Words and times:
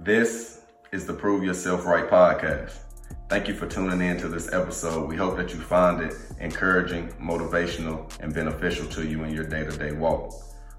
This 0.00 0.60
is 0.92 1.06
the 1.06 1.12
Prove 1.12 1.42
Yourself 1.42 1.84
Right 1.84 2.08
podcast. 2.08 2.78
Thank 3.28 3.48
you 3.48 3.54
for 3.54 3.66
tuning 3.66 4.00
in 4.00 4.16
to 4.18 4.28
this 4.28 4.52
episode. 4.52 5.08
We 5.08 5.16
hope 5.16 5.36
that 5.36 5.52
you 5.52 5.58
find 5.58 6.00
it 6.00 6.14
encouraging, 6.38 7.08
motivational, 7.14 8.08
and 8.20 8.32
beneficial 8.32 8.86
to 8.90 9.04
you 9.04 9.24
in 9.24 9.34
your 9.34 9.42
day 9.42 9.64
to 9.64 9.76
day 9.76 9.90
walk. 9.90 10.32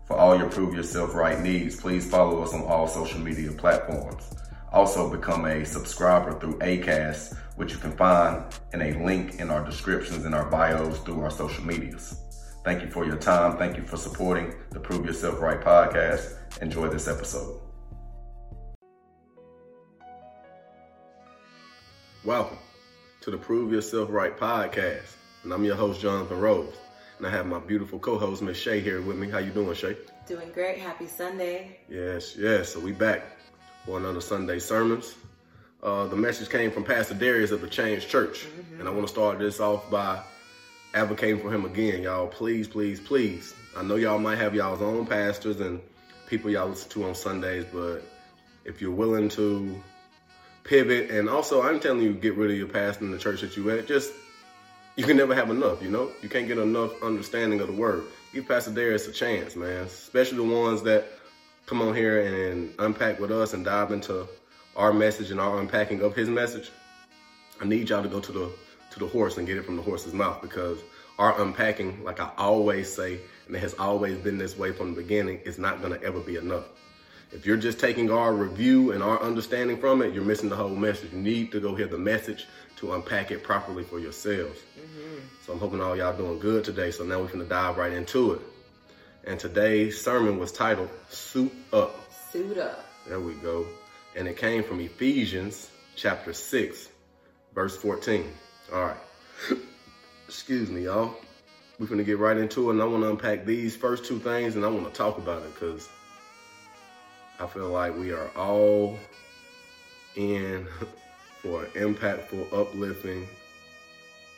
For 0.06 0.16
all 0.16 0.38
your 0.38 0.50
Prove 0.50 0.74
Yourself 0.74 1.14
Right 1.16 1.38
needs, 1.38 1.76
please 1.76 2.10
follow 2.10 2.42
us 2.42 2.54
on 2.54 2.62
all 2.62 2.88
social 2.88 3.20
media 3.20 3.52
platforms. 3.52 4.34
Also, 4.72 5.12
become 5.12 5.44
a 5.44 5.66
subscriber 5.66 6.40
through 6.40 6.58
ACAST, 6.60 7.36
which 7.58 7.74
you 7.74 7.78
can 7.78 7.92
find 7.98 8.46
in 8.72 8.82
a 8.82 9.04
link 9.04 9.42
in 9.42 9.50
our 9.50 9.66
descriptions 9.66 10.24
and 10.24 10.34
our 10.34 10.50
bios 10.50 10.98
through 11.00 11.20
our 11.22 11.30
social 11.30 11.66
medias. 11.66 12.18
Thank 12.64 12.82
you 12.84 12.90
for 12.90 13.06
your 13.06 13.18
time. 13.18 13.58
Thank 13.58 13.76
you 13.76 13.84
for 13.84 13.98
supporting 13.98 14.54
the 14.70 14.80
Prove 14.80 15.06
Yourself 15.06 15.42
Right 15.42 15.60
podcast. 15.60 16.38
Enjoy 16.62 16.88
this 16.88 17.10
episode. 17.10 17.69
Welcome 22.26 22.58
to 23.22 23.32
the 23.32 23.38
Prove 23.38 23.72
Yourself 23.72 24.10
Right 24.12 24.38
podcast. 24.38 25.16
And 25.44 25.54
I'm 25.54 25.64
your 25.64 25.78
host, 25.78 26.02
Jonathan 26.02 26.38
Rose. 26.38 26.76
And 27.18 27.26
I 27.26 27.30
have 27.30 27.46
my 27.46 27.60
beautiful 27.60 27.98
co-host, 27.98 28.42
Miss 28.42 28.58
Shay, 28.58 28.82
here 28.82 29.02
with 29.02 29.16
me. 29.16 29.30
How 29.30 29.38
you 29.38 29.52
doing, 29.52 29.74
Shay? 29.74 29.96
Doing 30.28 30.52
great. 30.52 30.80
Happy 30.80 31.08
Sunday. 31.08 31.80
Yes, 31.88 32.36
yes. 32.36 32.74
So 32.74 32.82
we 32.82 32.92
back 32.92 33.24
for 33.86 33.98
another 33.98 34.20
Sunday 34.20 34.60
sermons. 34.60 35.16
Uh, 35.82 36.08
the 36.08 36.18
message 36.18 36.50
came 36.50 36.72
from 36.72 36.84
Pastor 36.84 37.16
Dharius 37.16 37.52
of 37.52 37.62
the 37.62 37.70
Change 37.70 38.10
Church. 38.10 38.48
Mm-hmm. 38.48 38.82
And 38.82 38.90
I 38.90 38.92
want 38.92 39.08
to 39.08 39.14
start 39.14 39.40
this 39.40 39.62
off 39.62 39.90
by 39.90 40.22
advocating 40.94 41.40
for 41.40 41.54
him 41.54 41.64
again, 41.64 42.04
y'all. 42.04 42.28
Please, 42.28 42.68
please, 42.68 43.00
please. 43.00 43.56
I 43.78 43.82
know 43.82 43.96
y'all 43.96 44.20
might 44.20 44.40
have 44.40 44.54
y'all's 44.54 44.82
own 44.82 45.06
pastors 45.06 45.62
and 45.62 45.80
people 46.28 46.52
y'all 46.52 46.68
listen 46.68 46.90
to 46.90 47.06
on 47.06 47.16
Sundays, 47.16 47.64
but 47.72 48.02
if 48.66 48.82
you're 48.82 48.92
willing 48.92 49.30
to 49.30 49.82
pivot, 50.70 51.10
and 51.10 51.28
also 51.28 51.64
I'm 51.64 51.80
telling 51.80 52.04
you, 52.04 52.14
get 52.14 52.36
rid 52.36 52.52
of 52.52 52.58
your 52.58 52.68
pastor 52.68 53.04
in 53.04 53.12
the 53.12 53.18
church 53.18 53.42
that 53.42 53.58
you 53.58 53.70
at. 53.72 53.88
Just 53.88 54.14
you 54.96 55.04
can 55.04 55.18
never 55.18 55.34
have 55.34 55.50
enough, 55.50 55.82
you 55.82 55.90
know. 55.90 56.12
You 56.22 56.30
can't 56.30 56.48
get 56.48 56.60
enough 56.60 57.02
understanding 57.02 57.60
of 57.60 57.68
the 57.68 57.74
word. 57.74 58.04
Give 58.34 58.48
Pastor 58.48 58.70
Dharius 58.70 59.10
a 59.10 59.12
chance, 59.12 59.56
man. 59.56 59.86
Especially 59.86 60.38
the 60.38 60.44
ones 60.44 60.84
that 60.84 61.08
come 61.66 61.82
on 61.82 61.96
here 61.96 62.22
and 62.22 62.72
unpack 62.78 63.20
with 63.20 63.32
us 63.32 63.54
and 63.54 63.66
dive 63.66 63.92
into 63.92 64.28
our 64.76 64.94
message 64.94 65.32
and 65.32 65.40
our 65.40 65.60
unpacking 65.60 66.02
of 66.02 66.16
his 66.16 66.30
message. 66.30 66.70
I 67.60 67.66
need 67.66 67.90
y'all 67.90 68.04
to 68.04 68.10
go 68.10 68.20
to 68.20 68.32
the 68.32 68.52
to 68.92 69.00
the 69.00 69.08
horse 69.08 69.38
and 69.38 69.48
get 69.48 69.58
it 69.58 69.66
from 69.66 69.76
the 69.76 69.82
horse's 69.82 70.14
mouth 70.14 70.40
because 70.42 70.80
our 71.18 71.42
unpacking, 71.42 72.04
like 72.04 72.20
I 72.20 72.30
always 72.38 72.94
say, 72.94 73.20
and 73.48 73.56
it 73.56 73.60
has 73.60 73.74
always 73.76 74.18
been 74.20 74.38
this 74.38 74.58
way 74.58 74.72
from 74.72 74.94
the 74.94 75.02
beginning, 75.02 75.40
is 75.46 75.58
not 75.58 75.82
gonna 75.82 76.00
ever 76.04 76.20
be 76.20 76.36
enough. 76.36 76.66
If 77.32 77.46
you're 77.46 77.58
just 77.58 77.80
taking 77.80 78.10
our 78.10 78.34
review 78.34 78.92
and 78.92 79.04
our 79.04 79.22
understanding 79.22 79.78
from 79.78 80.02
it, 80.02 80.14
you're 80.14 80.24
missing 80.24 80.50
the 80.50 80.56
whole 80.56 80.70
message. 80.70 81.14
You 81.14 81.20
need 81.20 81.52
to 81.52 81.60
go 81.60 81.76
hear 81.76 81.88
the 81.88 81.98
message 81.98 82.48
to 82.78 82.94
unpack 82.94 83.30
it 83.30 83.44
properly 83.44 83.84
for 83.84 84.00
yourselves. 84.00 84.60
Mm-hmm. 84.80 85.20
So 85.46 85.54
I'm 85.54 85.60
hoping 85.60 85.80
all 85.80 85.96
y'all 85.96 86.18
doing 86.18 86.40
good 86.40 86.64
today. 86.64 86.90
So 86.90 87.04
now 87.04 87.20
we're 87.20 87.28
gonna 87.28 87.46
dive 87.46 87.78
right 87.78 87.94
into 87.94 88.34
it. 88.34 88.42
And 89.26 89.40
today's 89.40 90.02
sermon 90.02 90.40
was 90.40 90.52
titled 90.52 90.90
Suit 91.10 91.54
Up. 91.72 92.12
Suit 92.32 92.58
Up. 92.58 92.84
There 93.08 93.20
we 93.20 93.34
go. 93.36 93.68
And 94.16 94.28
it 94.28 94.38
came 94.38 94.64
from 94.64 94.80
Ephesians 94.80 95.70
chapter 95.96 96.34
6, 96.34 96.90
verse 97.54 97.78
14. 97.78 98.26
All 98.74 98.86
right. 98.86 98.98
Excuse 100.28 100.72
me, 100.72 100.86
y'all. 100.86 101.16
We're 101.78 101.88
gonna 101.88 102.04
get 102.04 102.18
right 102.18 102.38
into 102.38 102.70
it, 102.70 102.74
and 102.74 102.82
I 102.82 102.86
want 102.86 103.04
to 103.04 103.10
unpack 103.12 103.46
these 103.46 103.76
first 103.76 104.06
two 104.06 104.20
things, 104.20 104.56
and 104.56 104.66
I 104.66 104.68
want 104.68 104.92
to 104.92 104.98
talk 104.98 105.18
about 105.18 105.44
it 105.44 105.54
because 105.54 105.88
I 107.40 107.48
feel 107.48 107.70
like 107.70 107.98
we 107.98 108.12
are 108.12 108.30
all 108.36 109.00
in 110.16 110.68
for 111.42 111.64
an 111.64 111.72
impactful, 111.72 112.52
uplifting, 112.52 113.28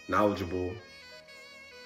knowledgeable 0.08 0.72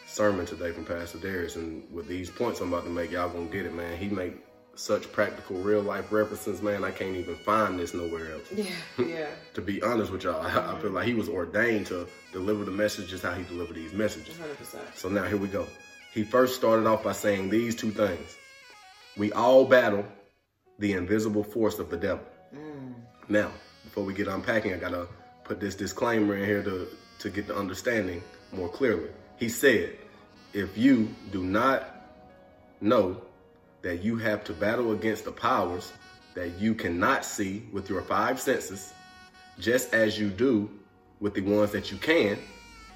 sermon 0.05 0.45
today 0.45 0.71
from 0.71 0.83
Pastor 0.83 1.17
Dharius. 1.17 1.55
And 1.55 1.89
with 1.93 2.07
these 2.07 2.29
points 2.29 2.59
I'm 2.59 2.73
about 2.73 2.83
to 2.83 2.89
make, 2.89 3.11
y'all 3.11 3.29
gonna 3.29 3.45
get 3.45 3.65
it, 3.65 3.73
man. 3.73 3.97
He 3.97 4.09
make 4.09 4.35
such 4.75 5.09
practical 5.13 5.55
real 5.57 5.81
life 5.81 6.11
references, 6.11 6.61
man. 6.61 6.83
I 6.83 6.91
can't 6.91 7.15
even 7.15 7.35
find 7.35 7.79
this 7.79 7.93
nowhere 7.93 8.33
else. 8.33 8.51
Yeah, 8.53 8.65
yeah. 8.97 9.27
to 9.53 9.61
be 9.61 9.81
honest 9.81 10.11
with 10.11 10.23
y'all, 10.23 10.43
mm-hmm. 10.43 10.75
I 10.75 10.81
feel 10.81 10.91
like 10.91 11.07
he 11.07 11.13
was 11.13 11.29
ordained 11.29 11.87
to 11.87 12.07
deliver 12.33 12.65
the 12.65 12.71
messages 12.71 13.21
how 13.21 13.31
he 13.31 13.43
delivered 13.43 13.77
these 13.77 13.93
messages. 13.93 14.35
100%. 14.35 14.95
So 14.95 15.07
now 15.07 15.23
here 15.23 15.37
we 15.37 15.47
go. 15.47 15.65
He 16.13 16.25
first 16.25 16.55
started 16.55 16.85
off 16.87 17.05
by 17.05 17.13
saying 17.13 17.49
these 17.49 17.73
two 17.73 17.91
things. 17.91 18.35
We 19.15 19.31
all 19.31 19.63
battle 19.63 20.05
the 20.79 20.93
invisible 20.93 21.43
force 21.43 21.79
of 21.79 21.89
the 21.89 21.97
devil. 21.97 22.25
Mm. 22.53 22.93
Now, 23.29 23.51
before 23.83 24.03
we 24.03 24.13
get 24.13 24.27
unpacking, 24.27 24.73
I 24.73 24.77
gotta 24.77 25.07
put 25.43 25.59
this 25.59 25.75
disclaimer 25.75 26.35
in 26.35 26.45
here 26.45 26.63
to, 26.63 26.87
to 27.19 27.29
get 27.29 27.47
the 27.47 27.55
understanding 27.55 28.21
more 28.51 28.69
clearly. 28.69 29.09
He 29.37 29.49
said, 29.49 29.97
if 30.53 30.77
you 30.77 31.09
do 31.31 31.43
not 31.43 32.07
know 32.81 33.21
that 33.81 34.03
you 34.03 34.17
have 34.17 34.43
to 34.45 34.53
battle 34.53 34.91
against 34.91 35.25
the 35.25 35.31
powers 35.31 35.93
that 36.33 36.59
you 36.59 36.73
cannot 36.73 37.23
see 37.23 37.63
with 37.71 37.89
your 37.89 38.01
five 38.01 38.39
senses, 38.39 38.93
just 39.59 39.93
as 39.93 40.19
you 40.19 40.29
do 40.29 40.69
with 41.19 41.33
the 41.33 41.41
ones 41.41 41.71
that 41.71 41.91
you 41.91 41.97
can, 41.97 42.37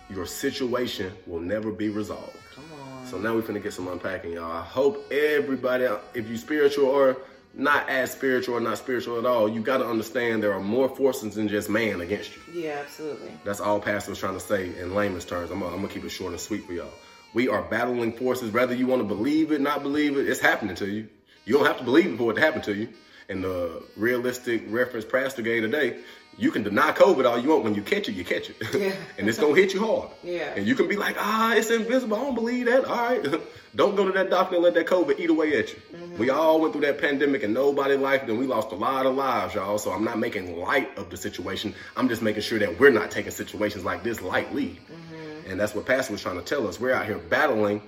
your 0.09 0.25
situation 0.25 1.13
will 1.27 1.39
never 1.39 1.71
be 1.71 1.89
resolved. 1.89 2.35
Come 2.55 2.65
on. 2.81 3.05
So 3.05 3.17
now 3.17 3.35
we're 3.35 3.41
gonna 3.41 3.59
get 3.59 3.73
some 3.73 3.87
unpacking, 3.87 4.33
y'all. 4.33 4.51
I 4.51 4.63
hope 4.63 5.11
everybody, 5.11 5.87
if 6.13 6.27
you 6.27 6.37
spiritual 6.37 6.87
or 6.87 7.17
not 7.59 7.89
as 7.89 8.11
spiritual 8.11 8.55
or 8.55 8.59
not 8.61 8.77
spiritual 8.77 9.19
at 9.19 9.25
all, 9.25 9.49
you 9.49 9.61
got 9.61 9.77
to 9.77 9.85
understand 9.85 10.41
there 10.41 10.53
are 10.53 10.59
more 10.59 10.89
forces 10.89 11.35
than 11.35 11.47
just 11.47 11.69
man 11.69 12.01
against 12.01 12.31
you. 12.35 12.63
Yeah, 12.63 12.79
absolutely. 12.81 13.31
That's 13.43 13.59
all 13.59 13.79
Pastor 13.79 14.11
was 14.11 14.19
trying 14.19 14.35
to 14.35 14.39
say 14.39 14.77
in 14.79 14.95
layman's 14.95 15.25
terms. 15.25 15.51
I'm, 15.51 15.61
I'm 15.61 15.71
going 15.71 15.87
to 15.87 15.93
keep 15.93 16.03
it 16.03 16.09
short 16.09 16.31
and 16.31 16.39
sweet 16.39 16.65
for 16.65 16.73
y'all. 16.73 16.93
We 17.33 17.47
are 17.47 17.61
battling 17.61 18.13
forces, 18.13 18.51
whether 18.51 18.73
you 18.73 18.87
want 18.87 19.01
to 19.01 19.07
believe 19.07 19.51
it, 19.51 19.61
not 19.61 19.83
believe 19.83 20.17
it, 20.17 20.27
it's 20.27 20.39
happening 20.39 20.75
to 20.77 20.87
you. 20.87 21.07
You 21.45 21.53
don't 21.53 21.65
have 21.65 21.77
to 21.77 21.83
believe 21.83 22.13
it 22.13 22.17
for 22.17 22.31
it 22.31 22.35
to 22.35 22.41
happen 22.41 22.61
to 22.63 22.73
you. 22.73 22.89
And 23.27 23.43
the 23.43 23.83
realistic 23.95 24.63
reference 24.67 25.05
Pastor 25.05 25.43
gave 25.43 25.61
today, 25.61 25.99
you 26.39 26.51
can 26.51 26.63
deny 26.63 26.91
COVID 26.93 27.29
all 27.29 27.37
you 27.37 27.49
want. 27.49 27.65
When 27.65 27.75
you 27.75 27.81
catch 27.81 28.07
it, 28.07 28.13
you 28.13 28.23
catch 28.23 28.49
it. 28.49 28.55
Yeah. 28.73 28.93
and 29.17 29.27
it's 29.27 29.37
going 29.37 29.53
to 29.53 29.61
hit 29.61 29.73
you 29.73 29.85
hard. 29.85 30.09
Yeah. 30.23 30.53
And 30.55 30.65
you 30.65 30.73
can 30.73 30.87
be 30.87 30.95
like, 30.95 31.17
ah, 31.19 31.53
it's 31.53 31.69
invisible. 31.69 32.15
I 32.15 32.21
don't 32.21 32.35
believe 32.35 32.65
that. 32.67 32.85
All 32.85 32.95
right. 32.95 33.41
don't 33.75 33.95
go 33.95 34.05
to 34.05 34.11
that 34.13 34.29
doctor 34.29 34.55
and 34.55 34.63
let 34.63 34.73
that 34.75 34.87
COVID 34.87 35.19
eat 35.19 35.29
away 35.29 35.59
at 35.59 35.73
you. 35.73 35.81
Mm-hmm. 35.93 36.17
We 36.17 36.29
all 36.29 36.61
went 36.61 36.73
through 36.73 36.83
that 36.83 36.97
pandemic 36.97 37.43
and 37.43 37.53
nobody 37.53 37.95
liked 37.97 38.23
it. 38.23 38.29
And 38.29 38.39
we 38.39 38.47
lost 38.47 38.71
a 38.71 38.75
lot 38.75 39.05
of 39.05 39.15
lives, 39.15 39.53
y'all. 39.53 39.77
So 39.77 39.91
I'm 39.91 40.05
not 40.05 40.17
making 40.17 40.57
light 40.57 40.97
of 40.97 41.09
the 41.09 41.17
situation. 41.17 41.75
I'm 41.97 42.07
just 42.07 42.21
making 42.21 42.43
sure 42.43 42.57
that 42.57 42.79
we're 42.79 42.89
not 42.89 43.11
taking 43.11 43.31
situations 43.31 43.83
like 43.83 44.03
this 44.03 44.21
lightly. 44.21 44.79
Mm-hmm. 44.91 45.51
And 45.51 45.59
that's 45.59 45.75
what 45.75 45.85
Pastor 45.85 46.13
was 46.13 46.21
trying 46.21 46.37
to 46.37 46.41
tell 46.41 46.67
us. 46.67 46.79
We're 46.79 46.93
out 46.93 47.05
here 47.05 47.17
battling 47.17 47.81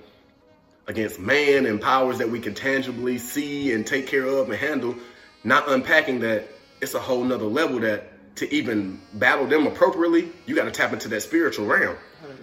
against 0.88 1.18
man 1.18 1.64
and 1.64 1.80
powers 1.80 2.18
that 2.18 2.28
we 2.28 2.38
can 2.38 2.52
tangibly 2.52 3.16
see 3.16 3.72
and 3.72 3.86
take 3.86 4.06
care 4.08 4.26
of 4.26 4.50
and 4.50 4.58
handle, 4.58 4.94
not 5.42 5.70
unpacking 5.70 6.20
that 6.20 6.48
it's 6.82 6.94
a 6.94 7.00
whole 7.00 7.24
nother 7.24 7.46
level 7.46 7.80
that 7.80 8.11
to 8.36 8.52
even 8.54 9.00
battle 9.14 9.46
them 9.46 9.66
appropriately, 9.66 10.30
you 10.46 10.54
got 10.54 10.64
to 10.64 10.70
tap 10.70 10.92
into 10.92 11.08
that 11.08 11.22
spiritual 11.22 11.66
realm. 11.66 11.96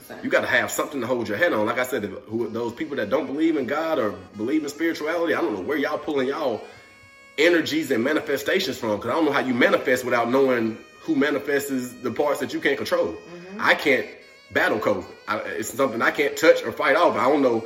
100%. 0.09 0.23
You 0.23 0.29
got 0.29 0.41
to 0.41 0.47
have 0.47 0.72
something 0.72 1.01
to 1.01 1.07
hold 1.07 1.27
your 1.27 1.38
head 1.38 1.53
on. 1.53 1.66
Like 1.66 1.79
I 1.79 1.83
said, 1.83 2.03
who, 2.03 2.50
those 2.50 2.73
people 2.73 2.97
that 2.97 3.09
don't 3.09 3.25
believe 3.25 3.57
in 3.57 3.66
God 3.66 3.97
or 3.97 4.11
believe 4.38 4.63
in 4.63 4.69
spirituality, 4.69 5.33
I 5.33 5.41
don't 5.41 5.53
know 5.53 5.61
where 5.61 5.77
y'all 5.77 5.97
pulling 5.97 6.27
y'all 6.27 6.61
energies 7.38 7.89
and 7.91 8.03
manifestations 8.03 8.77
from. 8.77 8.97
Because 8.97 9.11
I 9.11 9.13
don't 9.13 9.25
know 9.25 9.31
how 9.31 9.39
you 9.39 9.53
manifest 9.53 10.03
without 10.03 10.29
knowing 10.29 10.77
who 11.01 11.16
manifests 11.16 11.94
the 11.94 12.11
parts 12.11 12.39
that 12.41 12.53
you 12.53 12.59
can't 12.59 12.77
control. 12.77 13.07
Mm-hmm. 13.07 13.57
I 13.59 13.73
can't 13.75 14.06
battle 14.51 14.79
COVID. 14.79 15.06
I, 15.27 15.38
it's 15.39 15.73
something 15.73 16.01
I 16.01 16.11
can't 16.11 16.35
touch 16.38 16.63
or 16.63 16.71
fight 16.71 16.95
off. 16.95 17.16
I 17.16 17.29
don't 17.29 17.41
know 17.41 17.66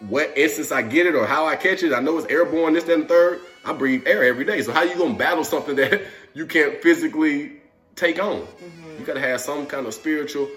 what 0.00 0.36
instance 0.36 0.72
I 0.72 0.82
get 0.82 1.06
it 1.06 1.14
or 1.14 1.26
how 1.26 1.46
I 1.46 1.56
catch 1.56 1.82
it. 1.82 1.92
I 1.92 2.00
know 2.00 2.16
it's 2.18 2.26
airborne, 2.28 2.72
this, 2.72 2.84
that, 2.84 2.94
and 2.94 3.08
third. 3.08 3.40
I 3.64 3.72
breathe 3.74 4.06
air 4.06 4.24
every 4.24 4.44
day. 4.44 4.62
So 4.62 4.72
how 4.72 4.82
you 4.82 4.96
gonna 4.96 5.14
battle 5.14 5.44
something 5.44 5.76
that 5.76 6.02
you 6.34 6.46
can't 6.46 6.82
physically 6.82 7.60
take 7.96 8.22
on? 8.22 8.40
Mm-hmm. 8.40 9.00
You 9.00 9.06
gotta 9.06 9.20
have 9.20 9.40
some 9.40 9.66
kind 9.66 9.86
of 9.86 9.94
spiritual 9.94 10.48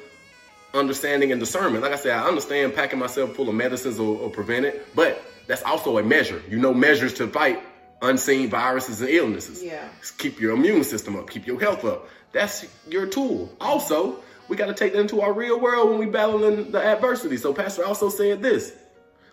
understanding 0.73 1.31
and 1.31 1.39
discernment. 1.39 1.83
Like 1.83 1.93
I 1.93 1.97
said, 1.97 2.17
I 2.17 2.27
understand 2.27 2.73
packing 2.75 2.99
myself 2.99 3.35
full 3.35 3.49
of 3.49 3.55
medicines 3.55 3.99
will, 3.99 4.17
or 4.17 4.29
prevent 4.29 4.65
it, 4.65 4.87
but 4.95 5.21
that's 5.47 5.63
also 5.63 5.97
a 5.97 6.03
measure. 6.03 6.41
You 6.49 6.59
know, 6.59 6.73
measures 6.73 7.13
to 7.15 7.27
fight 7.27 7.61
unseen 8.01 8.49
viruses 8.49 9.01
and 9.01 9.09
illnesses. 9.09 9.63
Yeah. 9.63 9.87
Keep 10.17 10.39
your 10.39 10.53
immune 10.53 10.83
system 10.83 11.15
up, 11.15 11.29
keep 11.29 11.47
your 11.47 11.59
health 11.59 11.85
up. 11.85 12.07
That's 12.31 12.65
your 12.89 13.05
tool. 13.05 13.55
Also, 13.61 14.19
we 14.47 14.57
got 14.57 14.65
to 14.65 14.73
take 14.73 14.93
that 14.93 14.99
into 14.99 15.21
our 15.21 15.31
real 15.31 15.59
world 15.59 15.89
when 15.89 15.99
we 15.99 16.05
battling 16.07 16.71
the 16.71 16.83
adversity. 16.83 17.37
So 17.37 17.53
Pastor 17.53 17.85
also 17.85 18.09
said 18.09 18.41
this, 18.41 18.73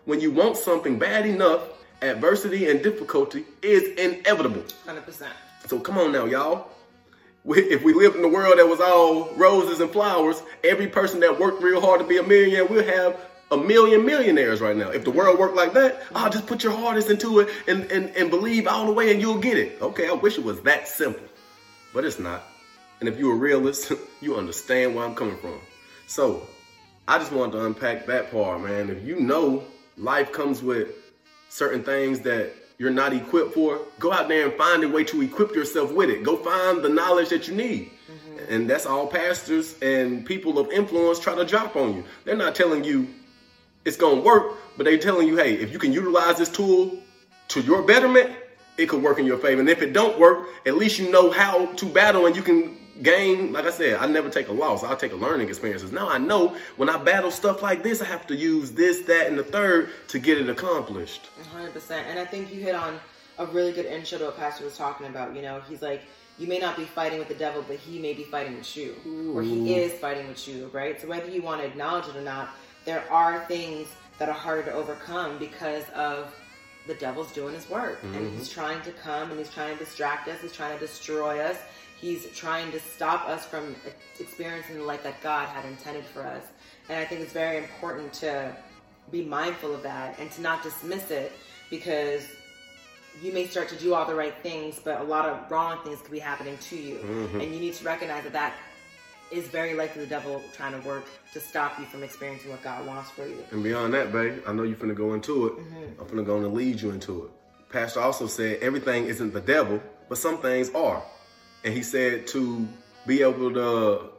when 0.04 0.20
you 0.20 0.30
want 0.30 0.56
something 0.56 0.98
bad 0.98 1.26
enough, 1.26 1.62
adversity 2.02 2.70
and 2.70 2.82
difficulty 2.82 3.44
is 3.62 3.82
inevitable. 3.98 4.62
100%. 4.86 5.26
So 5.66 5.78
come 5.78 5.98
on 5.98 6.12
now, 6.12 6.24
y'all. 6.26 6.70
If 7.46 7.82
we 7.82 7.94
lived 7.94 8.16
in 8.16 8.24
a 8.24 8.28
world 8.28 8.58
that 8.58 8.66
was 8.66 8.80
all 8.80 9.32
roses 9.34 9.80
and 9.80 9.90
flowers, 9.90 10.42
every 10.62 10.88
person 10.88 11.20
that 11.20 11.40
worked 11.40 11.62
real 11.62 11.80
hard 11.80 12.00
to 12.00 12.06
be 12.06 12.18
a 12.18 12.22
millionaire 12.22 12.66
will 12.66 12.84
have 12.84 13.18
a 13.50 13.56
million 13.56 14.04
millionaires 14.04 14.60
right 14.60 14.76
now. 14.76 14.90
If 14.90 15.04
the 15.04 15.10
world 15.10 15.38
worked 15.38 15.56
like 15.56 15.72
that, 15.72 16.02
I'll 16.14 16.30
just 16.30 16.46
put 16.46 16.62
your 16.62 16.72
hardest 16.72 17.10
into 17.10 17.40
it 17.40 17.48
and, 17.66 17.90
and, 17.90 18.10
and 18.10 18.30
believe 18.30 18.66
all 18.66 18.86
the 18.86 18.92
way 18.92 19.10
and 19.10 19.20
you'll 19.20 19.38
get 19.38 19.56
it. 19.56 19.80
Okay, 19.80 20.08
I 20.08 20.12
wish 20.12 20.38
it 20.38 20.44
was 20.44 20.60
that 20.62 20.86
simple, 20.86 21.26
but 21.92 22.04
it's 22.04 22.18
not. 22.18 22.42
And 23.00 23.08
if 23.08 23.18
you're 23.18 23.32
a 23.32 23.38
realist, 23.38 23.92
you 24.20 24.36
understand 24.36 24.94
where 24.94 25.04
I'm 25.04 25.14
coming 25.14 25.38
from. 25.38 25.58
So 26.06 26.46
I 27.08 27.18
just 27.18 27.32
wanted 27.32 27.52
to 27.52 27.64
unpack 27.64 28.06
that 28.06 28.30
part, 28.30 28.60
man. 28.60 28.90
If 28.90 29.04
you 29.04 29.18
know 29.18 29.64
life 29.96 30.30
comes 30.32 30.62
with 30.62 30.88
certain 31.48 31.82
things 31.82 32.20
that 32.20 32.52
you're 32.80 32.90
not 32.90 33.12
equipped 33.12 33.52
for, 33.52 33.78
go 33.98 34.10
out 34.10 34.28
there 34.28 34.46
and 34.46 34.54
find 34.54 34.82
a 34.82 34.88
way 34.88 35.04
to 35.04 35.20
equip 35.20 35.54
yourself 35.54 35.92
with 35.92 36.08
it. 36.08 36.22
Go 36.22 36.38
find 36.38 36.82
the 36.82 36.88
knowledge 36.88 37.28
that 37.28 37.46
you 37.46 37.54
need. 37.54 37.90
Mm-hmm. 38.10 38.54
And 38.54 38.70
that's 38.70 38.86
all 38.86 39.06
pastors 39.06 39.78
and 39.82 40.24
people 40.24 40.58
of 40.58 40.72
influence 40.72 41.20
try 41.20 41.34
to 41.34 41.44
drop 41.44 41.76
on 41.76 41.94
you. 41.94 42.04
They're 42.24 42.38
not 42.38 42.54
telling 42.54 42.82
you 42.82 43.06
it's 43.84 43.98
going 43.98 44.16
to 44.16 44.22
work, 44.22 44.56
but 44.78 44.84
they're 44.84 44.96
telling 44.96 45.28
you, 45.28 45.36
hey, 45.36 45.56
if 45.56 45.74
you 45.74 45.78
can 45.78 45.92
utilize 45.92 46.38
this 46.38 46.48
tool 46.48 46.98
to 47.48 47.60
your 47.60 47.82
betterment, 47.82 48.30
it 48.78 48.88
could 48.88 49.02
work 49.02 49.18
in 49.18 49.26
your 49.26 49.36
favor. 49.36 49.60
And 49.60 49.68
if 49.68 49.82
it 49.82 49.92
don't 49.92 50.18
work, 50.18 50.48
at 50.64 50.78
least 50.78 50.98
you 50.98 51.10
know 51.12 51.30
how 51.30 51.66
to 51.66 51.84
battle 51.84 52.24
and 52.24 52.34
you 52.34 52.40
can 52.40 52.78
gain, 53.02 53.52
like 53.52 53.64
I 53.64 53.70
said, 53.70 53.98
I 53.98 54.06
never 54.06 54.28
take 54.28 54.48
a 54.48 54.52
loss. 54.52 54.84
I'll 54.84 54.96
take 54.96 55.12
a 55.12 55.16
learning 55.16 55.48
experiences. 55.48 55.92
Now 55.92 56.08
I 56.08 56.18
know 56.18 56.56
when 56.76 56.88
I 56.88 56.96
battle 56.96 57.30
stuff 57.30 57.62
like 57.62 57.82
this, 57.82 58.00
I 58.02 58.04
have 58.06 58.26
to 58.28 58.36
use 58.36 58.72
this, 58.72 59.00
that, 59.02 59.26
and 59.26 59.38
the 59.38 59.44
third 59.44 59.90
to 60.08 60.18
get 60.18 60.38
it 60.38 60.48
accomplished. 60.48 61.28
100%. 61.54 61.90
And 61.90 62.18
I 62.18 62.24
think 62.24 62.52
you 62.52 62.60
hit 62.60 62.74
on 62.74 62.98
a 63.38 63.46
really 63.46 63.72
good 63.72 63.86
intro 63.86 64.18
to 64.18 64.24
what 64.26 64.36
Pastor 64.36 64.64
was 64.64 64.76
talking 64.76 65.06
about. 65.06 65.34
You 65.34 65.42
know, 65.42 65.60
he's 65.68 65.82
like, 65.82 66.02
you 66.38 66.46
may 66.46 66.58
not 66.58 66.76
be 66.76 66.84
fighting 66.84 67.18
with 67.18 67.28
the 67.28 67.34
devil, 67.34 67.62
but 67.66 67.76
he 67.76 67.98
may 67.98 68.14
be 68.14 68.24
fighting 68.24 68.56
with 68.56 68.76
you, 68.76 68.96
Ooh. 69.06 69.36
or 69.36 69.42
he 69.42 69.74
is 69.74 69.92
fighting 70.00 70.26
with 70.28 70.48
you, 70.48 70.70
right? 70.72 71.00
So 71.00 71.06
whether 71.06 71.28
you 71.28 71.42
want 71.42 71.60
to 71.60 71.66
acknowledge 71.66 72.08
it 72.08 72.16
or 72.16 72.22
not, 72.22 72.50
there 72.86 73.04
are 73.10 73.44
things 73.46 73.88
that 74.18 74.28
are 74.28 74.34
harder 74.34 74.62
to 74.64 74.72
overcome 74.72 75.38
because 75.38 75.84
of 75.90 76.34
the 76.86 76.94
devil's 76.94 77.30
doing 77.32 77.54
his 77.54 77.68
work, 77.68 78.00
mm-hmm. 78.00 78.14
and 78.14 78.38
he's 78.38 78.48
trying 78.48 78.80
to 78.82 78.90
come 78.92 79.30
and 79.30 79.38
he's 79.38 79.52
trying 79.52 79.76
to 79.76 79.84
distract 79.84 80.28
us, 80.28 80.40
he's 80.40 80.52
trying 80.52 80.72
to 80.72 80.80
destroy 80.84 81.40
us, 81.40 81.58
He's 82.00 82.26
trying 82.34 82.72
to 82.72 82.80
stop 82.80 83.28
us 83.28 83.44
from 83.44 83.76
experiencing 84.18 84.76
the 84.76 84.84
life 84.84 85.02
that 85.02 85.20
God 85.22 85.48
had 85.48 85.64
intended 85.66 86.04
for 86.04 86.22
us. 86.22 86.42
And 86.88 86.98
I 86.98 87.04
think 87.04 87.20
it's 87.20 87.32
very 87.32 87.58
important 87.58 88.12
to 88.14 88.56
be 89.10 89.22
mindful 89.22 89.74
of 89.74 89.82
that 89.82 90.18
and 90.18 90.30
to 90.32 90.40
not 90.40 90.62
dismiss 90.62 91.10
it 91.10 91.32
because 91.68 92.26
you 93.22 93.32
may 93.32 93.46
start 93.46 93.68
to 93.68 93.76
do 93.76 93.92
all 93.92 94.06
the 94.06 94.14
right 94.14 94.34
things, 94.42 94.80
but 94.82 95.00
a 95.00 95.04
lot 95.04 95.26
of 95.26 95.50
wrong 95.50 95.82
things 95.84 96.00
could 96.00 96.12
be 96.12 96.18
happening 96.18 96.56
to 96.58 96.76
you. 96.76 96.94
Mm-hmm. 96.96 97.40
And 97.40 97.52
you 97.52 97.60
need 97.60 97.74
to 97.74 97.84
recognize 97.84 98.24
that 98.24 98.32
that 98.32 98.54
is 99.30 99.46
very 99.48 99.74
likely 99.74 100.02
the 100.02 100.08
devil 100.08 100.42
trying 100.54 100.80
to 100.80 100.88
work 100.88 101.04
to 101.32 101.40
stop 101.40 101.78
you 101.78 101.84
from 101.84 102.02
experiencing 102.02 102.50
what 102.50 102.62
God 102.62 102.86
wants 102.86 103.10
for 103.10 103.26
you. 103.26 103.44
And 103.50 103.62
beyond 103.62 103.94
that, 103.94 104.12
babe, 104.12 104.42
I 104.46 104.52
know 104.52 104.62
you're 104.62 104.76
finna 104.76 104.94
go 104.94 105.14
into 105.14 105.46
it. 105.46 105.52
Mm-hmm. 105.52 106.00
I'm 106.00 106.06
finna 106.08 106.24
go 106.24 106.38
and 106.38 106.52
lead 106.54 106.80
you 106.80 106.90
into 106.90 107.24
it. 107.24 107.30
Pastor 107.70 108.00
also 108.00 108.26
said 108.26 108.58
everything 108.62 109.04
isn't 109.06 109.32
the 109.32 109.40
devil, 109.40 109.80
but 110.08 110.18
some 110.18 110.38
things 110.38 110.70
are. 110.70 111.02
And 111.64 111.74
he 111.74 111.82
said 111.82 112.26
to 112.28 112.66
be 113.06 113.22
able 113.22 113.52
to 113.52 114.10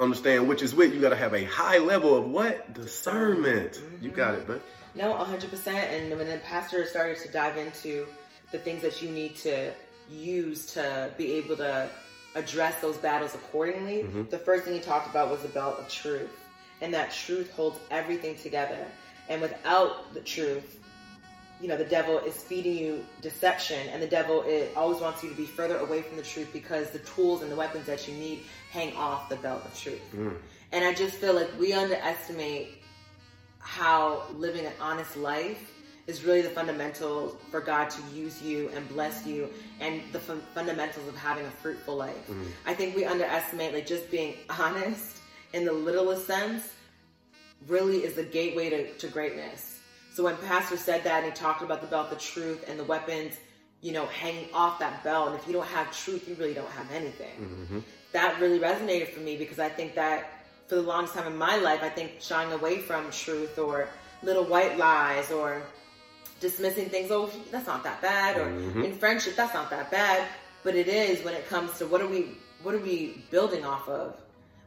understand 0.00 0.48
which 0.48 0.62
is 0.62 0.74
which, 0.74 0.92
you 0.92 1.00
got 1.00 1.10
to 1.10 1.16
have 1.16 1.34
a 1.34 1.44
high 1.44 1.78
level 1.78 2.16
of 2.16 2.28
what? 2.28 2.74
Discernment. 2.74 3.72
Mm-hmm. 3.72 4.04
You 4.04 4.10
got 4.10 4.34
it, 4.34 4.46
but 4.46 4.62
No, 4.94 5.14
100%. 5.14 5.66
And 5.66 6.16
when 6.16 6.28
the 6.28 6.38
pastor 6.38 6.84
started 6.86 7.18
to 7.18 7.28
dive 7.28 7.56
into 7.56 8.06
the 8.52 8.58
things 8.58 8.82
that 8.82 9.02
you 9.02 9.10
need 9.10 9.36
to 9.36 9.72
use 10.10 10.66
to 10.74 11.10
be 11.18 11.32
able 11.32 11.56
to 11.56 11.88
address 12.34 12.80
those 12.80 12.96
battles 12.98 13.34
accordingly, 13.34 14.02
mm-hmm. 14.02 14.24
the 14.30 14.38
first 14.38 14.64
thing 14.64 14.74
he 14.74 14.80
talked 14.80 15.08
about 15.08 15.30
was 15.30 15.40
the 15.40 15.48
belt 15.48 15.78
of 15.78 15.88
truth. 15.88 16.30
And 16.80 16.92
that 16.92 17.10
truth 17.10 17.50
holds 17.52 17.78
everything 17.90 18.36
together. 18.36 18.86
And 19.28 19.40
without 19.40 20.12
the 20.12 20.20
truth, 20.20 20.78
you 21.60 21.68
know 21.68 21.76
the 21.76 21.84
devil 21.84 22.18
is 22.18 22.34
feeding 22.34 22.76
you 22.76 23.04
deception 23.22 23.88
and 23.88 24.02
the 24.02 24.06
devil 24.06 24.42
it 24.46 24.72
always 24.76 25.00
wants 25.00 25.22
you 25.22 25.30
to 25.30 25.34
be 25.34 25.46
further 25.46 25.78
away 25.78 26.02
from 26.02 26.16
the 26.16 26.22
truth 26.22 26.48
because 26.52 26.90
the 26.90 26.98
tools 27.00 27.42
and 27.42 27.50
the 27.50 27.56
weapons 27.56 27.86
that 27.86 28.06
you 28.06 28.14
need 28.14 28.42
hang 28.70 28.94
off 28.96 29.28
the 29.28 29.36
belt 29.36 29.64
of 29.64 29.78
truth 29.78 30.00
mm. 30.14 30.34
and 30.72 30.84
i 30.84 30.92
just 30.92 31.16
feel 31.16 31.34
like 31.34 31.48
we 31.58 31.72
underestimate 31.72 32.82
how 33.58 34.22
living 34.34 34.66
an 34.66 34.72
honest 34.80 35.16
life 35.16 35.72
is 36.06 36.22
really 36.24 36.42
the 36.42 36.50
fundamental 36.50 37.36
for 37.50 37.60
god 37.60 37.88
to 37.88 38.02
use 38.14 38.42
you 38.42 38.70
and 38.74 38.86
bless 38.88 39.26
you 39.26 39.48
and 39.80 40.02
the 40.12 40.20
fundamentals 40.20 41.08
of 41.08 41.16
having 41.16 41.44
a 41.46 41.50
fruitful 41.50 41.96
life 41.96 42.28
mm. 42.28 42.46
i 42.66 42.74
think 42.74 42.94
we 42.94 43.04
underestimate 43.04 43.72
like 43.72 43.86
just 43.86 44.10
being 44.10 44.34
honest 44.50 45.18
in 45.54 45.64
the 45.64 45.72
littlest 45.72 46.26
sense 46.26 46.68
really 47.66 48.04
is 48.04 48.14
the 48.14 48.22
gateway 48.22 48.68
to, 48.68 48.92
to 48.98 49.08
greatness 49.08 49.75
so 50.16 50.24
when 50.24 50.38
Pastor 50.38 50.78
said 50.78 51.04
that 51.04 51.24
and 51.24 51.30
he 51.30 51.38
talked 51.38 51.60
about 51.60 51.82
the 51.82 51.86
belt, 51.88 52.08
the 52.08 52.16
truth, 52.16 52.64
and 52.70 52.78
the 52.78 52.84
weapons, 52.84 53.34
you 53.82 53.92
know, 53.92 54.06
hanging 54.06 54.48
off 54.54 54.78
that 54.78 55.04
belt, 55.04 55.28
and 55.28 55.38
if 55.38 55.46
you 55.46 55.52
don't 55.52 55.66
have 55.66 55.94
truth, 55.94 56.26
you 56.26 56.34
really 56.36 56.54
don't 56.54 56.70
have 56.70 56.90
anything. 56.90 57.36
Mm-hmm. 57.38 57.78
That 58.12 58.40
really 58.40 58.58
resonated 58.58 59.08
for 59.08 59.20
me 59.20 59.36
because 59.36 59.58
I 59.58 59.68
think 59.68 59.94
that 59.94 60.46
for 60.68 60.76
the 60.76 60.80
longest 60.80 61.12
time 61.12 61.30
in 61.30 61.36
my 61.36 61.56
life, 61.56 61.80
I 61.82 61.90
think 61.90 62.12
shying 62.18 62.50
away 62.50 62.78
from 62.78 63.10
truth 63.10 63.58
or 63.58 63.90
little 64.22 64.44
white 64.44 64.78
lies 64.78 65.30
or 65.30 65.60
dismissing 66.40 66.88
things, 66.88 67.10
oh, 67.10 67.30
that's 67.50 67.66
not 67.66 67.84
that 67.84 68.00
bad, 68.00 68.38
or 68.38 68.46
mm-hmm. 68.46 68.84
in 68.84 68.94
friendship, 68.94 69.36
that's 69.36 69.52
not 69.52 69.68
that 69.68 69.90
bad. 69.90 70.26
But 70.62 70.76
it 70.76 70.88
is 70.88 71.22
when 71.26 71.34
it 71.34 71.46
comes 71.46 71.76
to 71.76 71.86
what 71.86 72.00
are 72.00 72.08
we, 72.08 72.38
what 72.62 72.74
are 72.74 72.78
we 72.80 73.22
building 73.30 73.66
off 73.66 73.86
of? 73.86 74.16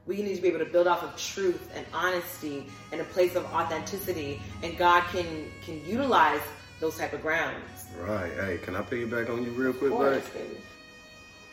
We 0.09 0.23
need 0.23 0.35
to 0.35 0.41
be 0.41 0.47
able 0.47 0.57
to 0.57 0.65
build 0.65 0.87
off 0.87 1.03
of 1.03 1.15
truth 1.15 1.69
and 1.75 1.85
honesty 1.93 2.65
and 2.91 2.99
a 2.99 3.03
place 3.03 3.35
of 3.35 3.45
authenticity 3.53 4.41
and 4.63 4.75
god 4.75 5.03
can 5.11 5.45
can 5.63 5.79
utilize 5.85 6.41
those 6.79 6.97
type 6.97 7.11
of 7.11 7.21
grounds. 7.21 7.85
Right. 8.01 8.31
Hey 8.33 8.59
can 8.63 8.75
i 8.75 8.81
piggyback 8.81 9.29
on 9.29 9.43
you 9.43 9.51
real 9.51 9.71
quick 9.71 9.91
course, 9.91 10.27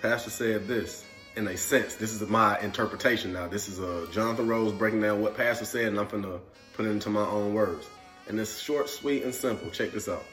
pastor 0.00 0.30
said 0.30 0.66
this 0.66 1.04
in 1.36 1.46
a 1.48 1.56
sense. 1.56 1.96
This 1.96 2.14
is 2.14 2.26
my 2.28 2.58
interpretation 2.60 3.34
now. 3.34 3.46
This 3.46 3.68
is 3.68 3.78
uh, 3.78 4.06
jonathan 4.10 4.48
rose 4.48 4.72
breaking 4.72 5.02
down 5.02 5.20
what 5.20 5.36
pastor 5.36 5.66
said 5.66 5.88
and 5.88 6.00
i'm 6.00 6.08
gonna 6.08 6.38
put 6.72 6.86
it 6.86 6.90
into 6.90 7.10
my 7.10 7.26
own 7.26 7.52
words. 7.52 7.86
And 8.28 8.40
it's 8.40 8.58
short 8.58 8.88
sweet 8.88 9.22
and 9.22 9.34
simple. 9.34 9.70
Check 9.70 9.92
this 9.92 10.08
out. 10.08 10.24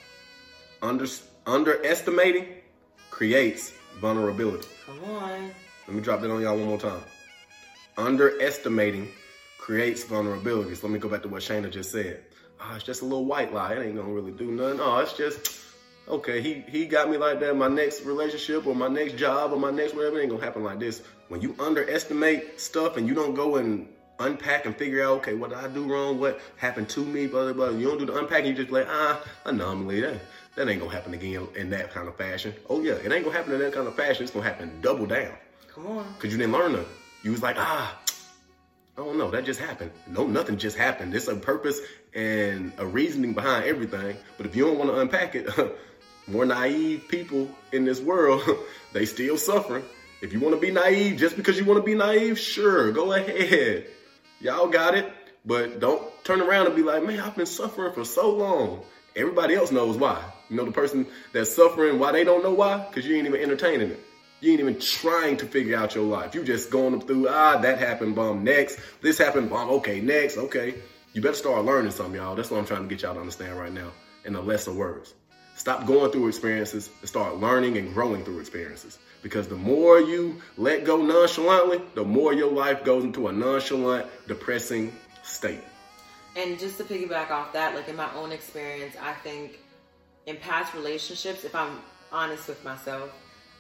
Under, 0.82 1.06
underestimating 1.46 2.48
creates 3.12 3.74
vulnerability. 4.00 4.68
Come 4.86 5.04
on. 5.04 5.52
Let 5.88 5.96
me 5.96 6.02
drop 6.02 6.22
that 6.22 6.32
on 6.32 6.42
y'all 6.42 6.58
one 6.58 6.68
more 6.68 6.80
time 6.80 7.04
underestimating 7.98 9.10
creates 9.58 10.04
vulnerabilities. 10.04 10.84
Let 10.84 10.92
me 10.92 11.00
go 11.00 11.10
back 11.10 11.22
to 11.24 11.30
what 11.30 11.42
Shayna 11.42 11.72
just 11.72 11.92
said. 11.92 12.22
Oh, 12.62 12.76
it's 12.76 12.84
just 12.84 13.02
a 13.02 13.06
little 13.06 13.26
white 13.26 13.54
lie. 13.54 13.74
It 13.74 13.86
ain't 13.86 13.96
gonna 13.96 14.10
really 14.10 14.32
do 14.32 14.52
nothing. 14.52 14.80
Oh, 14.82 15.00
it's 15.00 15.14
just 15.14 15.62
okay. 16.08 16.42
He 16.42 16.64
he 16.68 16.86
got 16.86 17.10
me 17.10 17.18
like 17.18 17.40
that. 17.40 17.56
My 17.56 17.68
next 17.68 18.04
relationship 18.04 18.68
or 18.68 18.76
my 18.76 18.88
next 18.88 19.18
job 19.18 19.52
or 19.52 19.58
my 19.58 19.72
next 19.72 19.96
whatever 19.96 20.20
ain't 20.20 20.30
gonna 20.30 20.44
happen 20.44 20.64
like 20.64 20.80
this. 20.80 21.02
When 21.30 21.42
you 21.42 21.56
underestimate 21.60 22.60
stuff 22.60 22.98
and 22.98 23.08
you 23.08 23.14
don't 23.14 23.36
go 23.36 23.56
and 23.58 23.88
unpack 24.20 24.66
and 24.66 24.76
figure 24.76 25.04
out, 25.04 25.20
okay, 25.20 25.34
what 25.34 25.50
did 25.50 25.60
I 25.60 25.68
do 25.68 25.84
wrong? 25.92 26.20
What 26.20 26.40
happened 26.58 26.90
to 26.90 27.04
me? 27.04 27.28
Blah 27.28 27.54
blah 27.54 27.70
blah. 27.72 27.78
You 27.78 27.88
don't 27.88 28.00
do 28.00 28.06
the 28.06 28.18
unpacking. 28.18 28.48
You 28.48 28.54
just 28.54 28.72
like 28.72 28.88
ah, 28.90 29.22
anomaly. 29.46 30.02
That 30.02 30.20
that 30.56 30.70
ain't 30.70 30.80
gonna 30.80 30.92
happen 30.92 31.14
again 31.14 31.48
in 31.56 31.70
that 31.72 31.92
kind 31.92 32.08
of 32.08 32.16
fashion. 32.16 32.54
Oh 32.70 32.82
yeah, 32.82 32.94
it 32.94 33.12
ain't 33.12 33.24
gonna 33.26 33.36
happen 33.36 33.54
in 33.54 33.60
that 33.60 33.74
kind 33.74 33.88
of 33.88 33.96
fashion. 33.96 34.24
It's 34.24 34.32
gonna 34.32 34.46
happen 34.46 34.80
double 34.82 35.06
down. 35.06 35.34
Come 35.74 35.88
on. 35.88 36.06
Cause 36.20 36.32
you 36.32 36.38
didn't 36.38 36.54
learn 36.54 36.74
nothing. 36.74 36.88
You 37.24 37.32
was 37.32 37.42
like, 37.42 37.56
ah, 37.58 37.98
I 38.98 39.02
don't 39.02 39.18
know, 39.18 39.32
that 39.32 39.46
just 39.46 39.60
happened. 39.60 39.92
No, 40.08 40.28
nothing 40.28 40.58
just 40.58 40.78
happened. 40.78 41.14
There's 41.14 41.28
a 41.28 41.36
purpose 41.36 41.80
and 42.14 42.72
a 42.78 42.86
reasoning 42.86 43.34
behind 43.34 43.66
everything. 43.66 44.18
But 44.38 44.46
if 44.46 44.56
you 44.56 44.66
don't 44.66 44.78
want 44.78 44.92
to 44.92 45.00
unpack 45.00 45.34
it, 45.34 45.50
more 46.28 46.46
naive 46.46 47.08
people 47.08 47.50
in 47.72 47.86
this 47.86 48.00
world, 48.00 48.44
they 48.94 49.06
still 49.06 49.38
suffering. 49.38 49.84
If 50.22 50.32
you 50.32 50.40
want 50.40 50.56
to 50.56 50.62
be 50.62 50.72
naive 50.72 51.18
just 51.18 51.36
because 51.36 51.58
you 51.58 51.66
want 51.66 51.80
to 51.80 51.84
be 51.84 51.96
naive, 51.96 52.38
sure, 52.38 52.92
go 52.92 53.14
ahead. 53.14 53.88
Y'all 54.40 54.68
got 54.68 54.96
it. 54.96 55.12
But 55.46 55.80
don't 55.80 56.02
turn 56.24 56.42
around 56.42 56.68
and 56.68 56.76
be 56.76 56.84
like, 56.84 57.04
man, 57.04 57.20
I've 57.20 57.36
been 57.36 57.46
suffering 57.46 57.94
for 57.94 58.06
so 58.06 58.30
long. 58.32 58.84
Everybody 59.16 59.56
else 59.56 59.72
knows 59.72 59.98
why. 59.98 60.24
You 60.50 60.56
know, 60.56 60.66
the 60.66 60.72
person 60.72 61.06
that's 61.34 61.54
suffering, 61.56 62.00
why 62.00 62.12
they 62.12 62.24
don't 62.24 62.44
know 62.44 62.54
why? 62.54 62.86
Because 62.88 63.06
you 63.06 63.16
ain't 63.16 63.28
even 63.28 63.42
entertaining 63.42 63.92
it. 63.92 64.00
You 64.44 64.52
ain't 64.52 64.60
even 64.60 64.78
trying 64.78 65.38
to 65.38 65.46
figure 65.46 65.78
out 65.78 65.96
your 65.96 66.04
life. 66.04 66.36
You 66.36 66.44
just 66.44 66.70
going 66.70 67.00
through, 67.00 67.30
ah, 67.30 67.60
that 67.60 67.80
happened, 67.80 68.14
bum, 68.14 68.44
next. 68.44 68.78
This 69.00 69.18
happened, 69.18 69.50
bum, 69.50 69.70
okay, 69.70 70.02
next, 70.02 70.38
okay. 70.38 70.76
You 71.14 71.22
better 71.22 71.34
start 71.34 71.64
learning 71.64 71.92
something, 71.92 72.16
y'all. 72.16 72.36
That's 72.36 72.52
what 72.52 72.58
I'm 72.58 72.66
trying 72.66 72.82
to 72.82 72.90
get 72.90 73.04
y'all 73.04 73.14
to 73.14 73.22
understand 73.22 73.58
right 73.58 73.72
now 73.72 73.92
in 74.26 74.34
the 74.34 74.42
lesser 74.42 74.74
words. 74.74 75.14
Stop 75.56 75.86
going 75.86 76.12
through 76.12 76.28
experiences 76.28 76.90
and 77.00 77.08
start 77.08 77.38
learning 77.38 77.78
and 77.78 77.94
growing 77.94 78.26
through 78.26 78.40
experiences. 78.40 79.00
Because 79.22 79.48
the 79.48 79.56
more 79.56 80.02
you 80.02 80.42
let 80.58 80.84
go 80.84 80.98
nonchalantly, 80.98 81.82
the 81.96 82.04
more 82.04 82.34
your 82.34 82.52
life 82.52 82.84
goes 82.84 83.06
into 83.06 83.30
a 83.30 83.32
nonchalant, 83.32 84.08
depressing 84.28 84.92
state. 85.24 85.64
And 86.36 86.60
just 86.60 86.78
to 86.80 86.84
piggyback 86.84 87.32
off 87.32 87.54
that, 87.54 87.76
like 87.76 87.88
in 87.88 87.96
my 87.96 88.14
own 88.14 88.34
experience, 88.34 88.98
I 89.02 89.14
think 89.14 89.60
in 90.26 90.36
past 90.36 90.74
relationships, 90.74 91.46
if 91.46 91.56
I'm 91.56 91.80
honest 92.12 92.50
with 92.50 92.62
myself, 92.66 93.10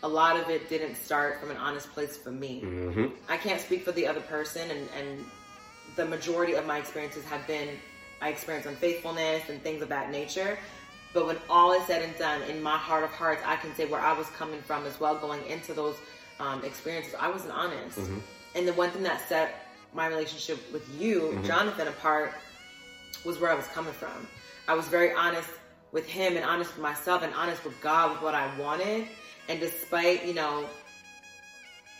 a 0.04 0.08
lot 0.08 0.38
of 0.38 0.50
it 0.50 0.70
didn't 0.70 0.96
start 0.96 1.40
from 1.40 1.50
an 1.50 1.58
honest 1.58 1.92
place 1.94 2.16
for 2.18 2.32
me. 2.32 2.62
Mm-hmm. 2.64 3.06
I 3.30 3.38
can't 3.38 3.60
speak 3.60 3.84
for 3.84 3.94
the 3.94 4.06
other 4.06 4.22
person, 4.22 4.70
and, 4.70 4.88
and 5.00 5.26
the 5.96 6.06
majority 6.06 6.54
of 6.54 6.66
my 6.66 6.78
experiences 6.78 7.26
have 7.26 7.46
been 7.48 7.70
I 8.22 8.30
experienced 8.30 8.70
unfaithfulness 8.70 9.50
and 9.50 9.62
things 9.62 9.82
of 9.82 9.90
that 9.90 10.10
nature. 10.10 10.58
But 11.14 11.28
when 11.28 11.38
all 11.50 11.74
is 11.74 11.86
said 11.86 12.02
and 12.02 12.18
done, 12.18 12.42
in 12.44 12.64
my 12.64 12.78
heart 12.78 13.04
of 13.04 13.12
hearts, 13.12 13.44
I 13.46 13.58
can 13.58 13.76
say 13.76 13.86
where 13.86 14.00
I 14.00 14.18
was 14.18 14.28
coming 14.30 14.62
from 14.62 14.86
as 14.86 15.00
well, 15.00 15.16
going 15.16 15.46
into 15.46 15.74
those 15.74 15.98
um, 16.40 16.64
experiences, 16.64 17.16
I 17.20 17.30
wasn't 17.30 17.54
honest. 17.54 18.00
Mm-hmm. 18.00 18.20
And 18.56 18.68
the 18.68 18.74
one 18.74 18.90
thing 18.92 19.04
that 19.04 19.28
set 19.28 19.68
my 19.94 20.08
relationship 20.08 20.60
with 20.72 20.90
you, 21.00 21.22
mm-hmm. 21.22 21.46
Jonathan, 21.46 21.88
apart 21.88 22.34
was 23.26 23.40
where 23.40 23.52
I 23.52 23.56
was 23.56 23.68
coming 23.68 23.94
from. 23.94 24.28
I 24.68 24.74
was 24.74 24.88
very 24.88 25.14
honest 25.14 25.50
with 25.92 26.08
him 26.08 26.36
and 26.36 26.46
honest 26.46 26.74
with 26.74 26.82
myself 26.82 27.24
and 27.24 27.34
honest 27.36 27.64
with 27.64 27.80
God 27.82 28.12
with 28.12 28.22
what 28.22 28.34
I 28.34 28.58
wanted. 28.58 29.08
And 29.50 29.60
despite, 29.60 30.26
you 30.26 30.34
know, 30.34 30.66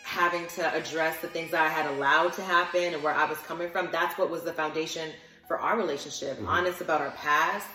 having 0.02 0.46
to 0.46 0.74
address 0.74 1.18
the 1.20 1.28
things 1.28 1.50
that 1.50 1.60
I 1.60 1.68
had 1.68 1.86
allowed 1.86 2.32
to 2.34 2.42
happen 2.42 2.94
and 2.94 3.02
where 3.02 3.14
I 3.14 3.24
was 3.24 3.38
coming 3.38 3.68
from, 3.70 3.88
that's 3.90 4.16
what 4.18 4.30
was 4.30 4.42
the 4.42 4.52
foundation 4.52 5.10
for 5.48 5.58
our 5.58 5.76
relationship. 5.76 6.36
Mm-hmm. 6.36 6.48
Honest 6.48 6.80
about 6.80 7.00
our 7.00 7.10
past, 7.12 7.66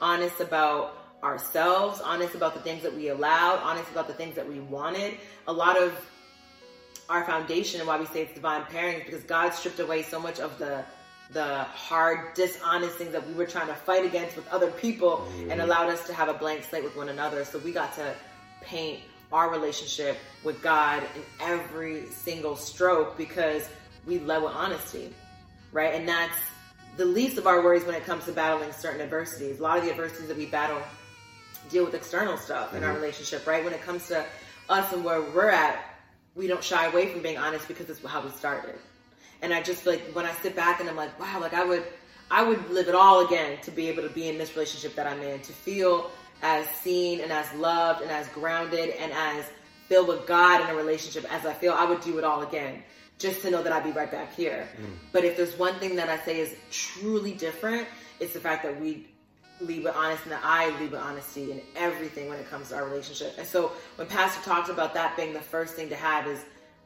honest 0.00 0.40
about 0.40 0.96
ourselves, 1.22 2.00
honest 2.00 2.34
about 2.34 2.54
the 2.54 2.60
things 2.60 2.82
that 2.82 2.94
we 2.94 3.08
allowed, 3.08 3.58
honest 3.58 3.90
about 3.90 4.06
the 4.06 4.14
things 4.14 4.34
that 4.36 4.48
we 4.48 4.60
wanted. 4.60 5.14
A 5.48 5.52
lot 5.52 5.76
of 5.76 5.92
our 7.08 7.24
foundation 7.24 7.80
and 7.80 7.88
why 7.88 7.98
we 7.98 8.06
say 8.06 8.22
it's 8.22 8.34
divine 8.34 8.62
parenting 8.62 9.00
is 9.00 9.04
because 9.04 9.22
God 9.24 9.50
stripped 9.50 9.80
away 9.80 10.02
so 10.02 10.20
much 10.20 10.38
of 10.40 10.58
the 10.58 10.84
the 11.32 11.62
hard, 11.64 12.34
dishonest 12.34 12.96
things 12.96 13.12
that 13.12 13.24
we 13.28 13.34
were 13.34 13.46
trying 13.46 13.68
to 13.68 13.74
fight 13.74 14.04
against 14.04 14.34
with 14.34 14.48
other 14.48 14.70
people 14.72 15.18
mm-hmm. 15.18 15.52
and 15.52 15.60
allowed 15.60 15.88
us 15.88 16.04
to 16.08 16.12
have 16.12 16.28
a 16.28 16.34
blank 16.34 16.64
slate 16.64 16.82
with 16.82 16.96
one 16.96 17.08
another. 17.08 17.44
So 17.44 17.58
we 17.58 17.70
got 17.70 17.94
to 17.94 18.14
paint 18.62 19.00
our 19.32 19.50
relationship 19.50 20.18
with 20.42 20.60
God 20.62 21.02
in 21.14 21.22
every 21.40 22.06
single 22.06 22.56
stroke 22.56 23.16
because 23.16 23.68
we 24.06 24.18
led 24.18 24.42
with 24.42 24.52
honesty, 24.52 25.12
right? 25.72 25.94
And 25.94 26.08
that's 26.08 26.36
the 26.96 27.04
least 27.04 27.38
of 27.38 27.46
our 27.46 27.62
worries 27.62 27.84
when 27.84 27.94
it 27.94 28.04
comes 28.04 28.24
to 28.24 28.32
battling 28.32 28.72
certain 28.72 29.00
adversities. 29.00 29.60
A 29.60 29.62
lot 29.62 29.78
of 29.78 29.84
the 29.84 29.90
adversities 29.90 30.28
that 30.28 30.36
we 30.36 30.46
battle 30.46 30.82
deal 31.68 31.84
with 31.84 31.94
external 31.94 32.36
stuff 32.36 32.68
mm-hmm. 32.68 32.78
in 32.78 32.84
our 32.84 32.90
mm-hmm. 32.90 33.00
relationship, 33.00 33.46
right? 33.46 33.64
When 33.64 33.72
it 33.72 33.82
comes 33.82 34.08
to 34.08 34.24
us 34.68 34.92
and 34.92 35.04
where 35.04 35.20
we're 35.20 35.50
at, 35.50 35.84
we 36.34 36.46
don't 36.46 36.62
shy 36.62 36.86
away 36.86 37.12
from 37.12 37.22
being 37.22 37.38
honest 37.38 37.68
because 37.68 37.88
it's 37.90 38.04
how 38.04 38.22
we 38.22 38.30
started. 38.30 38.76
And 39.42 39.54
I 39.54 39.62
just 39.62 39.86
like 39.86 40.00
when 40.12 40.26
I 40.26 40.32
sit 40.34 40.54
back 40.54 40.80
and 40.80 40.88
I'm 40.88 40.96
like, 40.96 41.18
wow, 41.18 41.40
like 41.40 41.54
I 41.54 41.64
would, 41.64 41.84
I 42.30 42.42
would 42.42 42.70
live 42.70 42.88
it 42.88 42.94
all 42.94 43.26
again 43.26 43.58
to 43.62 43.70
be 43.70 43.88
able 43.88 44.02
to 44.02 44.08
be 44.10 44.28
in 44.28 44.38
this 44.38 44.54
relationship 44.54 44.94
that 44.96 45.06
I'm 45.06 45.20
in, 45.22 45.40
to 45.40 45.52
feel 45.52 46.10
as 46.42 46.66
seen 46.68 47.20
and 47.20 47.32
as 47.32 47.52
loved 47.54 48.02
and 48.02 48.10
as 48.10 48.28
grounded 48.28 48.90
and 48.90 49.12
as 49.12 49.44
filled 49.88 50.08
with 50.08 50.26
God 50.26 50.60
in 50.62 50.68
a 50.68 50.74
relationship 50.74 51.30
as 51.32 51.44
I 51.44 51.52
feel. 51.52 51.72
I 51.72 51.84
would 51.84 52.00
do 52.00 52.18
it 52.18 52.24
all 52.24 52.42
again 52.42 52.82
just 53.18 53.42
to 53.42 53.50
know 53.50 53.62
that 53.62 53.72
I'd 53.72 53.84
be 53.84 53.92
right 53.92 54.10
back 54.10 54.34
here. 54.34 54.68
Mm. 54.80 54.92
But 55.12 55.24
if 55.24 55.36
there's 55.36 55.58
one 55.58 55.74
thing 55.74 55.96
that 55.96 56.08
I 56.08 56.18
say 56.24 56.40
is 56.40 56.56
truly 56.70 57.32
different, 57.32 57.86
it's 58.18 58.32
the 58.32 58.40
fact 58.40 58.62
that 58.62 58.80
we 58.80 59.08
leave 59.60 59.84
with 59.84 59.94
honesty 59.94 60.30
and 60.30 60.32
that 60.32 60.42
I 60.42 60.70
leave 60.80 60.92
with 60.92 61.00
honesty 61.00 61.52
in 61.52 61.60
everything 61.76 62.28
when 62.28 62.38
it 62.38 62.48
comes 62.48 62.70
to 62.70 62.76
our 62.76 62.84
relationship. 62.84 63.34
And 63.36 63.46
so 63.46 63.72
when 63.96 64.08
Pastor 64.08 64.42
talks 64.42 64.70
about 64.70 64.94
that 64.94 65.16
being 65.16 65.32
the 65.32 65.40
first 65.40 65.74
thing 65.74 65.90
to 65.90 65.96
have 65.96 66.26
is 66.26 66.42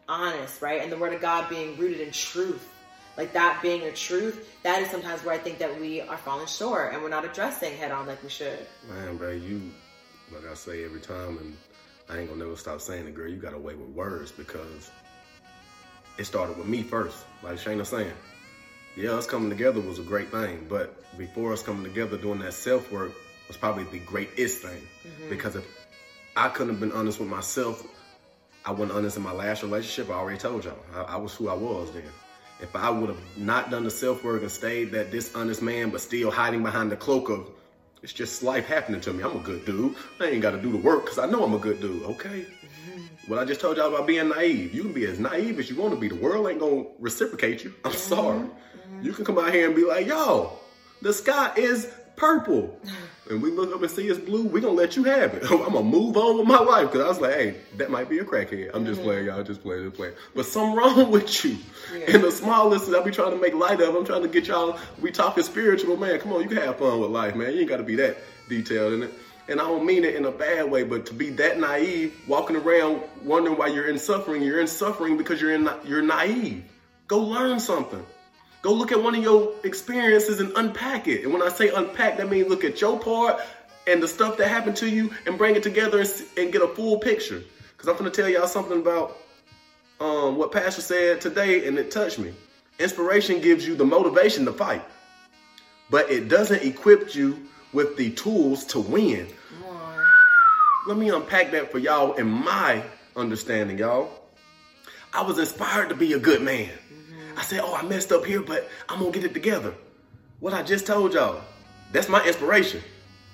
honest, 0.08 0.60
right? 0.60 0.82
And 0.82 0.90
the 0.90 0.98
word 0.98 1.14
of 1.14 1.20
God 1.20 1.48
being 1.48 1.76
rooted 1.76 2.00
in 2.00 2.10
truth. 2.10 2.68
Like 3.16 3.32
that 3.32 3.60
being 3.62 3.82
a 3.82 3.92
truth, 3.92 4.58
that 4.62 4.82
is 4.82 4.90
sometimes 4.90 5.24
where 5.24 5.34
I 5.34 5.38
think 5.38 5.58
that 5.58 5.80
we 5.80 6.00
are 6.00 6.16
falling 6.16 6.46
short 6.46 6.92
and 6.92 7.02
we're 7.02 7.08
not 7.08 7.24
addressing 7.24 7.76
head 7.76 7.92
on 7.92 8.06
like 8.06 8.22
we 8.22 8.28
should. 8.28 8.66
Man, 8.88 9.16
bro, 9.16 9.30
you, 9.30 9.70
like 10.32 10.50
I 10.50 10.54
say 10.54 10.84
every 10.84 11.00
time, 11.00 11.38
and 11.38 11.56
I 12.08 12.18
ain't 12.18 12.28
gonna 12.28 12.44
never 12.44 12.56
stop 12.56 12.80
saying 12.80 13.06
it, 13.06 13.14
girl, 13.14 13.28
you 13.28 13.36
got 13.36 13.54
away 13.54 13.74
with 13.74 13.88
words 13.90 14.32
because 14.32 14.90
it 16.18 16.24
started 16.24 16.56
with 16.58 16.66
me 16.66 16.82
first. 16.82 17.24
Like 17.42 17.54
Shayna 17.54 17.86
saying, 17.86 18.12
yeah, 18.96 19.10
us 19.10 19.26
coming 19.26 19.50
together 19.50 19.80
was 19.80 19.98
a 19.98 20.02
great 20.02 20.30
thing, 20.30 20.66
but 20.68 20.96
before 21.16 21.52
us 21.52 21.62
coming 21.62 21.84
together 21.84 22.16
doing 22.16 22.40
that 22.40 22.54
self 22.54 22.90
work 22.90 23.12
was 23.48 23.56
probably 23.56 23.84
the 23.84 23.98
greatest 24.00 24.62
thing. 24.62 24.82
Mm-hmm. 25.06 25.30
Because 25.30 25.56
if 25.56 25.64
I 26.36 26.48
couldn't 26.48 26.74
have 26.74 26.80
been 26.80 26.92
honest 26.92 27.20
with 27.20 27.28
myself, 27.28 27.86
I 28.64 28.72
wasn't 28.72 28.92
honest 28.92 29.16
in 29.16 29.22
my 29.22 29.32
last 29.32 29.62
relationship. 29.62 30.10
I 30.10 30.14
already 30.14 30.38
told 30.38 30.64
y'all. 30.64 30.78
I, 30.94 31.02
I 31.02 31.16
was 31.16 31.34
who 31.34 31.48
I 31.48 31.54
was 31.54 31.92
then. 31.92 32.04
If 32.64 32.74
I 32.74 32.88
would 32.88 33.10
have 33.10 33.20
not 33.36 33.70
done 33.70 33.84
the 33.84 33.90
self 33.90 34.24
work 34.24 34.40
and 34.40 34.50
stayed 34.50 34.90
that 34.92 35.10
dishonest 35.10 35.60
man, 35.60 35.90
but 35.90 36.00
still 36.00 36.30
hiding 36.30 36.62
behind 36.62 36.90
the 36.90 36.96
cloak 36.96 37.28
of 37.28 37.50
it's 38.02 38.12
just 38.12 38.42
life 38.42 38.66
happening 38.66 39.02
to 39.02 39.12
me. 39.12 39.22
I'm 39.22 39.36
a 39.36 39.40
good 39.40 39.66
dude. 39.66 39.94
I 40.18 40.28
ain't 40.28 40.40
got 40.40 40.52
to 40.52 40.60
do 40.60 40.72
the 40.72 40.78
work 40.78 41.04
because 41.04 41.18
I 41.18 41.26
know 41.26 41.44
I'm 41.44 41.52
a 41.52 41.58
good 41.58 41.82
dude. 41.82 42.02
Okay. 42.04 42.46
What 43.26 43.38
I 43.38 43.44
just 43.44 43.60
told 43.60 43.76
y'all 43.76 43.94
about 43.94 44.06
being 44.06 44.30
naive. 44.30 44.74
You 44.74 44.82
can 44.82 44.94
be 44.94 45.04
as 45.04 45.18
naive 45.18 45.58
as 45.58 45.68
you 45.68 45.76
want 45.76 45.92
to 45.92 46.00
be. 46.00 46.08
The 46.08 46.14
world 46.14 46.48
ain't 46.48 46.58
gonna 46.58 46.84
reciprocate 46.98 47.64
you. 47.64 47.74
I'm 47.84 47.92
mm-hmm. 47.92 47.98
sorry. 47.98 48.40
Mm-hmm. 48.40 49.02
You 49.02 49.12
can 49.12 49.26
come 49.26 49.38
out 49.38 49.52
here 49.52 49.66
and 49.66 49.76
be 49.76 49.84
like, 49.84 50.06
yo, 50.06 50.58
the 51.02 51.12
sky 51.12 51.52
is 51.56 51.92
purple. 52.16 52.78
And 53.30 53.40
we 53.40 53.50
look 53.50 53.74
up 53.74 53.80
and 53.80 53.90
see 53.90 54.06
it's 54.06 54.18
blue, 54.18 54.46
we 54.46 54.60
gonna 54.60 54.74
let 54.74 54.96
you 54.96 55.04
have 55.04 55.34
it. 55.34 55.44
I'm 55.50 55.58
gonna 55.58 55.82
move 55.82 56.16
on 56.16 56.38
with 56.38 56.46
my 56.46 56.58
life. 56.58 56.90
Cause 56.90 57.00
I 57.00 57.08
was 57.08 57.20
like, 57.20 57.34
hey, 57.34 57.54
that 57.78 57.90
might 57.90 58.08
be 58.08 58.18
a 58.18 58.24
crackhead. 58.24 58.70
I'm 58.74 58.84
just 58.84 59.00
mm-hmm. 59.00 59.08
playing, 59.08 59.26
y'all 59.26 59.42
just 59.42 59.62
playing, 59.62 59.84
just 59.84 59.96
playing. 59.96 60.14
But 60.34 60.46
something 60.46 60.76
wrong 60.76 61.10
with 61.10 61.44
you. 61.44 61.56
Yeah. 61.92 62.14
And 62.14 62.24
the 62.24 62.30
smallest 62.30 62.92
I 62.92 63.02
be 63.02 63.10
trying 63.10 63.30
to 63.30 63.40
make 63.40 63.54
light 63.54 63.80
of, 63.80 63.94
I'm 63.94 64.04
trying 64.04 64.22
to 64.22 64.28
get 64.28 64.46
y'all, 64.46 64.78
we 65.00 65.10
talking 65.10 65.42
spiritual, 65.42 65.96
man. 65.96 66.18
Come 66.20 66.32
on, 66.32 66.42
you 66.42 66.48
can 66.48 66.58
have 66.58 66.78
fun 66.78 67.00
with 67.00 67.10
life, 67.10 67.34
man. 67.34 67.52
You 67.52 67.60
ain't 67.60 67.68
gotta 67.68 67.82
be 67.82 67.96
that 67.96 68.18
detailed 68.48 68.92
in 68.94 69.02
it 69.04 69.14
and 69.48 69.60
I 69.60 69.64
don't 69.64 69.84
mean 69.84 70.04
it 70.04 70.14
in 70.14 70.24
a 70.24 70.30
bad 70.30 70.70
way, 70.70 70.84
but 70.84 71.06
to 71.06 71.14
be 71.14 71.30
that 71.30 71.58
naive, 71.58 72.18
walking 72.26 72.56
around 72.56 73.02
wondering 73.22 73.58
why 73.58 73.66
you're 73.66 73.88
in 73.88 73.98
suffering, 73.98 74.42
you're 74.42 74.60
in 74.60 74.66
suffering 74.66 75.16
because 75.16 75.40
you're 75.40 75.54
in 75.54 75.68
you're 75.84 76.02
naive. 76.02 76.64
Go 77.08 77.20
learn 77.20 77.60
something. 77.60 78.04
Go 78.64 78.72
look 78.72 78.92
at 78.92 79.02
one 79.02 79.14
of 79.14 79.22
your 79.22 79.52
experiences 79.62 80.40
and 80.40 80.50
unpack 80.56 81.06
it. 81.06 81.22
And 81.22 81.34
when 81.34 81.42
I 81.42 81.50
say 81.50 81.68
unpack, 81.68 82.16
that 82.16 82.30
means 82.30 82.48
look 82.48 82.64
at 82.64 82.80
your 82.80 82.98
part 82.98 83.38
and 83.86 84.02
the 84.02 84.08
stuff 84.08 84.38
that 84.38 84.48
happened 84.48 84.74
to 84.76 84.88
you 84.88 85.12
and 85.26 85.36
bring 85.36 85.54
it 85.54 85.62
together 85.62 86.00
and, 86.00 86.10
and 86.38 86.50
get 86.50 86.62
a 86.62 86.68
full 86.68 86.96
picture. 86.98 87.42
Because 87.72 87.90
I'm 87.90 87.98
going 87.98 88.10
to 88.10 88.22
tell 88.22 88.26
y'all 88.26 88.46
something 88.46 88.80
about 88.80 89.18
um, 90.00 90.38
what 90.38 90.50
Pastor 90.50 90.80
said 90.80 91.20
today, 91.20 91.68
and 91.68 91.78
it 91.78 91.90
touched 91.90 92.18
me. 92.18 92.32
Inspiration 92.78 93.42
gives 93.42 93.66
you 93.68 93.74
the 93.74 93.84
motivation 93.84 94.46
to 94.46 94.52
fight, 94.54 94.82
but 95.90 96.10
it 96.10 96.30
doesn't 96.30 96.62
equip 96.62 97.14
you 97.14 97.46
with 97.74 97.98
the 97.98 98.12
tools 98.12 98.64
to 98.64 98.80
win. 98.80 99.26
Let 100.86 100.96
me 100.96 101.10
unpack 101.10 101.50
that 101.50 101.70
for 101.70 101.76
y'all 101.76 102.14
in 102.14 102.30
my 102.30 102.82
understanding, 103.14 103.76
y'all. 103.76 104.08
I 105.12 105.20
was 105.20 105.38
inspired 105.38 105.90
to 105.90 105.94
be 105.94 106.14
a 106.14 106.18
good 106.18 106.40
man. 106.40 106.70
Mm-hmm. 107.34 107.40
I 107.40 107.42
said, 107.42 107.60
oh, 107.62 107.74
I 107.74 107.82
messed 107.82 108.12
up 108.12 108.24
here, 108.24 108.40
but 108.40 108.68
I'm 108.88 109.00
gonna 109.00 109.10
get 109.10 109.24
it 109.24 109.34
together. 109.34 109.74
What 110.40 110.54
I 110.54 110.62
just 110.62 110.86
told 110.86 111.14
y'all, 111.14 111.40
that's 111.92 112.08
my 112.08 112.24
inspiration. 112.24 112.82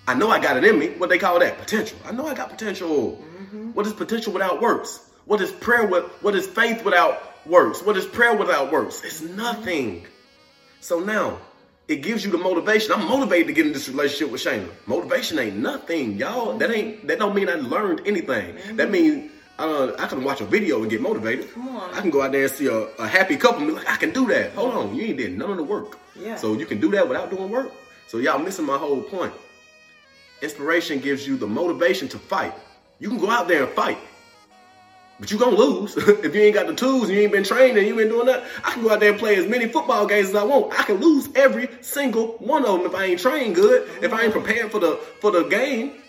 I 0.07 0.15
know 0.15 0.31
I 0.31 0.41
got 0.41 0.57
it 0.57 0.65
in 0.65 0.79
me. 0.79 0.91
What 0.91 1.09
they 1.11 1.19
call 1.19 1.39
that? 1.41 1.59
Potential. 1.59 1.99
I 2.05 2.13
know 2.13 2.27
I 2.27 2.35
got 2.35 2.51
potential. 2.51 3.23
Mm-hmm. 3.23 3.73
What 3.73 3.87
is 3.87 3.93
potential 3.93 4.33
without 4.33 4.61
works? 4.61 5.11
What 5.27 5.41
is 5.41 5.53
prayer 5.53 5.87
with 5.87 6.05
what 6.23 6.35
is 6.35 6.47
faith 6.47 6.85
without 6.85 7.47
works? 7.47 7.83
What 7.83 7.97
is 7.97 8.07
prayer 8.07 8.35
without 8.35 8.73
works? 8.73 9.03
It's 9.05 9.21
nothing. 9.21 10.07
So 10.81 10.99
now 10.99 11.39
it 11.87 12.03
gives 12.03 12.25
you 12.25 12.31
the 12.31 12.39
motivation. 12.39 12.93
I'm 12.93 13.07
motivated 13.07 13.49
to 13.49 13.53
get 13.53 13.67
in 13.67 13.73
this 13.73 13.89
relationship 13.89 14.31
with 14.31 14.43
Shayna. 14.43 14.69
Motivation 14.87 15.39
ain't 15.39 15.57
nothing, 15.57 16.17
y'all. 16.17 16.57
That 16.59 16.71
ain't 16.71 17.07
that 17.07 17.19
don't 17.19 17.35
mean 17.35 17.49
I 17.49 17.55
learned 17.55 18.03
anything. 18.07 18.55
Mm-hmm. 18.55 18.77
That 18.77 18.91
means 18.91 19.30
uh, 19.61 19.97
I 19.99 20.07
can 20.07 20.25
watch 20.25 20.41
a 20.41 20.45
video 20.45 20.81
and 20.81 20.91
get 20.91 21.01
motivated. 21.01 21.53
Come 21.53 21.69
on. 21.69 21.95
I 21.95 22.01
can 22.01 22.11
go 22.11 22.23
out 22.23 22.33
there 22.33 22.45
and 22.45 22.53
see 22.53 22.67
a, 22.67 22.79
a 22.99 23.07
happy 23.07 23.37
couple 23.37 23.59
and 23.63 23.69
be 23.69 23.75
like, 23.75 23.89
I 23.89 23.97
can 23.97 24.11
do 24.13 24.27
that. 24.29 24.53
Hold 24.53 24.75
on, 24.75 24.95
you 24.95 25.03
ain't 25.03 25.19
did 25.19 25.37
none 25.37 25.51
of 25.51 25.57
the 25.57 25.63
work. 25.63 25.99
Yeah. 26.17 26.37
So 26.37 26.55
you 26.55 26.67
can 26.67 26.81
do 26.81 26.91
that 26.93 27.09
without 27.09 27.31
doing 27.31 27.51
work. 27.51 27.73
So 28.09 28.19
y'all 28.19 28.39
missing 28.39 28.65
my 28.65 28.77
whole 28.79 29.03
point. 29.03 29.33
Inspiration 30.43 30.99
gives 30.99 31.27
you 31.27 31.37
the 31.37 31.47
motivation 31.47 32.09
to 32.09 32.19
fight. 32.19 32.55
You 32.99 33.09
can 33.09 33.19
go 33.19 33.31
out 33.31 33.49
there 33.49 33.65
and 33.65 33.73
fight. 33.73 33.99
But 35.19 35.31
you 35.31 35.39
gonna 35.39 35.57
lose 35.57 35.97
if 35.97 36.35
you 36.35 36.41
ain't 36.41 36.55
got 36.55 36.67
the 36.67 36.75
tools 36.75 37.05
and 37.05 37.13
you 37.13 37.21
ain't 37.21 37.33
been 37.33 37.45
trained 37.45 37.77
and 37.77 37.87
you 37.87 38.01
ain't 38.01 38.09
doing 38.09 38.27
that. 38.27 38.45
I 38.65 38.73
can 38.73 38.83
go 38.83 38.91
out 38.91 39.01
there 39.01 39.11
and 39.11 39.19
play 39.19 39.37
as 39.37 39.47
many 39.47 39.69
football 39.69 40.07
games 40.07 40.31
as 40.31 40.35
I 40.35 40.45
want. 40.45 40.79
I 40.79 40.83
can 40.85 40.97
lose 40.97 41.29
every 41.35 41.69
single 41.83 42.29
one 42.39 42.65
of 42.65 42.79
them 42.79 42.87
if 42.87 42.95
I 42.95 43.05
ain't 43.05 43.21
trained 43.21 43.55
good, 43.55 43.89
if 44.03 44.13
I 44.15 44.25
ain't 44.25 44.33
prepared 44.33 44.73
for 44.73 44.81
the 44.81 44.97
for 45.21 45.31
the 45.31 45.45
game. 45.45 46.01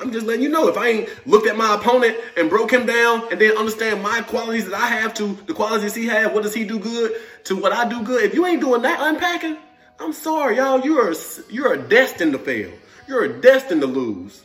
I'm 0.00 0.12
just 0.12 0.26
letting 0.26 0.42
you 0.42 0.48
know 0.48 0.68
if 0.68 0.76
I 0.76 0.88
ain't 0.88 1.26
looked 1.26 1.48
at 1.48 1.56
my 1.56 1.74
opponent 1.74 2.16
and 2.36 2.48
broke 2.48 2.72
him 2.72 2.86
down 2.86 3.30
and 3.32 3.40
then 3.40 3.56
understand 3.56 4.02
my 4.02 4.20
qualities 4.22 4.66
that 4.66 4.74
I 4.74 4.86
have 4.86 5.12
to 5.14 5.36
the 5.46 5.54
qualities 5.54 5.94
he 5.94 6.06
has, 6.06 6.32
what 6.32 6.44
does 6.44 6.54
he 6.54 6.64
do 6.64 6.78
good 6.78 7.16
to 7.44 7.56
what 7.56 7.72
I 7.72 7.88
do 7.88 8.02
good. 8.02 8.22
If 8.24 8.34
you 8.34 8.46
ain't 8.46 8.60
doing 8.60 8.82
that 8.82 8.98
unpacking, 9.00 9.56
I'm 9.98 10.12
sorry, 10.12 10.56
y'all. 10.56 10.80
You're 10.80 11.14
you're 11.50 11.76
destined 11.76 12.32
to 12.32 12.38
fail. 12.38 12.70
You're 13.08 13.40
destined 13.40 13.80
to 13.80 13.86
lose. 13.86 14.42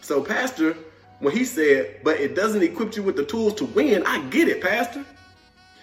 So, 0.00 0.22
Pastor 0.22 0.76
when 1.22 1.34
he 1.34 1.44
said, 1.44 2.00
but 2.02 2.18
it 2.18 2.34
doesn't 2.34 2.62
equip 2.62 2.96
you 2.96 3.02
with 3.04 3.14
the 3.14 3.24
tools 3.24 3.54
to 3.54 3.64
win, 3.64 4.02
I 4.04 4.20
get 4.28 4.48
it, 4.48 4.60
Pastor. 4.60 5.04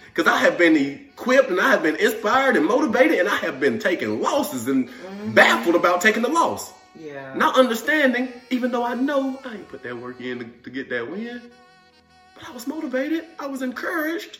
Because 0.04 0.30
I 0.30 0.36
have 0.36 0.58
been 0.58 0.76
equipped 0.76 1.48
and 1.50 1.58
I 1.58 1.70
have 1.70 1.82
been 1.82 1.96
inspired 1.96 2.56
and 2.58 2.66
motivated 2.66 3.18
and 3.18 3.28
I 3.28 3.36
have 3.36 3.58
been 3.58 3.78
taking 3.78 4.20
losses 4.20 4.68
and 4.68 4.88
mm-hmm. 4.88 5.32
baffled 5.32 5.76
about 5.76 6.02
taking 6.02 6.22
the 6.22 6.28
loss. 6.28 6.74
Yeah. 6.98 7.34
Not 7.34 7.56
understanding, 7.56 8.32
even 8.50 8.70
though 8.70 8.84
I 8.84 8.94
know 8.94 9.40
I 9.44 9.54
ain't 9.54 9.68
put 9.68 9.82
that 9.82 9.96
work 9.96 10.20
in 10.20 10.38
to, 10.40 10.44
to 10.44 10.70
get 10.70 10.88
that 10.90 11.08
win. 11.08 11.42
But 12.34 12.48
I 12.48 12.52
was 12.52 12.66
motivated. 12.66 13.26
I 13.38 13.46
was 13.46 13.62
encouraged. 13.62 14.38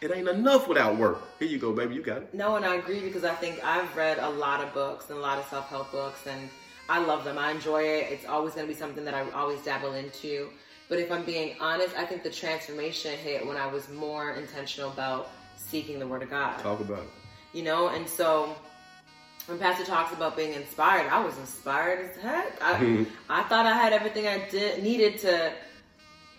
It 0.00 0.10
ain't 0.14 0.28
enough 0.28 0.66
without 0.66 0.96
work. 0.96 1.38
Here 1.38 1.48
you 1.48 1.58
go, 1.58 1.72
baby. 1.72 1.94
You 1.94 2.02
got 2.02 2.22
it. 2.22 2.34
No, 2.34 2.56
and 2.56 2.64
I 2.64 2.76
agree 2.76 3.00
because 3.00 3.24
I 3.24 3.34
think 3.34 3.62
I've 3.62 3.94
read 3.94 4.18
a 4.18 4.30
lot 4.30 4.64
of 4.64 4.72
books 4.72 5.10
and 5.10 5.18
a 5.18 5.20
lot 5.20 5.38
of 5.38 5.44
self 5.46 5.68
help 5.68 5.92
books, 5.92 6.26
and 6.26 6.48
I 6.88 7.04
love 7.04 7.24
them. 7.24 7.36
I 7.36 7.50
enjoy 7.50 7.82
it. 7.82 8.10
It's 8.10 8.24
always 8.24 8.54
going 8.54 8.66
to 8.66 8.72
be 8.72 8.78
something 8.78 9.04
that 9.04 9.12
I 9.12 9.28
always 9.32 9.60
dabble 9.62 9.92
into. 9.94 10.48
But 10.88 10.98
if 10.98 11.12
I'm 11.12 11.24
being 11.24 11.54
honest, 11.60 11.96
I 11.96 12.06
think 12.06 12.22
the 12.22 12.30
transformation 12.30 13.12
hit 13.12 13.46
when 13.46 13.56
I 13.56 13.66
was 13.66 13.88
more 13.90 14.32
intentional 14.32 14.90
about 14.90 15.30
seeking 15.56 15.98
the 15.98 16.06
Word 16.06 16.22
of 16.22 16.30
God. 16.30 16.58
Talk 16.60 16.80
about 16.80 17.00
it. 17.00 17.10
You 17.52 17.62
know, 17.62 17.88
and 17.88 18.08
so 18.08 18.56
when 19.50 19.58
Pastor 19.58 19.84
talks 19.84 20.12
about 20.12 20.36
being 20.36 20.54
inspired, 20.54 21.10
I 21.10 21.22
was 21.22 21.36
inspired 21.36 22.08
as 22.08 22.16
heck. 22.16 22.62
I, 22.62 22.74
mm-hmm. 22.74 23.04
I 23.28 23.42
thought 23.42 23.66
I 23.66 23.72
had 23.72 23.92
everything 23.92 24.28
I 24.28 24.48
did 24.48 24.82
needed 24.82 25.18
to 25.18 25.52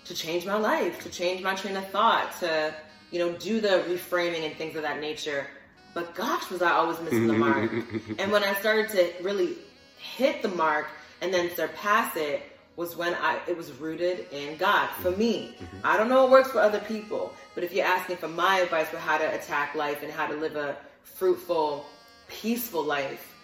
to 0.05 0.15
change 0.15 0.45
my 0.45 0.55
life, 0.55 1.03
to 1.03 1.09
change 1.09 1.43
my 1.43 1.53
train 1.53 1.75
of 1.75 1.87
thought, 1.89 2.31
to 2.39 2.73
you 3.11 3.19
know 3.19 3.33
do 3.33 3.59
the 3.59 3.83
reframing 3.89 4.45
and 4.45 4.55
things 4.55 4.75
of 4.75 4.83
that 4.83 5.01
nature. 5.01 5.45
But 5.93 6.15
gosh, 6.15 6.49
was 6.49 6.61
I 6.61 6.71
always 6.71 6.99
missing 7.01 7.27
the 7.27 7.33
mark. 7.33 7.71
and 8.17 8.31
when 8.31 8.43
I 8.43 8.53
started 8.55 8.89
to 8.91 9.23
really 9.23 9.57
hit 9.97 10.41
the 10.41 10.47
mark 10.47 10.87
and 11.19 11.33
then 11.33 11.53
surpass 11.53 12.15
it 12.15 12.43
was 12.77 12.95
when 12.95 13.13
I 13.15 13.39
it 13.45 13.57
was 13.57 13.73
rooted 13.73 14.27
in 14.31 14.55
God 14.55 14.87
for 15.01 15.11
me. 15.11 15.57
Mm-hmm. 15.59 15.77
I 15.83 15.97
don't 15.97 16.07
know 16.07 16.23
what 16.23 16.31
works 16.31 16.51
for 16.51 16.59
other 16.59 16.79
people, 16.79 17.33
but 17.55 17.65
if 17.65 17.73
you're 17.73 17.85
asking 17.85 18.17
for 18.17 18.29
my 18.29 18.59
advice 18.59 18.87
for 18.87 18.97
how 18.97 19.17
to 19.17 19.35
attack 19.35 19.75
life 19.75 20.01
and 20.01 20.11
how 20.11 20.27
to 20.27 20.35
live 20.35 20.55
a 20.55 20.77
fruitful, 21.03 21.85
peaceful 22.31 22.83
life, 22.83 23.35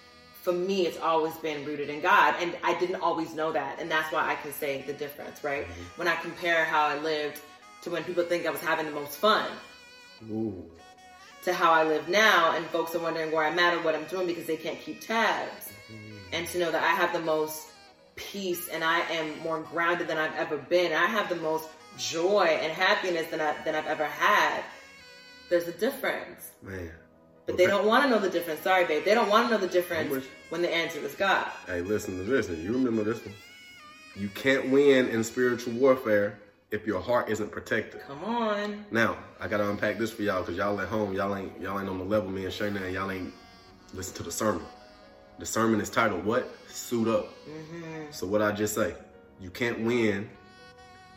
for 0.42 0.54
me 0.54 0.86
it's 0.88 0.98
always 1.00 1.36
been 1.36 1.66
rooted 1.66 1.90
in 1.90 2.02
God. 2.02 2.36
And 2.40 2.56
I 2.64 2.78
didn't 2.80 3.02
always 3.02 3.34
know 3.34 3.52
that. 3.52 3.80
And 3.80 3.90
that's 3.92 4.12
why 4.12 4.30
I 4.30 4.36
can 4.36 4.54
say 4.54 4.84
the 4.88 4.94
difference, 4.94 5.44
right? 5.44 5.64
Mm-hmm. 5.64 5.84
When 5.98 6.08
I 6.08 6.16
compare 6.16 6.66
how 6.66 6.86
I 6.86 6.98
lived 7.00 7.42
to 7.84 7.90
when 7.90 8.04
people 8.04 8.24
think 8.24 8.46
I 8.46 8.50
was 8.50 8.62
having 8.62 8.86
the 8.86 8.92
most 8.92 9.18
fun 9.18 9.50
Ooh. 10.32 10.66
to 11.44 11.54
how 11.54 11.72
I 11.72 11.84
live 11.84 12.10
now, 12.10 12.56
and 12.56 12.66
folks 12.68 12.96
are 12.96 13.00
wondering 13.00 13.32
where 13.32 13.46
I'm 13.46 13.60
at 13.60 13.74
or 13.74 13.82
what 13.82 13.96
I'm 13.96 14.06
doing 14.06 14.28
because 14.28 14.46
they 14.46 14.58
can't 14.58 14.80
keep 14.80 15.02
tabs. 15.02 15.70
Mm-hmm. 15.92 16.18
And 16.34 16.48
to 16.48 16.60
know 16.60 16.72
that 16.72 16.84
I 16.84 16.94
have 16.96 17.14
the 17.14 17.22
most 17.22 17.70
peace 18.16 18.68
and 18.68 18.84
I 18.84 19.00
am 19.12 19.40
more 19.40 19.60
grounded 19.62 20.08
than 20.08 20.18
I've 20.18 20.36
ever 20.36 20.58
been. 20.58 20.92
I 20.92 21.06
have 21.06 21.30
the 21.30 21.36
most 21.36 21.70
joy 21.98 22.46
and 22.62 22.72
happiness 22.72 23.28
than, 23.28 23.42
I, 23.42 23.56
than 23.64 23.76
I've 23.76 23.88
ever 23.88 24.06
had. 24.06 24.64
There's 25.50 25.68
a 25.68 25.72
difference. 25.72 26.52
Man. 26.62 26.92
But 27.48 27.58
they 27.58 27.66
don't 27.66 27.88
want 27.88 28.04
to 28.04 28.10
know 28.10 28.20
the 28.20 28.30
difference. 28.30 28.60
Sorry, 28.60 28.86
babe. 28.86 29.06
They 29.06 29.16
don't 29.16 29.30
want 29.30 29.48
to 29.48 29.56
know 29.56 29.58
the 29.58 29.72
difference 29.72 30.26
when 30.50 30.62
the 30.62 30.72
answer 30.72 31.00
is 31.00 31.16
God. 31.16 31.48
Hey, 31.66 31.82
listen 31.82 32.18
to 32.18 32.30
listen. 32.30 32.62
You 32.62 32.74
remember 32.74 33.04
this 33.04 33.26
one. 33.26 33.34
You 34.16 34.28
can't 34.30 34.70
win 34.70 35.08
in 35.08 35.24
spiritual 35.24 35.74
warfare 35.74 36.40
if 36.72 36.86
your 36.86 37.00
heart 37.00 37.30
isn't 37.30 37.52
protected. 37.52 38.02
Come 38.02 38.24
on. 38.26 38.86
Now, 38.92 39.18
I 39.40 39.48
gotta 39.48 39.70
unpack 39.70 39.98
this 39.98 40.12
for 40.12 40.24
y'all 40.24 40.42
because 40.42 40.58
y'all 40.58 40.80
at 40.82 40.90
home, 40.90 41.14
y'all 41.14 41.36
ain't 41.36 41.60
y'all 41.62 41.80
ain't 41.80 41.90
on 41.90 41.98
the 41.98 42.04
level 42.04 42.30
me 42.30 42.44
and 42.44 42.54
Shayna, 42.54 42.84
and 42.84 42.94
y'all 42.94 43.10
ain't 43.10 43.34
listen 43.94 44.16
to 44.18 44.24
the 44.24 44.32
sermon. 44.32 44.66
The 45.40 45.46
sermon 45.46 45.80
is 45.80 45.90
titled 45.90 46.26
what? 46.26 46.54
Suit 46.68 47.08
up. 47.08 47.30
Mm-hmm. 47.48 48.12
So 48.12 48.28
what 48.28 48.42
I 48.42 48.52
just 48.52 48.74
say, 48.76 48.94
you 49.40 49.50
can't 49.52 49.80
win 49.80 50.30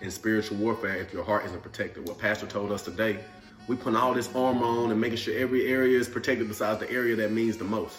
in 0.00 0.10
spiritual 0.10 0.58
warfare 0.58 0.94
if 0.96 1.12
your 1.12 1.24
heart 1.24 1.44
isn't 1.46 1.62
protected. 1.62 2.06
What 2.06 2.18
Pastor 2.18 2.46
told 2.46 2.70
us 2.70 2.82
today, 2.82 3.18
we 3.66 3.76
putting 3.76 3.96
all 3.96 4.14
this 4.14 4.28
armor 4.34 4.64
on 4.64 4.90
and 4.90 5.00
making 5.00 5.18
sure 5.18 5.36
every 5.38 5.66
area 5.66 5.98
is 5.98 6.08
protected 6.08 6.48
besides 6.48 6.80
the 6.80 6.90
area 6.90 7.14
that 7.16 7.32
means 7.32 7.56
the 7.56 7.64
most. 7.64 7.98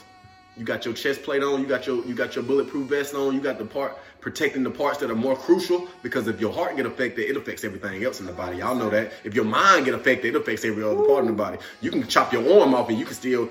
You 0.57 0.65
got 0.65 0.83
your 0.83 0.93
chest 0.93 1.23
plate 1.23 1.43
on, 1.43 1.61
you 1.61 1.67
got 1.67 1.87
your 1.87 2.05
you 2.05 2.13
got 2.13 2.35
your 2.35 2.43
bulletproof 2.43 2.89
vest 2.89 3.15
on, 3.15 3.33
you 3.33 3.39
got 3.39 3.57
the 3.57 3.65
part 3.65 3.97
protecting 4.19 4.63
the 4.63 4.69
parts 4.69 4.99
that 4.99 5.09
are 5.09 5.15
more 5.15 5.35
crucial 5.35 5.87
because 6.03 6.27
if 6.27 6.41
your 6.41 6.51
heart 6.51 6.75
get 6.75 6.85
affected, 6.85 7.29
it 7.29 7.37
affects 7.37 7.63
everything 7.63 8.03
else 8.03 8.19
in 8.19 8.25
the 8.25 8.33
body. 8.33 8.57
Y'all 8.57 8.75
know 8.75 8.89
that. 8.89 9.13
If 9.23 9.33
your 9.33 9.45
mind 9.45 9.85
get 9.85 9.93
affected, 9.93 10.35
it 10.35 10.37
affects 10.39 10.65
every 10.65 10.83
other 10.83 11.03
part 11.05 11.21
in 11.21 11.27
the 11.27 11.33
body. 11.33 11.57
You 11.79 11.89
can 11.89 12.05
chop 12.05 12.33
your 12.33 12.61
arm 12.61 12.75
off 12.75 12.89
and 12.89 12.99
you 12.99 13.05
can 13.05 13.15
still 13.15 13.49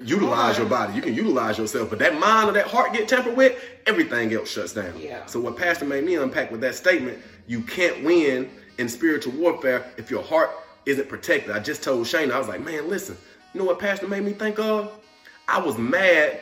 utilize 0.00 0.58
your 0.58 0.66
body. 0.66 0.94
You 0.94 1.00
can 1.02 1.14
utilize 1.14 1.58
yourself, 1.58 1.90
but 1.90 1.98
that 2.00 2.18
mind 2.18 2.50
or 2.50 2.52
that 2.52 2.66
heart 2.66 2.92
get 2.92 3.08
tampered 3.08 3.36
with, 3.36 3.62
everything 3.86 4.32
else 4.34 4.50
shuts 4.50 4.72
down. 4.72 4.98
Yeah. 4.98 5.24
So 5.26 5.40
what 5.40 5.56
Pastor 5.56 5.84
made 5.84 6.04
me 6.04 6.16
unpack 6.16 6.50
with 6.50 6.60
that 6.62 6.74
statement, 6.74 7.18
you 7.46 7.62
can't 7.62 8.02
win 8.04 8.50
in 8.78 8.88
spiritual 8.88 9.32
warfare 9.34 9.86
if 9.96 10.10
your 10.10 10.22
heart 10.22 10.50
isn't 10.86 11.08
protected. 11.08 11.50
I 11.50 11.60
just 11.60 11.82
told 11.82 12.06
Shane, 12.06 12.30
I 12.30 12.38
was 12.38 12.48
like, 12.48 12.60
man, 12.60 12.88
listen, 12.88 13.16
you 13.52 13.60
know 13.60 13.66
what 13.66 13.78
Pastor 13.78 14.08
made 14.08 14.24
me 14.24 14.32
think 14.32 14.58
of? 14.58 14.92
I 15.48 15.60
was 15.60 15.78
mad 15.78 16.40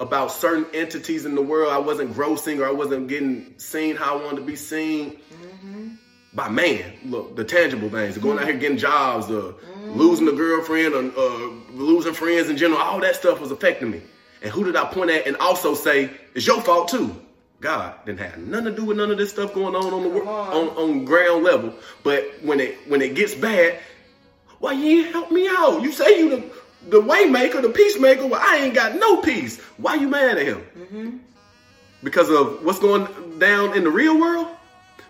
about 0.00 0.32
certain 0.32 0.66
entities 0.74 1.24
in 1.24 1.34
the 1.34 1.42
world. 1.42 1.72
I 1.72 1.78
wasn't 1.78 2.14
grossing 2.14 2.60
or 2.60 2.66
I 2.66 2.72
wasn't 2.72 3.08
getting 3.08 3.54
seen 3.58 3.96
how 3.96 4.18
I 4.18 4.24
wanted 4.24 4.40
to 4.40 4.42
be 4.42 4.56
seen 4.56 5.20
by 6.34 6.48
man. 6.48 6.92
Look, 7.04 7.36
the 7.36 7.44
tangible 7.44 7.88
things, 7.88 8.18
going 8.18 8.38
out 8.38 8.46
here 8.46 8.56
getting 8.56 8.76
jobs, 8.76 9.30
uh, 9.30 9.52
losing 9.86 10.28
a 10.28 10.32
girlfriend, 10.32 10.94
or 10.94 11.12
uh, 11.16 11.50
losing 11.72 12.12
friends 12.12 12.50
in 12.50 12.56
general. 12.56 12.80
All 12.80 13.00
that 13.00 13.16
stuff 13.16 13.40
was 13.40 13.50
affecting 13.50 13.90
me. 13.90 14.02
And 14.42 14.50
who 14.50 14.64
did 14.64 14.76
I 14.76 14.84
point 14.84 15.10
at 15.10 15.26
and 15.26 15.36
also 15.36 15.74
say 15.74 16.10
it's 16.34 16.46
your 16.46 16.60
fault 16.60 16.88
too? 16.88 17.23
God 17.64 17.94
didn't 18.04 18.20
have 18.20 18.36
nothing 18.36 18.66
to 18.66 18.72
do 18.72 18.84
with 18.84 18.98
none 18.98 19.10
of 19.10 19.16
this 19.16 19.30
stuff 19.30 19.54
going 19.54 19.74
on 19.74 19.90
on 19.94 20.02
the 20.02 20.08
wor- 20.10 20.28
on, 20.28 20.68
on 20.76 21.06
ground 21.06 21.44
level. 21.44 21.72
But 22.02 22.30
when 22.42 22.60
it 22.60 22.76
when 22.88 23.00
it 23.00 23.14
gets 23.14 23.34
bad, 23.34 23.78
why 24.58 24.72
you 24.72 25.00
ain't 25.00 25.12
help 25.12 25.30
me 25.32 25.48
out? 25.48 25.80
You 25.80 25.90
say 25.90 26.18
you 26.18 26.28
the 26.28 26.44
the 26.90 27.00
waymaker, 27.00 27.62
the 27.62 27.70
peacemaker. 27.70 28.26
Well, 28.26 28.42
I 28.44 28.58
ain't 28.58 28.74
got 28.74 28.96
no 28.96 29.22
peace. 29.22 29.62
Why 29.78 29.94
you 29.94 30.08
mad 30.08 30.36
at 30.36 30.46
him? 30.46 30.62
Mm-hmm. 30.78 31.16
Because 32.02 32.28
of 32.28 32.62
what's 32.62 32.80
going 32.80 33.08
down 33.38 33.74
in 33.74 33.84
the 33.84 33.90
real 33.90 34.20
world? 34.20 34.48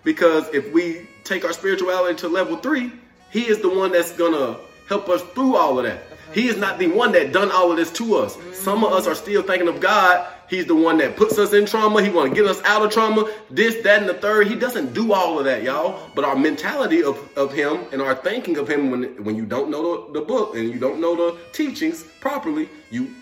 Because 0.05 0.47
if 0.55 0.73
we 0.73 1.09
take 1.25 1.45
our 1.45 1.53
spirituality 1.53 2.15
to 2.21 2.29
level 2.29 2.57
three, 2.59 2.93
he 3.31 3.49
is 3.49 3.59
the 3.63 3.69
one 3.69 3.91
that's 3.91 4.13
gonna 4.13 4.59
help 4.89 5.09
us 5.09 5.23
through 5.35 5.57
all 5.57 5.81
of 5.81 5.87
that. 5.87 6.05
He 6.33 6.49
is 6.49 6.57
not 6.57 6.79
the 6.79 6.89
one 6.89 7.13
that 7.13 7.33
done 7.33 7.51
all 7.51 7.71
of 7.71 7.77
this 7.77 7.93
to 7.93 8.17
us. 8.17 8.37
Some 8.53 8.85
of 8.85 8.93
us 8.93 9.07
are 9.07 9.15
still 9.15 9.43
thinking 9.43 9.69
of 9.69 9.81
God. 9.81 10.27
He's 10.49 10.67
the 10.67 10.75
one 10.75 10.99
that 10.99 11.17
puts 11.17 11.39
us 11.39 11.53
in 11.53 11.67
trauma. 11.67 12.03
He 12.03 12.11
want 12.11 12.31
to 12.31 12.35
get 12.35 12.49
us 12.49 12.63
out 12.65 12.83
of 12.83 12.93
trauma. 12.93 13.31
This, 13.51 13.83
that, 13.83 14.01
and 14.01 14.09
the 14.09 14.15
third. 14.15 14.47
He 14.47 14.55
doesn't 14.55 14.93
do 14.93 15.13
all 15.13 15.39
of 15.39 15.45
that, 15.47 15.63
y'all. 15.63 16.11
But 16.15 16.25
our 16.25 16.37
mentality 16.37 17.03
of, 17.03 17.19
of 17.37 17.53
him 17.53 17.85
and 17.93 18.03
our 18.03 18.15
thinking 18.15 18.57
of 18.59 18.69
him 18.69 18.91
when 18.91 19.25
when 19.25 19.37
you 19.37 19.47
don't 19.47 19.71
know 19.71 20.07
the, 20.07 20.21
the 20.21 20.27
book 20.27 20.55
and 20.55 20.71
you 20.71 20.79
don't 20.79 21.01
know 21.01 21.17
the 21.17 21.39
teachings 21.53 22.05
properly, 22.21 22.69
you 22.91 23.15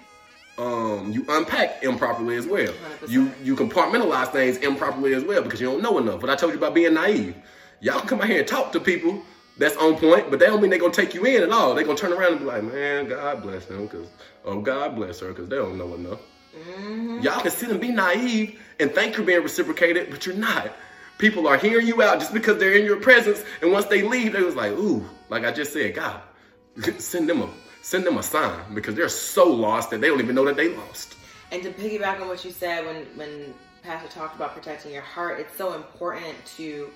um, 0.58 1.10
you 1.12 1.24
unpack 1.28 1.82
improperly 1.82 2.36
as 2.36 2.46
well. 2.46 2.72
100%. 3.02 3.08
You 3.08 3.32
you 3.42 3.56
compartmentalize 3.56 4.28
things 4.32 4.58
improperly 4.58 5.14
as 5.14 5.24
well 5.24 5.42
because 5.42 5.60
you 5.60 5.66
don't 5.66 5.82
know 5.82 5.98
enough. 5.98 6.20
But 6.20 6.30
I 6.30 6.36
told 6.36 6.52
you 6.52 6.58
about 6.58 6.74
being 6.74 6.94
naive. 6.94 7.36
Y'all 7.80 8.00
come 8.00 8.20
out 8.20 8.28
here 8.28 8.40
and 8.40 8.48
talk 8.48 8.72
to 8.72 8.80
people 8.80 9.22
that's 9.58 9.76
on 9.76 9.96
point, 9.96 10.30
but 10.30 10.38
that 10.40 10.46
don't 10.46 10.60
mean 10.60 10.70
they're 10.70 10.78
gonna 10.78 10.92
take 10.92 11.14
you 11.14 11.24
in 11.24 11.42
at 11.42 11.50
all. 11.50 11.74
They're 11.74 11.84
gonna 11.84 11.98
turn 11.98 12.12
around 12.12 12.32
and 12.32 12.40
be 12.40 12.46
like, 12.46 12.62
man, 12.62 13.08
God 13.08 13.42
bless 13.42 13.66
them, 13.66 13.88
cause 13.88 14.06
oh 14.44 14.60
God 14.60 14.96
bless 14.96 15.20
her, 15.20 15.32
cause 15.32 15.48
they 15.48 15.56
don't 15.56 15.76
know 15.76 15.94
enough. 15.94 16.20
Mm-hmm. 16.56 17.20
Y'all 17.20 17.40
can 17.40 17.50
sit 17.50 17.70
and 17.70 17.80
be 17.80 17.90
naive 17.90 18.60
and 18.80 18.92
think 18.92 19.16
you're 19.16 19.26
being 19.26 19.42
reciprocated, 19.42 20.10
but 20.10 20.26
you're 20.26 20.34
not. 20.34 20.72
People 21.18 21.46
are 21.46 21.56
hearing 21.56 21.86
you 21.86 22.02
out 22.02 22.18
just 22.18 22.32
because 22.32 22.58
they're 22.58 22.74
in 22.74 22.84
your 22.84 22.96
presence, 22.96 23.44
and 23.60 23.72
once 23.72 23.86
they 23.86 24.02
leave, 24.02 24.32
they 24.32 24.42
was 24.42 24.56
like, 24.56 24.72
ooh, 24.72 25.04
like 25.28 25.44
I 25.44 25.52
just 25.52 25.72
said, 25.72 25.94
God, 25.94 26.20
send 26.98 27.28
them 27.28 27.42
a 27.42 27.50
send 27.82 28.06
them 28.06 28.16
a 28.16 28.22
sign 28.22 28.74
because 28.74 28.94
they're 28.94 29.08
so 29.08 29.44
lost 29.44 29.90
that 29.90 30.00
they 30.00 30.08
don't 30.08 30.20
even 30.20 30.34
know 30.34 30.44
that 30.44 30.56
they 30.56 30.74
lost. 30.74 31.16
And 31.50 31.62
to 31.64 31.70
piggyback 31.70 32.20
on 32.20 32.28
what 32.28 32.44
you 32.44 32.50
said 32.50 32.86
when 32.86 33.04
when 33.16 33.54
Pastor 33.82 34.08
talked 34.08 34.36
about 34.36 34.54
protecting 34.54 34.92
your 34.92 35.02
heart, 35.02 35.40
it's 35.40 35.56
so 35.56 35.74
important 35.74 36.34
to 36.56 36.90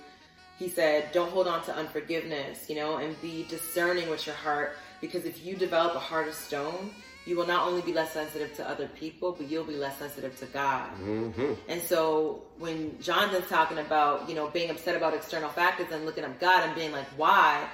he 0.58 0.68
said, 0.68 1.12
don't 1.12 1.30
hold 1.30 1.46
on 1.46 1.62
to 1.64 1.74
unforgiveness, 1.74 2.68
you 2.68 2.76
know, 2.76 2.96
and 2.96 3.20
be 3.20 3.44
discerning 3.48 4.08
with 4.08 4.26
your 4.26 4.36
heart 4.36 4.76
because 5.00 5.24
if 5.24 5.44
you 5.44 5.56
develop 5.56 5.94
a 5.94 5.98
heart 5.98 6.28
of 6.28 6.34
stone, 6.34 6.90
you 7.26 7.36
will 7.36 7.46
not 7.46 7.66
only 7.66 7.82
be 7.82 7.92
less 7.92 8.12
sensitive 8.12 8.54
to 8.54 8.68
other 8.68 8.86
people, 8.86 9.32
but 9.32 9.50
you'll 9.50 9.64
be 9.64 9.76
less 9.76 9.98
sensitive 9.98 10.38
to 10.38 10.46
God. 10.46 10.88
Mm-hmm. 11.02 11.54
And 11.68 11.82
so 11.82 12.42
when 12.58 12.98
Jonathan's 13.02 13.48
talking 13.48 13.78
about, 13.78 14.28
you 14.28 14.34
know, 14.34 14.48
being 14.48 14.70
upset 14.70 14.94
about 14.96 15.12
external 15.12 15.50
factors 15.50 15.88
and 15.90 16.06
looking 16.06 16.24
at 16.24 16.38
God 16.38 16.64
and 16.64 16.74
being 16.74 16.92
like, 16.92 17.06
why? 17.16 17.68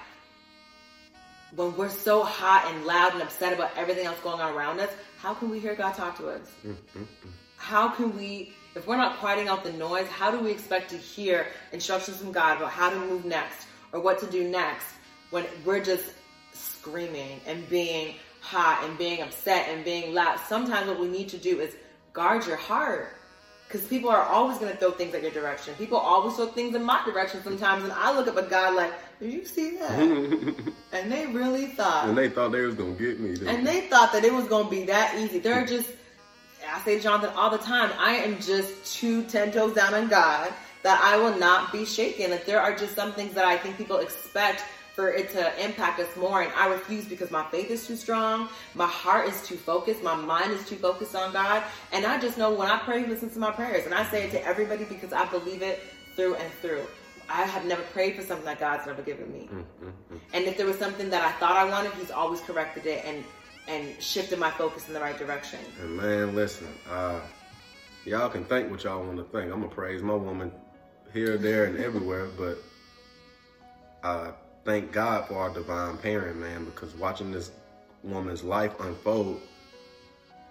When 1.54 1.76
we're 1.76 1.90
so 1.90 2.24
hot 2.24 2.72
and 2.72 2.86
loud 2.86 3.12
and 3.12 3.22
upset 3.22 3.52
about 3.52 3.76
everything 3.76 4.06
else 4.06 4.18
going 4.20 4.40
on 4.40 4.54
around 4.54 4.80
us, 4.80 4.90
how 5.18 5.34
can 5.34 5.50
we 5.50 5.60
hear 5.60 5.74
God 5.74 5.94
talk 5.94 6.16
to 6.16 6.30
us? 6.30 6.50
Mm-hmm. 6.66 7.02
How 7.58 7.88
can 7.90 8.16
we, 8.16 8.54
if 8.74 8.86
we're 8.86 8.96
not 8.96 9.18
quieting 9.18 9.48
out 9.48 9.64
the 9.64 9.72
noise, 9.72 10.06
how 10.08 10.30
do 10.30 10.38
we 10.40 10.50
expect 10.50 10.90
to 10.90 10.96
hear 10.96 11.46
instructions 11.72 12.16
from 12.18 12.32
God 12.32 12.56
about 12.58 12.70
how 12.70 12.90
to 12.90 12.98
move 12.98 13.24
next 13.24 13.66
or 13.92 14.00
what 14.00 14.18
to 14.20 14.26
do 14.26 14.48
next 14.48 14.86
when 15.30 15.44
we're 15.64 15.82
just 15.82 16.14
screaming 16.52 17.40
and 17.46 17.68
being 17.68 18.14
hot 18.40 18.82
and 18.84 18.96
being 18.98 19.20
upset 19.22 19.68
and 19.68 19.84
being 19.84 20.14
loud? 20.14 20.38
Sometimes 20.48 20.88
what 20.88 20.98
we 20.98 21.08
need 21.08 21.28
to 21.30 21.38
do 21.38 21.60
is 21.60 21.74
guard 22.12 22.46
your 22.46 22.56
heart. 22.56 23.14
Because 23.68 23.86
people 23.88 24.10
are 24.10 24.22
always 24.24 24.58
going 24.58 24.70
to 24.70 24.76
throw 24.76 24.90
things 24.90 25.14
at 25.14 25.22
your 25.22 25.30
direction. 25.30 25.74
People 25.76 25.96
always 25.96 26.36
throw 26.36 26.44
things 26.44 26.74
in 26.74 26.84
my 26.84 27.02
direction 27.06 27.42
sometimes, 27.42 27.84
and 27.84 27.92
I 27.94 28.14
look 28.14 28.28
up 28.28 28.36
at 28.36 28.50
God 28.50 28.74
like, 28.74 28.92
"Did 29.18 29.32
you 29.32 29.46
see 29.46 29.78
that?" 29.78 29.98
and 30.92 31.10
they 31.10 31.26
really 31.28 31.68
thought, 31.68 32.06
And 32.06 32.18
they 32.18 32.28
thought 32.28 32.52
they 32.52 32.60
was 32.60 32.74
gonna 32.74 32.92
get 32.92 33.18
me. 33.18 33.30
and 33.48 33.66
they? 33.66 33.80
they 33.80 33.86
thought 33.88 34.12
that 34.12 34.24
it 34.26 34.32
was 34.34 34.44
going 34.46 34.64
to 34.64 34.70
be 34.70 34.84
that 34.84 35.14
easy. 35.16 35.38
They're 35.38 35.64
just, 35.64 35.88
I 36.68 36.80
say 36.84 36.96
to 36.96 37.02
Jonathan 37.02 37.34
all 37.36 37.50
the 37.50 37.58
time, 37.58 37.90
I 37.98 38.14
am 38.16 38.40
just 38.40 38.94
two, 38.94 39.24
ten 39.24 39.52
toes 39.52 39.74
down 39.74 39.94
on 39.94 40.08
God 40.08 40.52
that 40.82 41.00
I 41.02 41.16
will 41.16 41.38
not 41.38 41.72
be 41.72 41.84
shaken. 41.84 42.30
Like 42.30 42.46
there 42.46 42.60
are 42.60 42.74
just 42.76 42.94
some 42.94 43.12
things 43.12 43.34
that 43.34 43.44
I 43.44 43.56
think 43.56 43.76
people 43.76 43.98
expect 43.98 44.64
for 44.94 45.10
it 45.10 45.30
to 45.30 45.64
impact 45.64 46.00
us 46.00 46.14
more. 46.16 46.42
And 46.42 46.52
I 46.54 46.68
refuse 46.68 47.06
because 47.06 47.30
my 47.30 47.44
faith 47.44 47.70
is 47.70 47.86
too 47.86 47.96
strong, 47.96 48.48
my 48.74 48.86
heart 48.86 49.28
is 49.28 49.46
too 49.46 49.56
focused, 49.56 50.02
my 50.02 50.14
mind 50.14 50.52
is 50.52 50.68
too 50.68 50.76
focused 50.76 51.14
on 51.14 51.32
God. 51.32 51.62
And 51.92 52.04
I 52.04 52.20
just 52.20 52.36
know 52.36 52.52
when 52.52 52.68
I 52.68 52.78
pray, 52.78 53.02
He 53.02 53.06
listens 53.06 53.32
to 53.34 53.38
my 53.38 53.50
prayers. 53.50 53.86
And 53.86 53.94
I 53.94 54.04
say 54.10 54.24
it 54.24 54.32
to 54.32 54.44
everybody 54.44 54.84
because 54.84 55.12
I 55.12 55.24
believe 55.26 55.62
it 55.62 55.80
through 56.14 56.34
and 56.34 56.52
through. 56.54 56.86
I 57.28 57.42
have 57.44 57.64
never 57.64 57.82
prayed 57.82 58.16
for 58.16 58.22
something 58.22 58.44
that 58.44 58.60
God's 58.60 58.86
never 58.86 59.00
given 59.00 59.32
me. 59.32 59.48
Mm-hmm. 59.50 60.16
And 60.34 60.44
if 60.44 60.58
there 60.58 60.66
was 60.66 60.78
something 60.78 61.08
that 61.10 61.22
I 61.22 61.32
thought 61.38 61.56
I 61.56 61.64
wanted, 61.64 61.92
He's 61.94 62.10
always 62.10 62.40
corrected 62.40 62.84
it 62.86 63.04
and 63.06 63.24
and 63.68 64.02
shifted 64.02 64.38
my 64.38 64.50
focus 64.50 64.88
in 64.88 64.94
the 64.94 65.00
right 65.00 65.18
direction. 65.18 65.60
And 65.80 65.96
man, 65.96 66.34
listen, 66.34 66.68
uh, 66.90 67.20
y'all 68.04 68.28
can 68.28 68.44
think 68.44 68.70
what 68.70 68.84
y'all 68.84 69.04
want 69.04 69.18
to 69.18 69.24
think. 69.24 69.52
I'm 69.52 69.60
gonna 69.60 69.68
praise 69.68 70.02
my 70.02 70.14
woman 70.14 70.50
here, 71.12 71.36
there, 71.36 71.64
and 71.64 71.78
everywhere, 71.78 72.26
but 72.36 72.58
I 74.02 74.32
thank 74.64 74.92
God 74.92 75.28
for 75.28 75.34
our 75.34 75.50
divine 75.50 75.98
parent, 75.98 76.38
man, 76.38 76.64
because 76.64 76.94
watching 76.94 77.30
this 77.30 77.50
woman's 78.02 78.42
life 78.42 78.72
unfold 78.80 79.40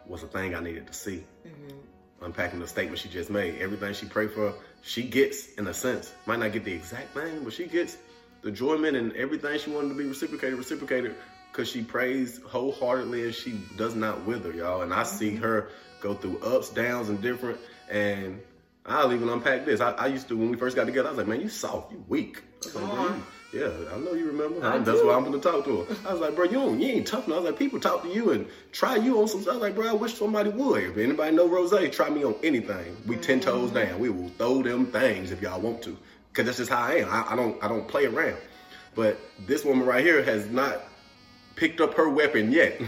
was 0.05 0.23
a 0.23 0.27
thing 0.27 0.55
I 0.55 0.59
needed 0.59 0.87
to 0.87 0.93
see. 0.93 1.23
Mm-hmm. 1.45 2.25
Unpacking 2.25 2.59
the 2.59 2.67
statement 2.67 2.99
she 2.99 3.09
just 3.09 3.29
made, 3.29 3.59
everything 3.59 3.93
she 3.93 4.05
prayed 4.05 4.31
for, 4.31 4.53
she 4.83 5.03
gets 5.03 5.53
in 5.55 5.67
a 5.67 5.73
sense. 5.73 6.13
Might 6.27 6.39
not 6.39 6.51
get 6.51 6.63
the 6.63 6.71
exact 6.71 7.13
thing, 7.13 7.43
but 7.43 7.51
she 7.51 7.65
gets 7.65 7.97
the 8.41 8.49
enjoyment 8.49 8.95
and 8.95 9.11
everything 9.13 9.57
she 9.59 9.71
wanted 9.71 9.89
to 9.89 9.95
be 9.95 10.05
reciprocated, 10.05 10.57
reciprocated 10.57 11.15
because 11.51 11.69
she 11.69 11.83
prays 11.83 12.39
wholeheartedly 12.43 13.25
and 13.25 13.35
she 13.35 13.61
does 13.77 13.95
not 13.95 14.25
wither, 14.25 14.51
y'all. 14.51 14.81
And 14.81 14.93
I 14.93 15.03
mm-hmm. 15.03 15.17
see 15.17 15.35
her 15.35 15.69
go 15.99 16.13
through 16.13 16.39
ups, 16.39 16.69
downs, 16.69 17.09
and 17.09 17.21
different. 17.21 17.59
And 17.89 18.41
I'll 18.85 19.13
even 19.13 19.29
unpack 19.29 19.65
this. 19.65 19.81
I, 19.81 19.91
I, 19.91 20.07
used 20.07 20.27
to 20.29 20.37
when 20.37 20.49
we 20.49 20.57
first 20.57 20.75
got 20.75 20.85
together. 20.85 21.09
I 21.09 21.11
was 21.11 21.17
like, 21.17 21.27
"Man, 21.27 21.41
you 21.41 21.49
soft, 21.49 21.91
you 21.91 22.03
weak." 22.07 22.41
Like, 22.73 23.13
yeah, 23.53 23.69
I 23.93 23.97
know 23.97 24.13
you 24.13 24.27
remember. 24.27 24.65
I 24.65 24.77
That's 24.79 25.03
why 25.03 25.13
I'm 25.13 25.23
gonna 25.23 25.39
talk 25.39 25.65
to 25.65 25.81
her. 25.81 25.95
I 26.07 26.13
was 26.13 26.21
like, 26.21 26.35
"Bro, 26.35 26.45
you 26.45 26.51
don't, 26.53 26.79
you 26.79 26.87
ain't 26.87 27.07
tough." 27.07 27.27
enough. 27.27 27.39
I 27.39 27.41
was 27.41 27.49
like, 27.51 27.59
"People 27.59 27.79
talk 27.79 28.03
to 28.03 28.09
you 28.09 28.31
and 28.31 28.47
try 28.71 28.95
you 28.95 29.21
on 29.21 29.27
some." 29.27 29.41
stuff. 29.41 29.53
I 29.53 29.57
was 29.57 29.61
like, 29.61 29.75
"Bro, 29.75 29.87
I 29.89 29.93
wish 29.93 30.15
somebody 30.15 30.49
would. 30.49 30.83
If 30.83 30.97
anybody 30.97 31.35
know 31.35 31.47
Rose, 31.47 31.73
try 31.91 32.09
me 32.09 32.23
on 32.23 32.35
anything. 32.43 32.97
We 33.05 33.15
mm-hmm. 33.15 33.23
ten 33.23 33.39
toes 33.39 33.71
down. 33.71 33.99
We 33.99 34.09
will 34.09 34.29
throw 34.29 34.63
them 34.63 34.87
things 34.87 35.31
if 35.31 35.41
y'all 35.41 35.59
want 35.59 35.81
to, 35.83 35.97
because 36.31 36.45
that's 36.45 36.57
just 36.57 36.71
how 36.71 36.81
I 36.81 36.95
am. 36.95 37.09
I, 37.09 37.33
I 37.33 37.35
don't, 37.35 37.61
I 37.63 37.67
don't 37.67 37.87
play 37.87 38.05
around." 38.05 38.37
But 38.95 39.19
this 39.45 39.63
woman 39.63 39.85
right 39.85 40.03
here 40.03 40.23
has 40.23 40.47
not 40.47 40.81
picked 41.55 41.81
up 41.81 41.93
her 41.95 42.09
weapon 42.09 42.51
yet. 42.51 42.79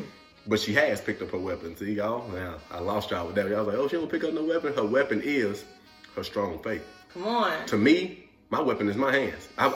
but 0.46 0.60
she 0.60 0.72
has 0.74 1.00
picked 1.00 1.22
up 1.22 1.30
her 1.30 1.38
weapon. 1.38 1.76
See, 1.76 1.94
y'all? 1.94 2.28
Now, 2.28 2.56
I 2.70 2.80
lost 2.80 3.10
y'all 3.10 3.26
with 3.26 3.36
that. 3.36 3.48
Y'all 3.48 3.64
was 3.64 3.68
like, 3.68 3.76
oh, 3.76 3.88
she 3.88 3.96
don't 3.96 4.10
pick 4.10 4.24
up 4.24 4.32
no 4.32 4.44
weapon. 4.44 4.74
Her 4.74 4.84
weapon 4.84 5.20
is 5.24 5.64
her 6.16 6.24
strong 6.24 6.58
faith. 6.62 6.84
Come 7.12 7.26
on. 7.26 7.66
To 7.66 7.76
me, 7.76 8.24
my 8.50 8.60
weapon 8.60 8.88
is 8.88 8.96
my 8.96 9.12
hands. 9.12 9.48
I, 9.56 9.68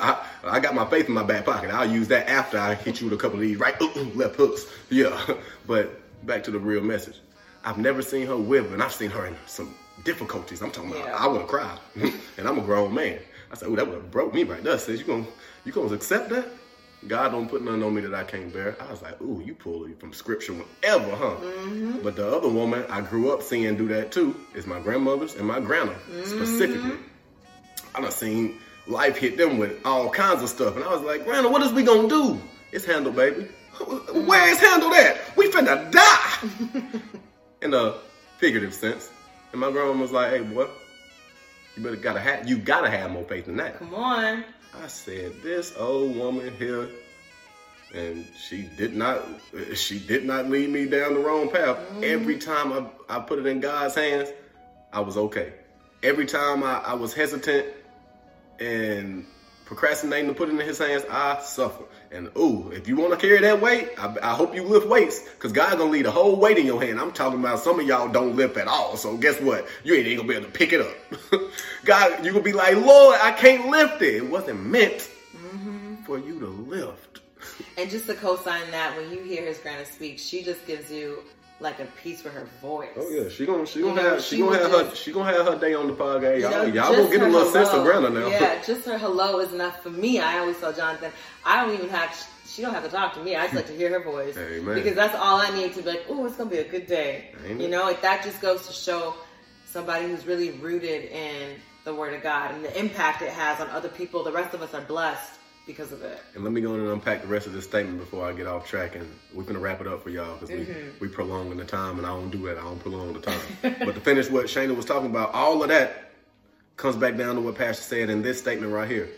I, 0.44 0.56
I 0.56 0.61
got 0.61 0.74
my 0.74 0.88
faith 0.88 1.09
in 1.09 1.14
my 1.14 1.22
back 1.22 1.46
pocket. 1.46 1.70
I'll 1.70 1.90
use 1.90 2.09
that 2.09 2.28
after 2.28 2.59
I 2.59 2.74
hit 2.74 3.00
you 3.00 3.09
with 3.09 3.18
a 3.18 3.22
couple 3.22 3.38
of 3.38 3.42
these 3.42 3.59
right 3.59 3.80
left 4.14 4.37
hooks. 4.37 4.66
Yeah. 4.90 5.35
But 5.66 6.00
back 6.24 6.44
to 6.44 6.52
the 6.52 6.61
real 6.61 6.80
message. 6.80 7.18
I've 7.64 7.78
never 7.78 8.00
seen 8.00 8.28
her 8.28 8.37
whip, 8.37 8.70
and 8.70 8.80
I've 8.80 8.92
seen 8.92 9.11
her 9.11 9.26
in 9.26 9.35
some 9.46 9.74
difficulties. 10.04 10.62
I'm 10.62 10.70
talking 10.70 10.92
about, 10.92 11.09
I 11.09 11.26
would 11.26 11.40
have 11.40 11.50
cry. 11.50 11.76
and 11.96 12.46
I'm 12.46 12.59
a 12.59 12.62
grown 12.62 12.94
man. 12.94 13.18
I 13.50 13.56
said, 13.56 13.68
oh, 13.68 13.74
that 13.74 13.85
would 13.85 13.96
have 13.96 14.11
broke 14.12 14.32
me 14.32 14.44
right 14.44 14.62
there. 14.62 14.78
Says, 14.78 15.00
you 15.00 15.06
gonna, 15.06 15.26
you 15.64 15.72
gonna 15.72 15.92
accept 15.92 16.28
that? 16.30 16.46
God 17.06 17.30
don't 17.30 17.48
put 17.48 17.62
nothing 17.62 17.82
on 17.82 17.94
me 17.94 18.00
that 18.02 18.14
I 18.14 18.24
can't 18.24 18.52
bear. 18.52 18.76
I 18.80 18.90
was 18.90 19.02
like, 19.02 19.20
ooh, 19.20 19.42
you 19.44 19.54
pull 19.54 19.85
it 19.85 20.00
from 20.00 20.12
scripture 20.12 20.54
whenever, 20.54 21.14
huh? 21.14 21.37
Mm-hmm. 21.37 22.02
But 22.02 22.16
the 22.16 22.26
other 22.26 22.48
woman 22.48 22.85
I 22.88 23.00
grew 23.00 23.32
up 23.32 23.42
seeing 23.42 23.76
do 23.76 23.88
that 23.88 24.12
too 24.12 24.35
is 24.54 24.66
my 24.66 24.80
grandmother's 24.80 25.35
and 25.35 25.46
my 25.46 25.61
grandma 25.61 25.92
mm-hmm. 25.92 26.24
specifically. 26.24 26.98
I 27.94 28.00
done 28.00 28.11
seen 28.11 28.59
life 28.87 29.16
hit 29.16 29.37
them 29.37 29.59
with 29.59 29.85
all 29.85 30.11
kinds 30.11 30.42
of 30.42 30.48
stuff. 30.48 30.76
And 30.76 30.85
I 30.85 30.88
was 30.88 31.02
like, 31.02 31.24
Grandma, 31.24 31.50
what 31.50 31.62
is 31.62 31.72
we 31.72 31.82
gonna 31.82 32.09
do? 32.09 32.40
It's 32.72 32.85
handled, 32.85 33.16
baby. 33.16 33.48
Mm-hmm. 33.74 34.26
Where 34.26 34.50
is 34.50 34.59
handled 34.59 34.92
at? 34.94 35.37
We 35.37 35.50
finna 35.50 35.90
die! 35.90 36.90
In 37.62 37.72
a 37.72 37.94
figurative 38.38 38.74
sense. 38.74 39.11
And 39.52 39.61
my 39.61 39.70
grandma 39.70 40.00
was 40.00 40.12
like, 40.12 40.30
hey, 40.30 40.42
boy, 40.42 40.68
you 41.76 41.82
better 41.82 41.96
gotta 41.96 42.20
have 42.20 42.48
you 42.48 42.59
gotta 42.59 42.90
have 42.90 43.11
more 43.11 43.24
faith 43.24 43.46
than 43.46 43.56
that. 43.56 43.78
Come 43.78 43.94
on. 43.94 44.44
I 44.82 44.88
said, 44.88 45.42
this 45.42 45.74
old 45.76 46.16
woman 46.16 46.54
here, 46.58 46.88
and 47.94 48.26
she 48.38 48.68
did 48.76 48.94
not, 48.94 49.22
she 49.74 49.98
did 49.98 50.24
not 50.24 50.48
lead 50.50 50.70
me 50.70 50.86
down 50.86 51.14
the 51.14 51.20
wrong 51.20 51.50
path. 51.50 51.78
Mm. 51.94 52.02
Every 52.02 52.38
time 52.38 52.72
I, 52.72 53.16
I 53.16 53.20
put 53.20 53.38
it 53.38 53.46
in 53.46 53.60
God's 53.60 53.94
hands, 53.94 54.30
I 54.92 55.00
was 55.00 55.16
okay. 55.16 55.52
Every 56.02 56.26
time 56.26 56.62
I, 56.62 56.78
I 56.78 56.94
was 56.94 57.14
hesitant 57.14 57.66
and 58.60 59.26
procrastinating 59.66 60.29
to 60.29 60.35
put 60.35 60.48
it 60.48 60.52
in 60.52 60.61
his 60.61 60.79
hands, 60.79 61.05
I 61.11 61.42
suffer. 61.42 61.85
And 62.12 62.31
ooh, 62.38 62.70
if 62.70 62.88
you 62.88 62.96
want 62.96 63.12
to 63.12 63.18
carry 63.18 63.40
that 63.40 63.61
weight, 63.61 63.90
I, 63.98 64.16
I 64.22 64.35
hope 64.35 64.55
you 64.55 64.62
lift 64.62 64.87
weights 64.87 65.20
because 65.20 65.52
God's 65.52 65.76
gonna 65.76 65.90
leave 65.90 66.07
a 66.07 66.11
whole 66.11 66.37
weight 66.37 66.57
in 66.57 66.64
your 66.64 66.81
hand. 66.81 67.00
I'm 67.00 67.12
talking 67.12 67.40
about 67.40 67.59
some 67.59 67.81
of 67.81 67.87
y'all 67.87 68.09
don't 68.09 68.37
lift 68.37 68.57
at 68.57 68.68
all. 68.68 68.96
So 68.96 69.16
guess 69.16 69.40
what? 69.40 69.66
You 69.85 69.94
ain't 69.94 70.07
even 70.07 70.18
gonna 70.18 70.29
be 70.29 70.35
able 70.37 70.46
to 70.46 70.52
pick 70.52 70.72
it 70.72 70.81
up. 70.81 70.94
God, 71.85 72.24
you 72.24 72.31
gonna 72.31 72.44
be 72.44 72.52
like, 72.52 72.76
Lord, 72.76 73.18
I 73.20 73.33
can't 73.33 73.68
lift 73.68 74.00
it. 74.02 74.14
It 74.14 74.31
wasn't 74.31 74.64
meant 74.64 75.11
mm-hmm. 75.37 75.96
for 76.05 76.18
you 76.18 76.38
to 76.38 76.46
lift. 76.46 77.20
and 77.76 77.90
just 77.90 78.07
to 78.07 78.14
co-sign 78.14 78.70
that, 78.70 78.96
when 78.96 79.11
you 79.11 79.20
hear 79.22 79.44
his 79.44 79.59
grandma 79.59 79.85
speak, 79.85 80.20
she 80.20 80.42
just 80.42 80.64
gives 80.66 80.90
you 80.90 81.24
like 81.59 81.81
a 81.81 81.87
piece 82.03 82.21
for 82.21 82.29
her 82.29 82.47
voice. 82.61 82.90
Oh 82.97 83.09
yeah, 83.09 83.29
she 83.29 83.47
gonna 83.47 83.66
she 83.66 83.81
gonna 83.81 84.03
have 84.03 84.23
she, 84.23 84.37
she 84.37 84.42
gonna 84.42 84.59
have 84.59 84.71
her 84.71 84.95
she 84.95 85.12
gonna 85.12 85.33
have 85.33 85.47
her 85.47 85.59
day 85.59 85.75
on 85.75 85.87
the 85.87 85.95
podcast. 85.95 86.40
Y'all, 86.40 86.66
you 86.66 86.73
know, 86.73 86.85
y'all 86.85 86.97
gonna 86.97 87.11
get 87.11 87.23
a 87.23 87.27
little 87.27 87.40
hello, 87.40 87.53
sense 87.53 87.69
of 87.71 87.85
Grandma 87.85 88.09
now. 88.09 88.29
Yeah, 88.29 88.62
just 88.62 88.85
her 88.87 88.99
hello 88.99 89.40
is 89.40 89.53
enough 89.53 89.83
for 89.83 89.90
me. 89.90 90.21
I 90.21 90.38
always 90.38 90.59
tell 90.59 90.73
Jonathan, 90.73 91.12
I 91.45 91.64
don't 91.64 91.75
even 91.75 91.88
have 91.88 92.14
she 92.47 92.62
don't 92.62 92.75
have 92.75 92.85
to 92.85 92.90
talk 92.90 93.14
to 93.14 93.23
me. 93.23 93.37
I 93.37 93.45
just 93.45 93.55
like 93.55 93.66
to 93.69 93.77
hear 93.77 93.90
her 93.99 94.05
voice 94.05 94.37
Amen. 94.38 94.75
because 94.75 94.95
that's 94.95 95.14
all 95.14 95.40
I 95.40 95.51
need 95.55 95.75
to 95.75 95.83
be 95.83 95.88
like. 95.88 96.05
Oh, 96.09 96.27
it's 96.27 96.37
gonna 96.37 96.51
be 96.51 96.59
a 96.59 96.69
good 96.69 96.87
day. 96.87 97.33
Amen. 97.45 97.61
You 97.61 97.69
know, 97.69 97.85
like 97.85 98.03
that 98.03 98.23
just 98.23 98.40
goes 98.40 98.66
to 98.66 98.73
show 98.73 99.14
somebody 99.64 100.07
who's 100.07 100.27
really 100.27 100.51
rooted 100.51 101.05
in 101.07 101.57
the 101.85 101.95
Word 101.95 102.14
of 102.14 102.23
God 102.23 102.55
and 102.55 102.64
the 102.64 102.79
impact 102.79 103.23
it 103.23 103.31
has 103.31 103.61
on 103.61 103.69
other 103.71 103.88
people. 103.88 104.25
The 104.25 104.33
rest 104.33 104.55
of 104.55 104.61
us 104.61 104.75
are 104.75 104.83
blessed 104.83 105.33
because 105.66 105.90
of 105.92 106.00
that. 106.00 106.20
And 106.35 106.44
let 106.44 106.52
me 106.52 106.61
go 106.61 106.74
in 106.74 106.81
and 106.81 106.88
unpack 106.88 107.22
the 107.22 107.29
rest 107.29 107.46
of 107.46 107.52
this 107.52 107.64
statement 107.64 107.98
before 107.98 108.26
I 108.26 108.33
get 108.33 108.46
off 108.46 108.66
track, 108.66 108.94
and 108.94 109.07
we're 109.35 109.42
gonna 109.42 109.59
wrap 109.59 109.81
it 109.81 109.87
up 109.87 110.02
for 110.02 110.11
y'all 110.11 110.35
because 110.35 110.50
mm-hmm. 110.50 111.00
we 111.00 111.09
we 111.09 111.12
prolonging 111.12 111.57
the 111.57 111.64
time, 111.64 111.98
and 111.98 112.07
I 112.07 112.11
don't 112.11 112.31
do 112.31 112.46
that. 112.46 112.57
I 112.57 112.62
don't 112.62 112.79
prolong 112.79 113.12
the 113.12 113.20
time. 113.20 113.40
but 113.62 113.94
to 113.94 114.00
finish 114.00 114.31
what 114.31 114.46
Shayna 114.46 114.74
was 114.74 114.85
talking 114.85 115.11
about, 115.11 115.35
all 115.35 115.62
of 115.62 115.68
that 115.68 116.12
comes 116.76 116.96
back 116.96 117.16
down 117.16 117.35
to 117.35 117.40
what 117.40 117.57
Pastor 117.57 117.83
said 117.83 118.11
in 118.11 118.22
this 118.22 118.38
statement 118.38 118.72
right 118.72 118.88
here: 118.88 119.09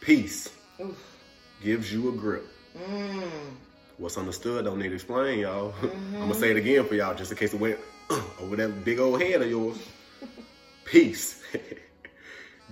peace 0.00 0.48
Oof. 0.80 0.96
gives 1.62 1.92
you 1.92 2.08
a 2.08 2.12
grip. 2.12 2.46
Mm. 2.76 3.30
What's 3.98 4.16
understood 4.16 4.64
don't 4.64 4.78
need 4.78 4.88
to 4.88 4.94
explain, 4.94 5.40
y'all. 5.40 5.74
Mm-hmm. 5.82 6.14
I'm 6.14 6.22
gonna 6.22 6.34
say 6.34 6.50
it 6.50 6.56
again 6.56 6.86
for 6.86 6.94
y'all, 6.94 7.14
just 7.14 7.30
in 7.30 7.36
case 7.36 7.52
it 7.52 7.60
went 7.60 7.78
over 8.40 8.56
that 8.56 8.84
big 8.84 8.98
old 8.98 9.20
head 9.20 9.42
of 9.42 9.48
yours. 9.48 9.78
peace 10.84 11.42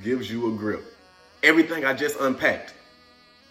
gives 0.02 0.30
you 0.30 0.52
a 0.52 0.56
grip. 0.56 0.82
Everything 1.42 1.84
I 1.84 1.92
just 1.92 2.18
unpacked 2.18 2.72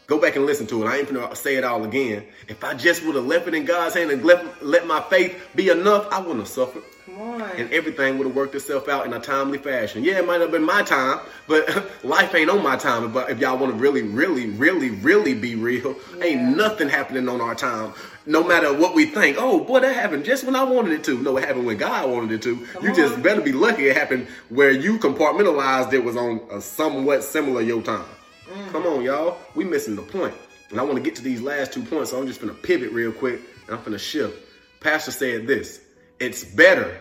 Go 0.07 0.19
back 0.19 0.35
and 0.35 0.45
listen 0.45 0.67
to 0.67 0.83
it. 0.83 0.87
I 0.87 0.97
ain't 0.97 1.11
gonna 1.11 1.35
say 1.35 1.55
it 1.55 1.63
all 1.63 1.83
again. 1.83 2.25
If 2.47 2.63
I 2.63 2.75
just 2.75 3.03
would 3.05 3.15
have 3.15 3.25
left 3.25 3.47
it 3.47 3.55
in 3.55 3.65
God's 3.65 3.95
hand 3.95 4.11
and 4.11 4.23
let, 4.23 4.63
let 4.63 4.85
my 4.85 5.01
faith 5.01 5.49
be 5.55 5.69
enough, 5.69 6.07
I 6.11 6.19
wouldn't 6.19 6.39
have 6.39 6.47
suffered. 6.47 6.83
Come 7.05 7.19
on. 7.19 7.41
And 7.41 7.71
everything 7.71 8.17
would 8.17 8.27
have 8.27 8.35
worked 8.35 8.53
itself 8.55 8.87
out 8.87 9.05
in 9.05 9.13
a 9.13 9.19
timely 9.19 9.57
fashion. 9.57 10.03
Yeah, 10.03 10.19
it 10.19 10.27
might 10.27 10.41
have 10.41 10.51
been 10.51 10.63
my 10.63 10.83
time, 10.83 11.19
but 11.47 11.87
life 12.03 12.33
ain't 12.35 12.49
on 12.49 12.63
my 12.63 12.75
time. 12.75 13.11
But 13.11 13.31
if 13.31 13.39
y'all 13.39 13.57
want 13.57 13.73
to 13.73 13.77
really, 13.79 14.03
really, 14.03 14.47
really, 14.49 14.89
really 14.89 15.33
be 15.33 15.55
real, 15.55 15.95
yeah. 16.17 16.23
ain't 16.23 16.57
nothing 16.57 16.89
happening 16.89 17.27
on 17.27 17.41
our 17.41 17.55
time. 17.55 17.93
No 18.27 18.43
matter 18.43 18.73
what 18.73 18.95
we 18.95 19.05
think, 19.05 19.37
oh 19.39 19.63
boy, 19.63 19.79
that 19.79 19.95
happened 19.95 20.25
just 20.25 20.43
when 20.43 20.55
I 20.55 20.63
wanted 20.63 20.93
it 20.93 21.03
to. 21.05 21.19
No, 21.19 21.37
it 21.37 21.45
happened 21.45 21.65
when 21.65 21.77
God 21.77 22.09
wanted 22.09 22.31
it 22.31 22.41
to. 22.43 22.57
Come 22.57 22.83
you 22.83 22.89
on. 22.89 22.95
just 22.95 23.21
better 23.23 23.41
be 23.41 23.51
lucky 23.51 23.87
it 23.87 23.97
happened 23.97 24.27
where 24.49 24.71
you 24.71 24.97
compartmentalized 24.99 25.93
it 25.93 26.03
was 26.03 26.15
on 26.15 26.41
a 26.51 26.61
somewhat 26.61 27.23
similar 27.23 27.61
your 27.61 27.81
time. 27.81 28.05
Mm. 28.49 28.71
Come 28.71 28.85
on, 28.85 29.03
y'all. 29.03 29.37
We 29.55 29.63
missing 29.63 29.95
the 29.95 30.01
point. 30.01 30.33
And 30.69 30.79
I 30.79 30.83
want 30.83 30.95
to 30.97 31.01
get 31.03 31.15
to 31.15 31.21
these 31.21 31.41
last 31.41 31.73
two 31.73 31.83
points, 31.83 32.11
so 32.11 32.19
I'm 32.19 32.27
just 32.27 32.41
going 32.41 32.53
to 32.53 32.61
pivot 32.61 32.91
real 32.91 33.11
quick 33.11 33.39
and 33.67 33.75
I'm 33.75 33.79
going 33.79 33.91
to 33.91 33.99
shift. 33.99 34.37
Pastor 34.79 35.11
said 35.11 35.47
this 35.47 35.81
It's 36.19 36.43
better 36.43 36.99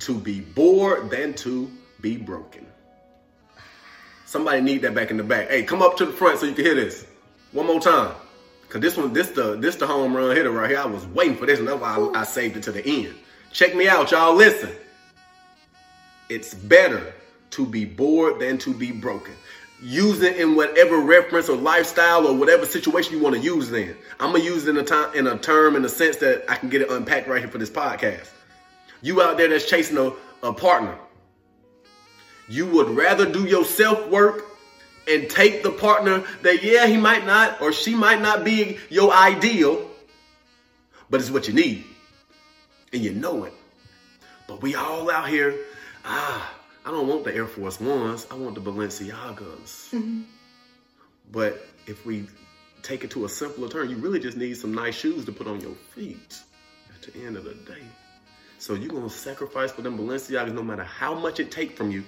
to 0.00 0.18
be 0.18 0.40
bored 0.40 1.10
than 1.10 1.34
to 1.34 1.70
be 2.00 2.16
broken. 2.16 2.66
Somebody 4.24 4.60
need 4.60 4.82
that 4.82 4.94
back 4.94 5.10
in 5.10 5.16
the 5.16 5.22
back. 5.22 5.48
Hey, 5.48 5.62
come 5.62 5.82
up 5.82 5.96
to 5.98 6.06
the 6.06 6.12
front 6.12 6.40
so 6.40 6.46
you 6.46 6.54
can 6.54 6.64
hear 6.64 6.74
this. 6.74 7.06
One 7.52 7.66
more 7.66 7.80
time. 7.80 8.14
Cause 8.68 8.80
this 8.80 8.96
one, 8.96 9.12
this 9.12 9.30
the 9.30 9.56
this 9.56 9.76
the 9.76 9.86
home 9.86 10.16
run 10.16 10.34
hitter 10.34 10.50
right 10.50 10.68
here. 10.68 10.80
I 10.80 10.86
was 10.86 11.06
waiting 11.06 11.36
for 11.36 11.46
this, 11.46 11.60
and 11.60 11.68
that's 11.68 11.80
why 11.80 11.94
I, 11.94 12.20
I 12.20 12.24
saved 12.24 12.56
it 12.56 12.64
to 12.64 12.72
the 12.72 12.84
end. 12.84 13.14
Check 13.52 13.76
me 13.76 13.88
out, 13.88 14.10
y'all. 14.10 14.34
Listen. 14.34 14.70
It's 16.28 16.54
better 16.54 17.14
to 17.50 17.64
be 17.64 17.84
bored 17.84 18.40
than 18.40 18.58
to 18.58 18.74
be 18.74 18.90
broken 18.90 19.34
use 19.82 20.22
it 20.22 20.36
in 20.36 20.56
whatever 20.56 20.98
reference 20.98 21.48
or 21.48 21.56
lifestyle 21.56 22.26
or 22.26 22.34
whatever 22.34 22.64
situation 22.64 23.12
you 23.12 23.22
want 23.22 23.34
to 23.34 23.40
use 23.40 23.70
it 23.70 23.88
in. 23.88 23.96
I'm 24.18 24.32
gonna 24.32 24.44
use 24.44 24.66
it 24.66 24.70
in 24.70 24.78
a 24.78 24.82
time 24.82 25.14
in 25.14 25.26
a 25.26 25.38
term 25.38 25.76
in 25.76 25.84
a 25.84 25.88
sense 25.88 26.16
that 26.18 26.44
I 26.50 26.56
can 26.56 26.68
get 26.68 26.82
it 26.82 26.90
unpacked 26.90 27.28
right 27.28 27.40
here 27.40 27.50
for 27.50 27.58
this 27.58 27.70
podcast. 27.70 28.30
You 29.02 29.20
out 29.22 29.36
there 29.36 29.48
that's 29.48 29.68
chasing 29.68 29.98
a, 29.98 30.12
a 30.42 30.52
partner. 30.52 30.96
You 32.48 32.66
would 32.66 32.90
rather 32.90 33.30
do 33.30 33.44
your 33.44 33.64
self 33.64 34.08
work 34.08 34.44
and 35.08 35.28
take 35.28 35.62
the 35.62 35.70
partner 35.70 36.24
that, 36.42 36.62
yeah, 36.62 36.86
he 36.86 36.96
might 36.96 37.26
not 37.26 37.60
or 37.60 37.72
she 37.72 37.94
might 37.94 38.20
not 38.20 38.44
be 38.44 38.78
your 38.88 39.12
ideal, 39.12 39.88
but 41.10 41.20
it's 41.20 41.30
what 41.30 41.48
you 41.48 41.54
need. 41.54 41.84
And 42.92 43.02
you 43.02 43.12
know 43.12 43.44
it. 43.44 43.52
But 44.46 44.62
we 44.62 44.74
all 44.74 45.10
out 45.10 45.28
here, 45.28 45.54
ah, 46.04 46.55
I 46.86 46.92
don't 46.92 47.08
want 47.08 47.24
the 47.24 47.34
Air 47.34 47.46
Force 47.48 47.80
Ones. 47.80 48.28
I 48.30 48.34
want 48.36 48.54
the 48.54 48.60
Balenciagas. 48.60 49.90
Mm-hmm. 49.90 50.22
But 51.32 51.66
if 51.88 52.06
we 52.06 52.28
take 52.82 53.02
it 53.02 53.10
to 53.10 53.24
a 53.24 53.28
simpler 53.28 53.68
term, 53.68 53.90
you 53.90 53.96
really 53.96 54.20
just 54.20 54.36
need 54.36 54.56
some 54.56 54.72
nice 54.72 54.94
shoes 54.94 55.24
to 55.24 55.32
put 55.32 55.48
on 55.48 55.60
your 55.60 55.74
feet 55.94 56.38
at 56.94 57.12
the 57.12 57.26
end 57.26 57.36
of 57.36 57.42
the 57.42 57.54
day. 57.54 57.82
So 58.58 58.74
you're 58.74 58.88
gonna 58.88 59.10
sacrifice 59.10 59.72
for 59.72 59.82
them 59.82 59.98
Balenciagas 59.98 60.54
no 60.54 60.62
matter 60.62 60.84
how 60.84 61.12
much 61.14 61.40
it 61.40 61.50
take 61.50 61.76
from 61.76 61.90
you. 61.90 62.04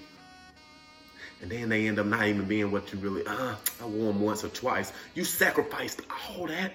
And 1.43 1.51
then 1.51 1.69
they 1.69 1.89
end 1.89 1.99
up 1.99 2.07
not 2.07 2.27
even 2.27 2.45
being 2.47 2.71
what 2.71 2.93
you 2.93 3.01
really, 3.01 3.27
uh, 3.27 3.57
I 3.83 3.85
wore 3.85 4.13
them 4.13 4.21
once 4.21 4.45
or 4.45 4.49
twice. 4.49 4.93
You 5.15 5.25
sacrificed 5.25 6.03
all 6.31 6.47
that 6.47 6.73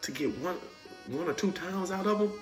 to 0.00 0.12
get 0.12 0.36
one 0.38 0.56
one 1.08 1.28
or 1.28 1.34
two 1.34 1.52
times 1.52 1.90
out 1.90 2.06
of 2.06 2.18
them. 2.18 2.32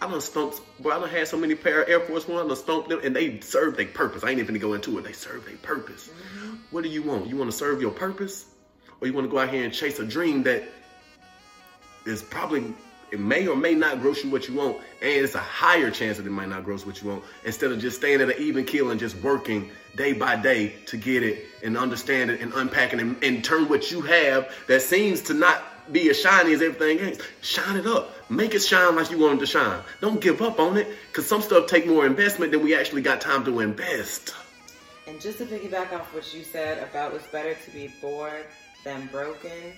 I 0.00 0.10
done 0.10 0.20
stumped, 0.20 0.60
boy, 0.82 0.90
I 0.90 1.00
done 1.00 1.08
had 1.08 1.26
so 1.26 1.38
many 1.38 1.54
pair 1.54 1.82
of 1.82 1.88
Air 1.88 2.00
Force 2.00 2.28
One, 2.28 2.44
I 2.44 2.46
done 2.46 2.56
stumped 2.56 2.90
them, 2.90 3.00
and 3.02 3.16
they 3.16 3.40
serve 3.40 3.76
their 3.76 3.86
purpose. 3.86 4.24
I 4.24 4.30
ain't 4.30 4.38
even 4.38 4.54
gonna 4.54 4.58
go 4.58 4.74
into 4.74 4.98
it. 4.98 5.04
They 5.04 5.12
serve 5.12 5.46
their 5.46 5.56
purpose. 5.56 6.08
Mm-hmm. 6.08 6.56
What 6.70 6.84
do 6.84 6.90
you 6.90 7.02
want? 7.02 7.26
You 7.26 7.36
want 7.36 7.50
to 7.50 7.56
serve 7.56 7.80
your 7.80 7.92
purpose? 7.92 8.46
Or 9.00 9.06
you 9.06 9.14
want 9.14 9.26
to 9.26 9.30
go 9.30 9.38
out 9.38 9.50
here 9.50 9.64
and 9.64 9.72
chase 9.72 9.98
a 9.98 10.04
dream 10.04 10.42
that 10.44 10.64
is 12.04 12.22
probably, 12.22 12.74
it 13.10 13.20
may 13.20 13.46
or 13.46 13.56
may 13.56 13.74
not 13.74 14.00
gross 14.00 14.22
you 14.22 14.30
what 14.30 14.48
you 14.48 14.54
want, 14.54 14.76
and 15.02 15.10
it's 15.10 15.34
a 15.34 15.38
higher 15.38 15.90
chance 15.90 16.18
that 16.18 16.26
it 16.26 16.30
might 16.30 16.48
not 16.48 16.64
gross 16.64 16.86
what 16.86 17.02
you 17.02 17.08
want, 17.08 17.24
instead 17.44 17.72
of 17.72 17.78
just 17.78 17.96
staying 17.96 18.20
at 18.20 18.28
an 18.28 18.36
even 18.38 18.64
keel 18.64 18.90
and 18.90 19.00
just 19.00 19.16
working 19.16 19.70
day 19.96 20.12
by 20.12 20.36
day 20.36 20.74
to 20.86 20.96
get 20.96 21.22
it 21.22 21.46
and 21.62 21.76
understand 21.76 22.30
it 22.30 22.40
and 22.40 22.52
unpack 22.54 22.92
it 22.92 23.00
and, 23.00 23.22
and 23.22 23.44
turn 23.44 23.68
what 23.68 23.90
you 23.90 24.00
have 24.02 24.52
that 24.68 24.82
seems 24.82 25.22
to 25.22 25.34
not 25.34 25.62
be 25.92 26.10
as 26.10 26.20
shiny 26.20 26.52
as 26.52 26.62
everything 26.62 27.00
else. 27.00 27.18
Shine 27.42 27.76
it 27.76 27.86
up. 27.86 28.12
Make 28.30 28.54
it 28.54 28.60
shine 28.60 28.96
like 28.96 29.10
you 29.10 29.18
want 29.18 29.38
it 29.38 29.40
to 29.40 29.46
shine. 29.46 29.80
Don't 30.00 30.20
give 30.20 30.42
up 30.42 30.58
on 30.58 30.76
it 30.76 30.88
because 31.08 31.26
some 31.26 31.42
stuff 31.42 31.66
take 31.66 31.86
more 31.86 32.06
investment 32.06 32.52
than 32.52 32.62
we 32.62 32.74
actually 32.74 33.02
got 33.02 33.20
time 33.20 33.44
to 33.44 33.60
invest. 33.60 34.34
And 35.06 35.20
just 35.20 35.38
to 35.38 35.44
piggyback 35.46 35.92
off 35.92 36.12
what 36.12 36.34
you 36.34 36.42
said 36.42 36.82
about 36.82 37.14
it's 37.14 37.26
better 37.28 37.54
to 37.54 37.70
be 37.70 37.92
bored 38.00 38.46
than 38.84 39.06
broken, 39.06 39.72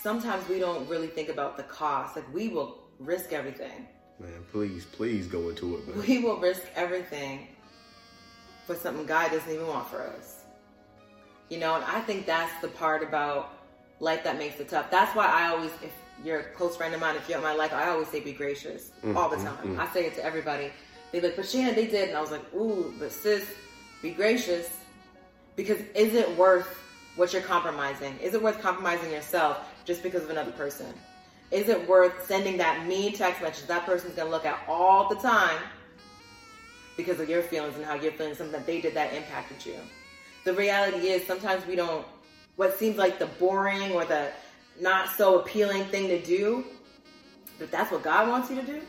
sometimes 0.00 0.48
we 0.48 0.58
don't 0.58 0.88
really 0.88 1.08
think 1.08 1.28
about 1.28 1.56
the 1.56 1.64
cost. 1.64 2.14
Like 2.14 2.32
we 2.32 2.48
will 2.48 2.78
risk 3.00 3.32
everything. 3.32 3.88
Man, 4.20 4.44
please, 4.50 4.84
please 4.84 5.26
go 5.26 5.48
into 5.48 5.76
it, 5.76 5.88
man. 5.88 6.06
We 6.06 6.20
will 6.20 6.38
risk 6.38 6.62
everything 6.74 7.48
for 8.66 8.74
something 8.74 9.04
God 9.04 9.30
doesn't 9.30 9.52
even 9.52 9.66
want 9.66 9.88
for 9.88 10.02
us. 10.02 10.44
You 11.48 11.58
know, 11.58 11.74
and 11.76 11.84
I 11.84 12.00
think 12.00 12.26
that's 12.26 12.60
the 12.60 12.68
part 12.68 13.02
about 13.02 13.55
life 14.00 14.24
that 14.24 14.38
makes 14.38 14.60
it 14.60 14.68
tough. 14.68 14.90
That's 14.90 15.14
why 15.14 15.26
I 15.26 15.48
always, 15.48 15.70
if 15.82 15.92
you're 16.24 16.40
a 16.40 16.44
close 16.44 16.76
friend 16.76 16.94
of 16.94 17.00
mine, 17.00 17.16
if 17.16 17.28
you're 17.28 17.38
in 17.38 17.44
my 17.44 17.54
life, 17.54 17.72
I 17.72 17.88
always 17.88 18.08
say 18.08 18.20
be 18.20 18.32
gracious 18.32 18.90
mm, 19.02 19.16
all 19.16 19.28
the 19.28 19.36
time. 19.36 19.56
Mm, 19.58 19.76
mm. 19.76 19.78
I 19.78 19.92
say 19.92 20.06
it 20.06 20.14
to 20.16 20.24
everybody. 20.24 20.70
They 21.12 21.20
like, 21.20 21.36
but 21.36 21.48
Shannon, 21.48 21.74
they 21.74 21.86
did, 21.86 22.08
and 22.08 22.18
I 22.18 22.20
was 22.20 22.30
like, 22.30 22.42
ooh, 22.54 22.92
but 22.98 23.12
sis, 23.12 23.48
be 24.02 24.10
gracious, 24.10 24.78
because 25.54 25.78
is 25.94 26.14
it 26.14 26.36
worth 26.36 26.68
what 27.16 27.32
you're 27.32 27.42
compromising? 27.42 28.18
Is 28.18 28.34
it 28.34 28.42
worth 28.42 28.60
compromising 28.60 29.10
yourself 29.10 29.66
just 29.84 30.02
because 30.02 30.24
of 30.24 30.30
another 30.30 30.52
person? 30.52 30.86
Is 31.50 31.68
it 31.68 31.88
worth 31.88 32.26
sending 32.26 32.56
that 32.58 32.86
mean 32.86 33.12
text 33.12 33.40
message 33.40 33.66
that 33.68 33.86
person's 33.86 34.14
gonna 34.14 34.30
look 34.30 34.44
at 34.44 34.58
all 34.68 35.08
the 35.08 35.14
time 35.14 35.58
because 36.96 37.20
of 37.20 37.28
your 37.28 37.42
feelings 37.42 37.76
and 37.76 37.84
how 37.84 37.94
you're 37.94 38.12
feeling 38.12 38.34
something 38.34 38.52
that 38.52 38.66
they 38.66 38.80
did 38.80 38.94
that 38.94 39.14
impacted 39.14 39.64
you? 39.64 39.76
The 40.44 40.52
reality 40.54 41.08
is 41.08 41.26
sometimes 41.26 41.64
we 41.66 41.76
don't 41.76 42.04
what 42.56 42.78
seems 42.78 42.96
like 42.96 43.18
the 43.18 43.26
boring 43.26 43.92
or 43.92 44.04
the 44.04 44.30
not 44.80 45.08
so 45.10 45.40
appealing 45.40 45.84
thing 45.84 46.08
to 46.08 46.20
do, 46.22 46.64
but 47.58 47.70
that's 47.70 47.90
what 47.90 48.02
God 48.02 48.28
wants 48.28 48.50
you 48.50 48.56
to 48.56 48.62
do, 48.62 48.80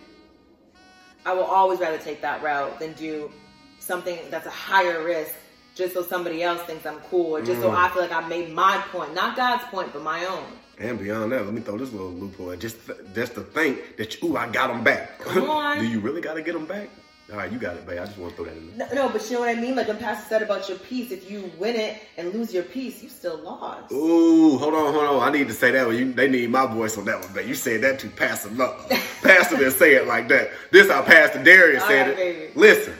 I 1.26 1.34
will 1.34 1.44
always 1.44 1.80
rather 1.80 1.98
take 1.98 2.22
that 2.22 2.42
route 2.42 2.80
than 2.80 2.94
do 2.94 3.32
something 3.80 4.18
that's 4.30 4.48
a 4.48 4.52
higher 4.52 5.04
risk 5.04 5.34
just 5.76 5.94
so 5.94 6.02
somebody 6.02 6.42
else 6.42 6.62
thinks 6.64 6.86
I'm 6.86 7.00
cool 7.02 7.36
or 7.36 7.42
just 7.42 7.60
mm. 7.60 7.64
so 7.64 7.72
I 7.72 7.90
feel 7.90 8.02
like 8.02 8.12
I 8.12 8.28
made 8.28 8.52
my 8.52 8.84
point, 8.92 9.14
not 9.14 9.36
God's 9.36 9.64
point, 9.66 9.94
but 9.94 10.02
my 10.02 10.26
own. 10.26 10.44
And 10.80 11.00
beyond 11.00 11.32
that, 11.32 11.46
let 11.46 11.54
me 11.54 11.62
throw 11.62 11.78
this 11.78 11.92
little 11.92 12.12
loophole. 12.12 12.56
Just, 12.56 12.78
just 13.14 13.36
to 13.36 13.42
think 13.42 13.98
that, 13.98 14.22
you, 14.22 14.30
ooh, 14.30 14.38
I 14.38 14.48
got 14.48 14.68
them 14.68 14.84
back. 14.84 15.20
Come 15.20 15.50
on. 15.50 15.80
Do 15.80 15.88
you 15.88 16.00
really 16.00 16.22
got 16.22 16.36
to 16.36 16.42
get 16.42 16.54
them 16.54 16.66
back? 16.66 16.90
All 17.30 17.36
right, 17.36 17.52
you 17.52 17.60
got 17.60 17.76
it, 17.76 17.86
babe. 17.86 18.00
I 18.00 18.06
just 18.06 18.18
want 18.18 18.32
to 18.32 18.36
throw 18.38 18.46
that 18.46 18.56
in 18.56 18.78
there. 18.78 18.88
No, 18.88 19.08
no, 19.08 19.10
but 19.10 19.26
you 19.26 19.34
know 19.34 19.42
what 19.42 19.50
I 19.50 19.60
mean? 19.60 19.76
Like 19.76 19.90
when 19.90 19.98
Pastor 19.98 20.26
said 20.30 20.42
about 20.42 20.70
your 20.70 20.78
peace, 20.78 21.12
if 21.12 21.30
you 21.30 21.52
win 21.58 21.76
it 21.76 22.02
and 22.16 22.34
lose 22.34 22.54
your 22.54 22.64
peace, 22.64 23.04
you 23.04 23.10
still 23.10 23.38
lost. 23.40 23.92
Ooh, 23.92 24.58
hold 24.58 24.74
on, 24.74 24.94
hold 24.94 25.04
on. 25.04 25.28
I 25.28 25.38
need 25.38 25.50
to 25.50 25.54
say 25.54 25.72
that 25.72 25.88
one. 25.88 25.98
You, 25.98 26.14
they 26.14 26.30
need 26.30 26.50
my 26.50 26.66
voice 26.66 26.98
on 26.98 27.04
that 27.06 27.20
one, 27.20 27.34
babe. 27.34 27.46
You 27.46 27.54
said 27.54 27.82
that 27.82 28.00
to 28.00 28.08
Pastor 28.08 28.50
Love. 28.52 28.90
Pastor 29.22 29.58
didn't 29.58 29.74
say 29.74 29.96
it 29.96 30.08
like 30.08 30.30
that. 30.30 30.52
This 30.72 30.90
how 30.90 31.02
Pastor 31.02 31.40
Dharius 31.40 31.82
All 31.82 31.88
said 31.88 32.08
right, 32.08 32.10
it. 32.12 32.16
Baby. 32.16 32.52
Listen, 32.56 32.94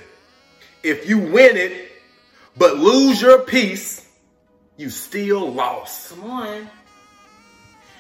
if 0.84 1.08
you 1.08 1.20
win 1.20 1.56
it, 1.56 1.90
but 2.58 2.78
lose 2.78 3.22
your 3.22 3.40
peace, 3.40 4.10
you 4.76 4.90
still 4.90 5.50
lost. 5.54 6.10
Come 6.10 6.30
on. 6.30 6.70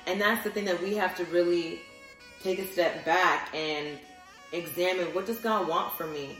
And 0.07 0.19
that's 0.19 0.43
the 0.43 0.49
thing 0.49 0.65
that 0.65 0.81
we 0.81 0.95
have 0.95 1.15
to 1.17 1.25
really 1.25 1.79
take 2.43 2.59
a 2.59 2.67
step 2.67 3.05
back 3.05 3.49
and 3.53 3.97
examine 4.51 5.13
what 5.13 5.25
does 5.25 5.39
God 5.39 5.67
want 5.67 5.93
from 5.93 6.13
me? 6.13 6.37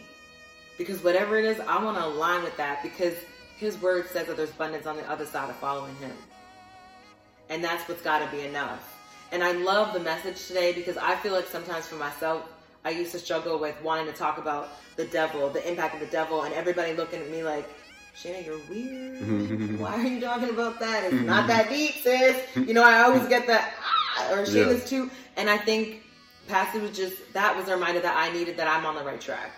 Because 0.78 1.04
whatever 1.04 1.38
it 1.38 1.46
is, 1.46 1.60
I 1.62 1.84
want 1.84 1.98
to 1.98 2.06
align 2.06 2.44
with 2.44 2.56
that 2.58 2.84
because 2.84 3.16
his 3.58 3.80
word 3.82 4.08
says 4.10 4.28
that 4.28 4.38
there's 4.38 4.52
abundance 4.52 4.86
on 4.86 4.96
the 4.96 5.10
other 5.10 5.26
side 5.26 5.50
of 5.50 5.56
following 5.56 5.96
him. 5.96 6.12
And 7.50 7.64
that's 7.64 7.88
what's 7.90 8.02
got 8.02 8.20
to 8.20 8.36
be 8.36 8.46
enough. 8.46 8.94
And 9.32 9.44
I 9.44 9.54
love 9.54 9.94
the 9.94 10.00
message 10.00 10.48
today 10.48 10.74
because 10.74 10.98
I 10.98 11.16
feel 11.16 11.34
like 11.34 11.48
sometimes 11.48 11.88
for 11.88 11.96
myself, 11.96 12.48
I 12.86 12.92
used 12.92 13.12
to 13.14 13.20
struggle 13.20 13.60
with 13.60 13.76
wanting 13.84 14.06
to 14.06 14.14
talk 14.14 14.38
about 14.38 14.70
the 14.96 15.06
devil, 15.06 15.50
the 15.50 15.68
impact 15.68 15.96
of 15.96 16.00
the 16.00 16.08
devil, 16.08 16.44
and 16.44 16.54
everybody 16.54 16.94
looking 16.94 17.22
at 17.22 17.30
me 17.30 17.44
like, 17.44 17.68
Shannon, 18.16 18.46
you're 18.46 18.60
weird. 18.70 19.80
Why 19.80 19.96
are 19.96 20.08
you 20.08 20.22
talking 20.22 20.50
about 20.50 20.80
that? 20.80 21.06
It's 21.06 21.24
not 21.24 21.48
that 21.48 21.70
deep, 21.70 21.96
sis. 21.96 22.42
You 22.56 22.74
know, 22.74 22.84
I 22.84 23.02
always 23.02 23.28
get 23.28 23.48
that, 23.48 23.74
ah, 24.18 24.34
or 24.34 24.46
Shannon's 24.46 24.92
yeah. 24.92 25.00
too. 25.06 25.12
And 25.36 25.50
I 25.50 25.58
think 25.58 26.02
Pastor 26.48 26.80
was 26.80 26.96
just 26.96 27.34
that 27.34 27.56
was 27.56 27.68
a 27.68 27.74
reminder 27.74 28.00
that 28.02 28.16
I 28.18 28.32
needed 28.34 28.58
that 28.58 28.68
I'm 28.68 28.86
on 28.86 28.96
the 28.96 29.04
right 29.04 29.20
track. 29.20 29.52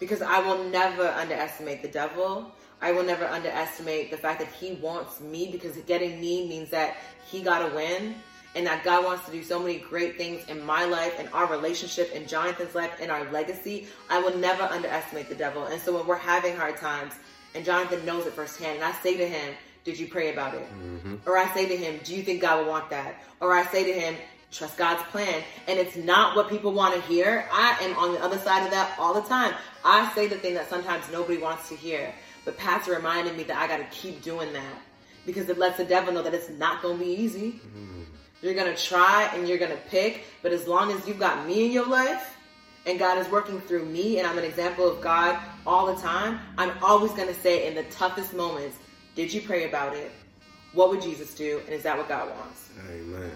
Because 0.00 0.22
I 0.22 0.40
will 0.40 0.64
never 0.64 1.06
underestimate 1.06 1.82
the 1.82 1.88
devil. 1.88 2.52
I 2.82 2.92
will 2.92 3.04
never 3.04 3.24
underestimate 3.26 4.10
the 4.10 4.16
fact 4.16 4.40
that 4.40 4.48
he 4.48 4.74
wants 4.74 5.20
me 5.20 5.48
because 5.50 5.76
getting 5.86 6.20
me 6.20 6.48
means 6.48 6.70
that 6.70 6.96
he 7.30 7.42
got 7.42 7.66
to 7.66 7.74
win 7.74 8.16
and 8.54 8.66
that 8.66 8.84
God 8.84 9.04
wants 9.04 9.24
to 9.26 9.32
do 9.32 9.42
so 9.42 9.58
many 9.58 9.78
great 9.78 10.16
things 10.16 10.46
in 10.48 10.64
my 10.64 10.84
life 10.84 11.14
and 11.18 11.28
our 11.32 11.46
relationship 11.46 12.12
in 12.12 12.26
Jonathan's 12.26 12.74
life 12.74 12.98
and 13.00 13.10
our 13.10 13.30
legacy. 13.30 13.88
I 14.10 14.20
will 14.20 14.36
never 14.36 14.64
underestimate 14.64 15.28
the 15.28 15.34
devil. 15.34 15.64
And 15.66 15.80
so 15.80 15.96
when 15.96 16.06
we're 16.06 16.16
having 16.16 16.56
hard 16.56 16.76
times 16.76 17.14
and 17.54 17.64
Jonathan 17.64 18.04
knows 18.04 18.26
it 18.26 18.32
firsthand 18.32 18.76
and 18.76 18.84
I 18.84 18.92
say 19.00 19.16
to 19.16 19.26
him, 19.26 19.54
did 19.84 19.98
you 19.98 20.06
pray 20.06 20.32
about 20.32 20.54
it? 20.54 20.66
Mm-hmm. 20.72 21.16
Or 21.26 21.36
I 21.36 21.52
say 21.52 21.66
to 21.66 21.76
him, 21.76 22.00
do 22.04 22.14
you 22.14 22.22
think 22.22 22.40
God 22.40 22.64
will 22.64 22.70
want 22.70 22.90
that? 22.90 23.22
Or 23.40 23.52
I 23.52 23.64
say 23.66 23.84
to 23.84 23.92
him, 23.92 24.16
trust 24.54 24.76
God's 24.76 25.02
plan. 25.04 25.42
And 25.66 25.78
it's 25.78 25.96
not 25.96 26.36
what 26.36 26.48
people 26.48 26.72
want 26.72 26.94
to 26.94 27.00
hear. 27.02 27.48
I 27.52 27.76
am 27.82 27.96
on 27.98 28.12
the 28.12 28.22
other 28.22 28.38
side 28.38 28.64
of 28.64 28.70
that 28.70 28.96
all 28.98 29.14
the 29.14 29.28
time. 29.28 29.54
I 29.84 30.12
say 30.14 30.28
the 30.28 30.36
thing 30.36 30.54
that 30.54 30.68
sometimes 30.70 31.04
nobody 31.12 31.38
wants 31.38 31.68
to 31.68 31.76
hear. 31.76 32.14
But 32.44 32.56
Pastor 32.56 32.94
reminded 32.94 33.36
me 33.36 33.42
that 33.44 33.56
I 33.56 33.66
got 33.66 33.78
to 33.78 33.96
keep 33.96 34.22
doing 34.22 34.52
that 34.52 34.78
because 35.26 35.48
it 35.48 35.58
lets 35.58 35.78
the 35.78 35.84
devil 35.84 36.12
know 36.12 36.22
that 36.22 36.34
it's 36.34 36.50
not 36.50 36.82
going 36.82 36.98
to 36.98 37.04
be 37.04 37.10
easy. 37.10 37.52
Mm-hmm. 37.52 38.02
You're 38.42 38.54
going 38.54 38.74
to 38.74 38.80
try 38.80 39.30
and 39.34 39.48
you're 39.48 39.58
going 39.58 39.70
to 39.70 39.82
pick. 39.88 40.24
But 40.42 40.52
as 40.52 40.68
long 40.68 40.92
as 40.92 41.06
you've 41.08 41.18
got 41.18 41.46
me 41.46 41.66
in 41.66 41.72
your 41.72 41.86
life 41.86 42.36
and 42.86 42.98
God 42.98 43.18
is 43.18 43.28
working 43.30 43.60
through 43.60 43.86
me 43.86 44.18
and 44.18 44.26
I'm 44.26 44.36
an 44.36 44.44
example 44.44 44.86
of 44.86 45.00
God 45.00 45.38
all 45.66 45.86
the 45.86 46.00
time, 46.00 46.40
I'm 46.58 46.72
always 46.82 47.12
going 47.12 47.28
to 47.28 47.34
say 47.34 47.66
in 47.66 47.74
the 47.74 47.84
toughest 47.84 48.34
moments, 48.34 48.76
did 49.14 49.32
you 49.32 49.40
pray 49.40 49.64
about 49.64 49.96
it? 49.96 50.12
What 50.74 50.90
would 50.90 51.00
Jesus 51.00 51.34
do? 51.34 51.62
And 51.64 51.70
is 51.70 51.84
that 51.84 51.96
what 51.96 52.08
God 52.08 52.28
wants? 52.36 52.68
Amen. 52.90 53.30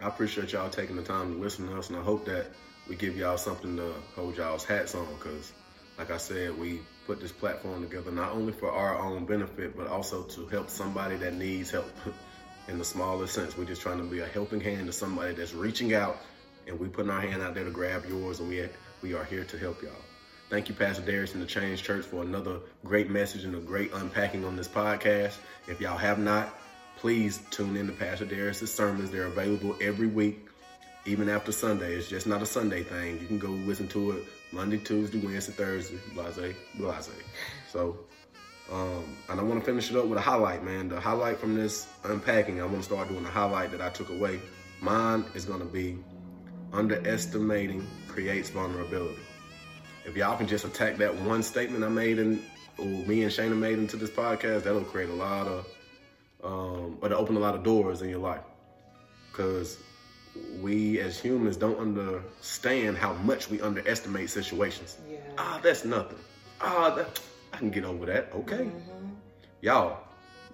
I 0.00 0.08
appreciate 0.08 0.52
y'all 0.52 0.70
taking 0.70 0.96
the 0.96 1.02
time 1.02 1.34
to 1.34 1.40
listen 1.40 1.68
to 1.68 1.78
us, 1.78 1.90
and 1.90 1.98
I 1.98 2.02
hope 2.02 2.24
that 2.26 2.46
we 2.88 2.96
give 2.96 3.16
y'all 3.16 3.38
something 3.38 3.76
to 3.76 3.94
hold 4.14 4.36
y'all's 4.36 4.64
hats 4.64 4.94
on. 4.94 5.06
Because, 5.14 5.52
like 5.98 6.10
I 6.10 6.16
said, 6.16 6.58
we 6.58 6.80
put 7.06 7.20
this 7.20 7.32
platform 7.32 7.82
together 7.82 8.10
not 8.10 8.32
only 8.32 8.52
for 8.52 8.70
our 8.70 8.98
own 8.98 9.24
benefit, 9.24 9.76
but 9.76 9.86
also 9.86 10.22
to 10.22 10.46
help 10.46 10.70
somebody 10.70 11.16
that 11.16 11.34
needs 11.34 11.70
help 11.70 11.90
in 12.68 12.78
the 12.78 12.84
smallest 12.84 13.34
sense. 13.34 13.56
We're 13.56 13.64
just 13.64 13.82
trying 13.82 13.98
to 13.98 14.04
be 14.04 14.20
a 14.20 14.26
helping 14.26 14.60
hand 14.60 14.86
to 14.86 14.92
somebody 14.92 15.34
that's 15.34 15.54
reaching 15.54 15.94
out, 15.94 16.18
and 16.66 16.78
we 16.78 16.88
putting 16.88 17.10
our 17.10 17.20
hand 17.20 17.42
out 17.42 17.54
there 17.54 17.64
to 17.64 17.70
grab 17.70 18.04
yours, 18.08 18.40
and 18.40 18.48
we 18.48 18.68
we 19.02 19.14
are 19.14 19.24
here 19.24 19.44
to 19.44 19.58
help 19.58 19.82
y'all. 19.82 19.92
Thank 20.52 20.68
you, 20.68 20.74
Pastor 20.74 21.02
Dharius 21.02 21.32
and 21.32 21.42
the 21.42 21.46
Change 21.46 21.82
Church, 21.82 22.04
for 22.04 22.22
another 22.22 22.58
great 22.84 23.08
message 23.08 23.44
and 23.44 23.54
a 23.54 23.58
great 23.58 23.90
unpacking 23.94 24.44
on 24.44 24.54
this 24.54 24.68
podcast. 24.68 25.38
If 25.66 25.80
y'all 25.80 25.96
have 25.96 26.18
not, 26.18 26.58
please 27.02 27.42
tune 27.50 27.76
in 27.76 27.88
to 27.88 27.92
Pastor 27.92 28.24
Dharius' 28.24 28.68
sermons. 28.68 29.10
They're 29.10 29.26
available 29.26 29.76
every 29.80 30.06
week, 30.06 30.46
even 31.04 31.28
after 31.28 31.50
Sunday. 31.50 31.96
It's 31.96 32.08
just 32.08 32.28
not 32.28 32.42
a 32.42 32.46
Sunday 32.46 32.84
thing. 32.84 33.18
You 33.20 33.26
can 33.26 33.40
go 33.40 33.48
listen 33.48 33.88
to 33.88 34.12
it 34.12 34.24
Monday, 34.52 34.78
Tuesday, 34.78 35.18
Wednesday, 35.18 35.52
Thursday, 35.52 35.98
blase, 36.14 36.38
blase. 36.76 37.10
So 37.72 37.98
Um, 38.70 39.16
and 39.28 39.40
I 39.40 39.42
want 39.42 39.60
to 39.60 39.66
finish 39.66 39.90
it 39.90 39.96
up 39.96 40.06
with 40.06 40.18
a 40.18 40.22
highlight, 40.22 40.64
man. 40.64 40.88
The 40.88 41.00
highlight 41.00 41.38
from 41.38 41.54
this 41.54 41.86
unpacking, 42.04 42.60
I 42.60 42.64
want 42.64 42.78
to 42.78 42.82
start 42.84 43.08
doing 43.08 43.22
the 43.22 43.28
highlight 43.28 43.70
that 43.72 43.80
I 43.80 43.90
took 43.90 44.08
away. 44.08 44.40
Mine 44.80 45.24
is 45.34 45.44
going 45.44 45.60
to 45.60 45.66
be 45.66 45.98
underestimating 46.72 47.86
creates 48.08 48.48
vulnerability. 48.50 49.20
If 50.04 50.16
y'all 50.16 50.36
can 50.36 50.46
just 50.48 50.64
attack 50.64 50.96
that 50.98 51.14
one 51.14 51.42
statement 51.42 51.84
I 51.84 51.88
made 51.88 52.18
and 52.18 52.42
me 52.78 53.22
and 53.22 53.30
Shayna 53.30 53.56
made 53.56 53.78
into 53.78 53.96
this 53.96 54.10
podcast, 54.10 54.62
that'll 54.62 54.84
create 54.84 55.10
a 55.10 55.14
lot 55.14 55.46
of, 55.46 55.66
um, 56.42 56.98
or 57.00 57.08
to 57.08 57.16
open 57.16 57.36
a 57.36 57.40
lot 57.40 57.54
of 57.54 57.62
doors 57.62 58.02
in 58.02 58.08
your 58.08 58.18
life. 58.18 58.40
Because 59.30 59.78
we 60.60 60.98
as 61.00 61.18
humans 61.18 61.56
don't 61.56 61.78
understand 61.78 62.96
how 62.96 63.12
much 63.14 63.50
we 63.50 63.60
underestimate 63.60 64.30
situations. 64.30 64.98
Yeah. 65.10 65.18
Ah, 65.38 65.60
that's 65.62 65.84
nothing. 65.84 66.18
Ah, 66.60 66.90
that, 66.96 67.20
I 67.52 67.56
can 67.58 67.70
get 67.70 67.84
over 67.84 68.06
that. 68.06 68.30
Okay. 68.34 68.56
Mm-hmm. 68.64 69.08
Y'all, 69.60 69.98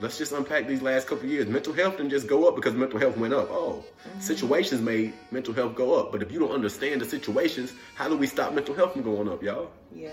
let's 0.00 0.18
just 0.18 0.32
unpack 0.32 0.66
these 0.66 0.82
last 0.82 1.06
couple 1.06 1.28
years. 1.28 1.46
Mental 1.46 1.72
health 1.72 1.96
didn't 1.96 2.10
just 2.10 2.26
go 2.26 2.46
up 2.48 2.56
because 2.56 2.74
mental 2.74 2.98
health 2.98 3.16
went 3.16 3.34
up. 3.34 3.48
Oh, 3.50 3.84
Mm-hmm. 4.08 4.20
situations 4.20 4.80
made 4.80 5.12
mental 5.32 5.52
health 5.52 5.74
go 5.74 5.94
up. 5.98 6.12
But 6.12 6.22
if 6.22 6.30
you 6.32 6.38
don't 6.38 6.52
understand 6.52 7.00
the 7.00 7.04
situations, 7.04 7.72
how 7.96 8.08
do 8.08 8.16
we 8.16 8.26
stop 8.28 8.52
mental 8.54 8.74
health 8.74 8.92
from 8.92 9.02
going 9.02 9.28
up, 9.28 9.42
y'all? 9.42 9.70
Yeah. 9.92 10.10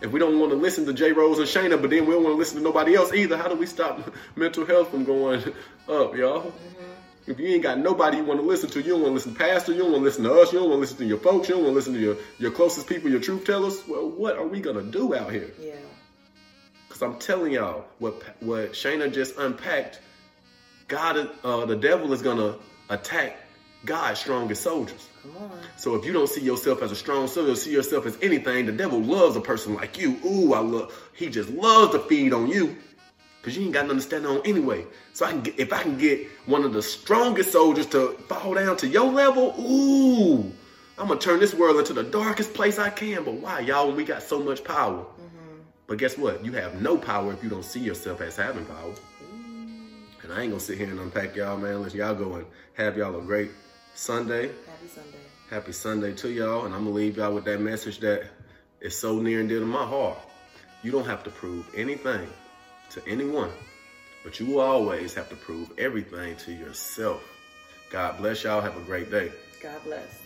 If 0.00 0.12
we 0.12 0.18
don't 0.18 0.38
want 0.38 0.50
to 0.52 0.56
listen 0.56 0.86
to 0.86 0.92
J. 0.92 1.12
Rose 1.12 1.38
and 1.38 1.46
Shayna, 1.46 1.80
but 1.80 1.90
then 1.90 2.06
we 2.06 2.14
don't 2.14 2.24
want 2.24 2.34
to 2.34 2.38
listen 2.38 2.56
to 2.56 2.62
nobody 2.62 2.94
else 2.96 3.12
either, 3.12 3.36
how 3.36 3.48
do 3.48 3.54
we 3.54 3.66
stop 3.66 4.14
mental 4.36 4.64
health 4.64 4.90
from 4.90 5.04
going 5.04 5.42
up, 5.88 6.14
y'all? 6.16 6.52
If 7.26 7.38
you 7.38 7.48
ain't 7.48 7.62
got 7.62 7.78
nobody 7.78 8.16
you 8.16 8.24
want 8.24 8.40
to 8.40 8.46
listen 8.46 8.70
to, 8.70 8.80
you 8.80 8.92
don't 8.92 9.02
want 9.02 9.10
to 9.10 9.14
listen 9.14 9.34
to 9.34 9.38
Pastor, 9.38 9.72
you 9.72 9.80
don't 9.80 9.92
want 9.92 10.00
to 10.00 10.04
listen 10.04 10.24
to 10.24 10.34
us, 10.40 10.52
you 10.52 10.58
don't 10.58 10.70
want 10.70 10.78
to 10.78 10.80
listen 10.80 10.96
to 10.98 11.04
your 11.04 11.18
folks, 11.18 11.48
you 11.48 11.54
don't 11.54 11.64
want 11.64 11.72
to 11.72 11.76
listen 11.76 11.92
to 11.92 12.00
your, 12.00 12.16
your 12.38 12.50
closest 12.50 12.88
people, 12.88 13.10
your 13.10 13.20
truth 13.20 13.44
tellers, 13.44 13.86
well, 13.86 14.08
what 14.08 14.36
are 14.36 14.46
we 14.46 14.60
going 14.60 14.76
to 14.76 14.90
do 14.90 15.14
out 15.14 15.30
here? 15.30 15.50
Yeah. 15.60 15.74
Because 16.88 17.02
I'm 17.02 17.18
telling 17.18 17.52
y'all, 17.52 17.84
what 17.98 18.20
what 18.40 18.72
Shayna 18.72 19.12
just 19.12 19.36
unpacked, 19.38 20.00
God, 20.88 21.30
uh, 21.44 21.64
the 21.66 21.76
devil 21.76 22.12
is 22.12 22.20
gonna 22.20 22.56
attack 22.88 23.36
God's 23.84 24.20
strongest 24.20 24.62
soldiers. 24.62 25.08
Come 25.22 25.36
on. 25.36 25.58
So 25.76 25.94
if 25.94 26.04
you 26.04 26.12
don't 26.12 26.28
see 26.28 26.42
yourself 26.42 26.82
as 26.82 26.92
a 26.92 26.96
strong 26.96 27.26
soldier, 27.26 27.54
see 27.54 27.72
yourself 27.72 28.06
as 28.06 28.16
anything, 28.22 28.66
the 28.66 28.72
devil 28.72 29.00
loves 29.00 29.36
a 29.36 29.40
person 29.40 29.74
like 29.74 29.98
you. 29.98 30.18
Ooh, 30.24 30.52
I 30.54 30.60
love. 30.60 31.10
He 31.14 31.28
just 31.28 31.50
loves 31.50 31.92
to 31.92 32.00
feed 32.00 32.32
on 32.32 32.48
you, 32.48 32.76
cause 33.42 33.56
you 33.56 33.64
ain't 33.64 33.72
got 33.72 33.86
nothing 33.86 33.98
to 33.98 34.04
stand 34.04 34.26
on 34.26 34.42
anyway. 34.44 34.84
So 35.12 35.26
I 35.26 35.30
can 35.30 35.40
get 35.40 35.58
if 35.58 35.72
I 35.72 35.82
can 35.82 35.96
get 35.96 36.26
one 36.46 36.64
of 36.64 36.72
the 36.72 36.82
strongest 36.82 37.52
soldiers 37.52 37.86
to 37.86 38.12
fall 38.28 38.54
down 38.54 38.76
to 38.78 38.86
your 38.86 39.10
level. 39.10 39.54
Ooh, 39.58 40.52
I'm 40.98 41.08
gonna 41.08 41.18
turn 41.18 41.40
this 41.40 41.54
world 41.54 41.78
into 41.78 41.94
the 41.94 42.04
darkest 42.04 42.52
place 42.52 42.78
I 42.78 42.90
can. 42.90 43.24
But 43.24 43.34
why, 43.34 43.60
y'all? 43.60 43.86
When 43.86 43.96
we 43.96 44.04
got 44.04 44.22
so 44.22 44.40
much 44.40 44.62
power. 44.62 44.98
Mm-hmm. 44.98 45.60
But 45.86 45.98
guess 45.98 46.18
what? 46.18 46.44
You 46.44 46.52
have 46.52 46.80
no 46.80 46.98
power 46.98 47.32
if 47.32 47.42
you 47.42 47.48
don't 47.48 47.64
see 47.64 47.80
yourself 47.80 48.20
as 48.20 48.36
having 48.36 48.66
power. 48.66 48.94
And 50.22 50.32
I 50.32 50.42
ain't 50.42 50.50
gonna 50.50 50.60
sit 50.60 50.78
here 50.78 50.88
and 50.88 51.00
unpack 51.00 51.34
y'all, 51.34 51.56
man. 51.56 51.82
Let 51.82 51.94
y'all 51.94 52.14
go 52.14 52.34
and 52.34 52.46
have 52.74 52.96
y'all 52.96 53.18
a 53.18 53.22
great 53.22 53.50
Sunday. 53.94 54.48
Happy 54.66 54.88
Sunday. 54.88 55.18
Happy 55.50 55.72
Sunday 55.72 56.14
to 56.14 56.30
y'all. 56.30 56.64
And 56.66 56.74
I'm 56.74 56.84
gonna 56.84 56.94
leave 56.94 57.16
y'all 57.16 57.34
with 57.34 57.44
that 57.44 57.60
message 57.60 57.98
that 58.00 58.24
is 58.80 58.96
so 58.96 59.18
near 59.18 59.40
and 59.40 59.48
dear 59.48 59.60
to 59.60 59.66
my 59.66 59.84
heart. 59.84 60.18
You 60.82 60.90
don't 60.90 61.06
have 61.06 61.24
to 61.24 61.30
prove 61.30 61.68
anything 61.74 62.28
to 62.90 63.02
anyone, 63.06 63.50
but 64.24 64.40
you 64.40 64.46
will 64.46 64.60
always 64.60 65.14
have 65.14 65.28
to 65.28 65.36
prove 65.36 65.70
everything 65.78 66.36
to 66.36 66.52
yourself. 66.52 67.22
God 67.90 68.16
bless 68.18 68.44
y'all. 68.44 68.60
Have 68.60 68.76
a 68.76 68.84
great 68.84 69.10
day. 69.10 69.30
God 69.62 69.82
bless. 69.84 70.19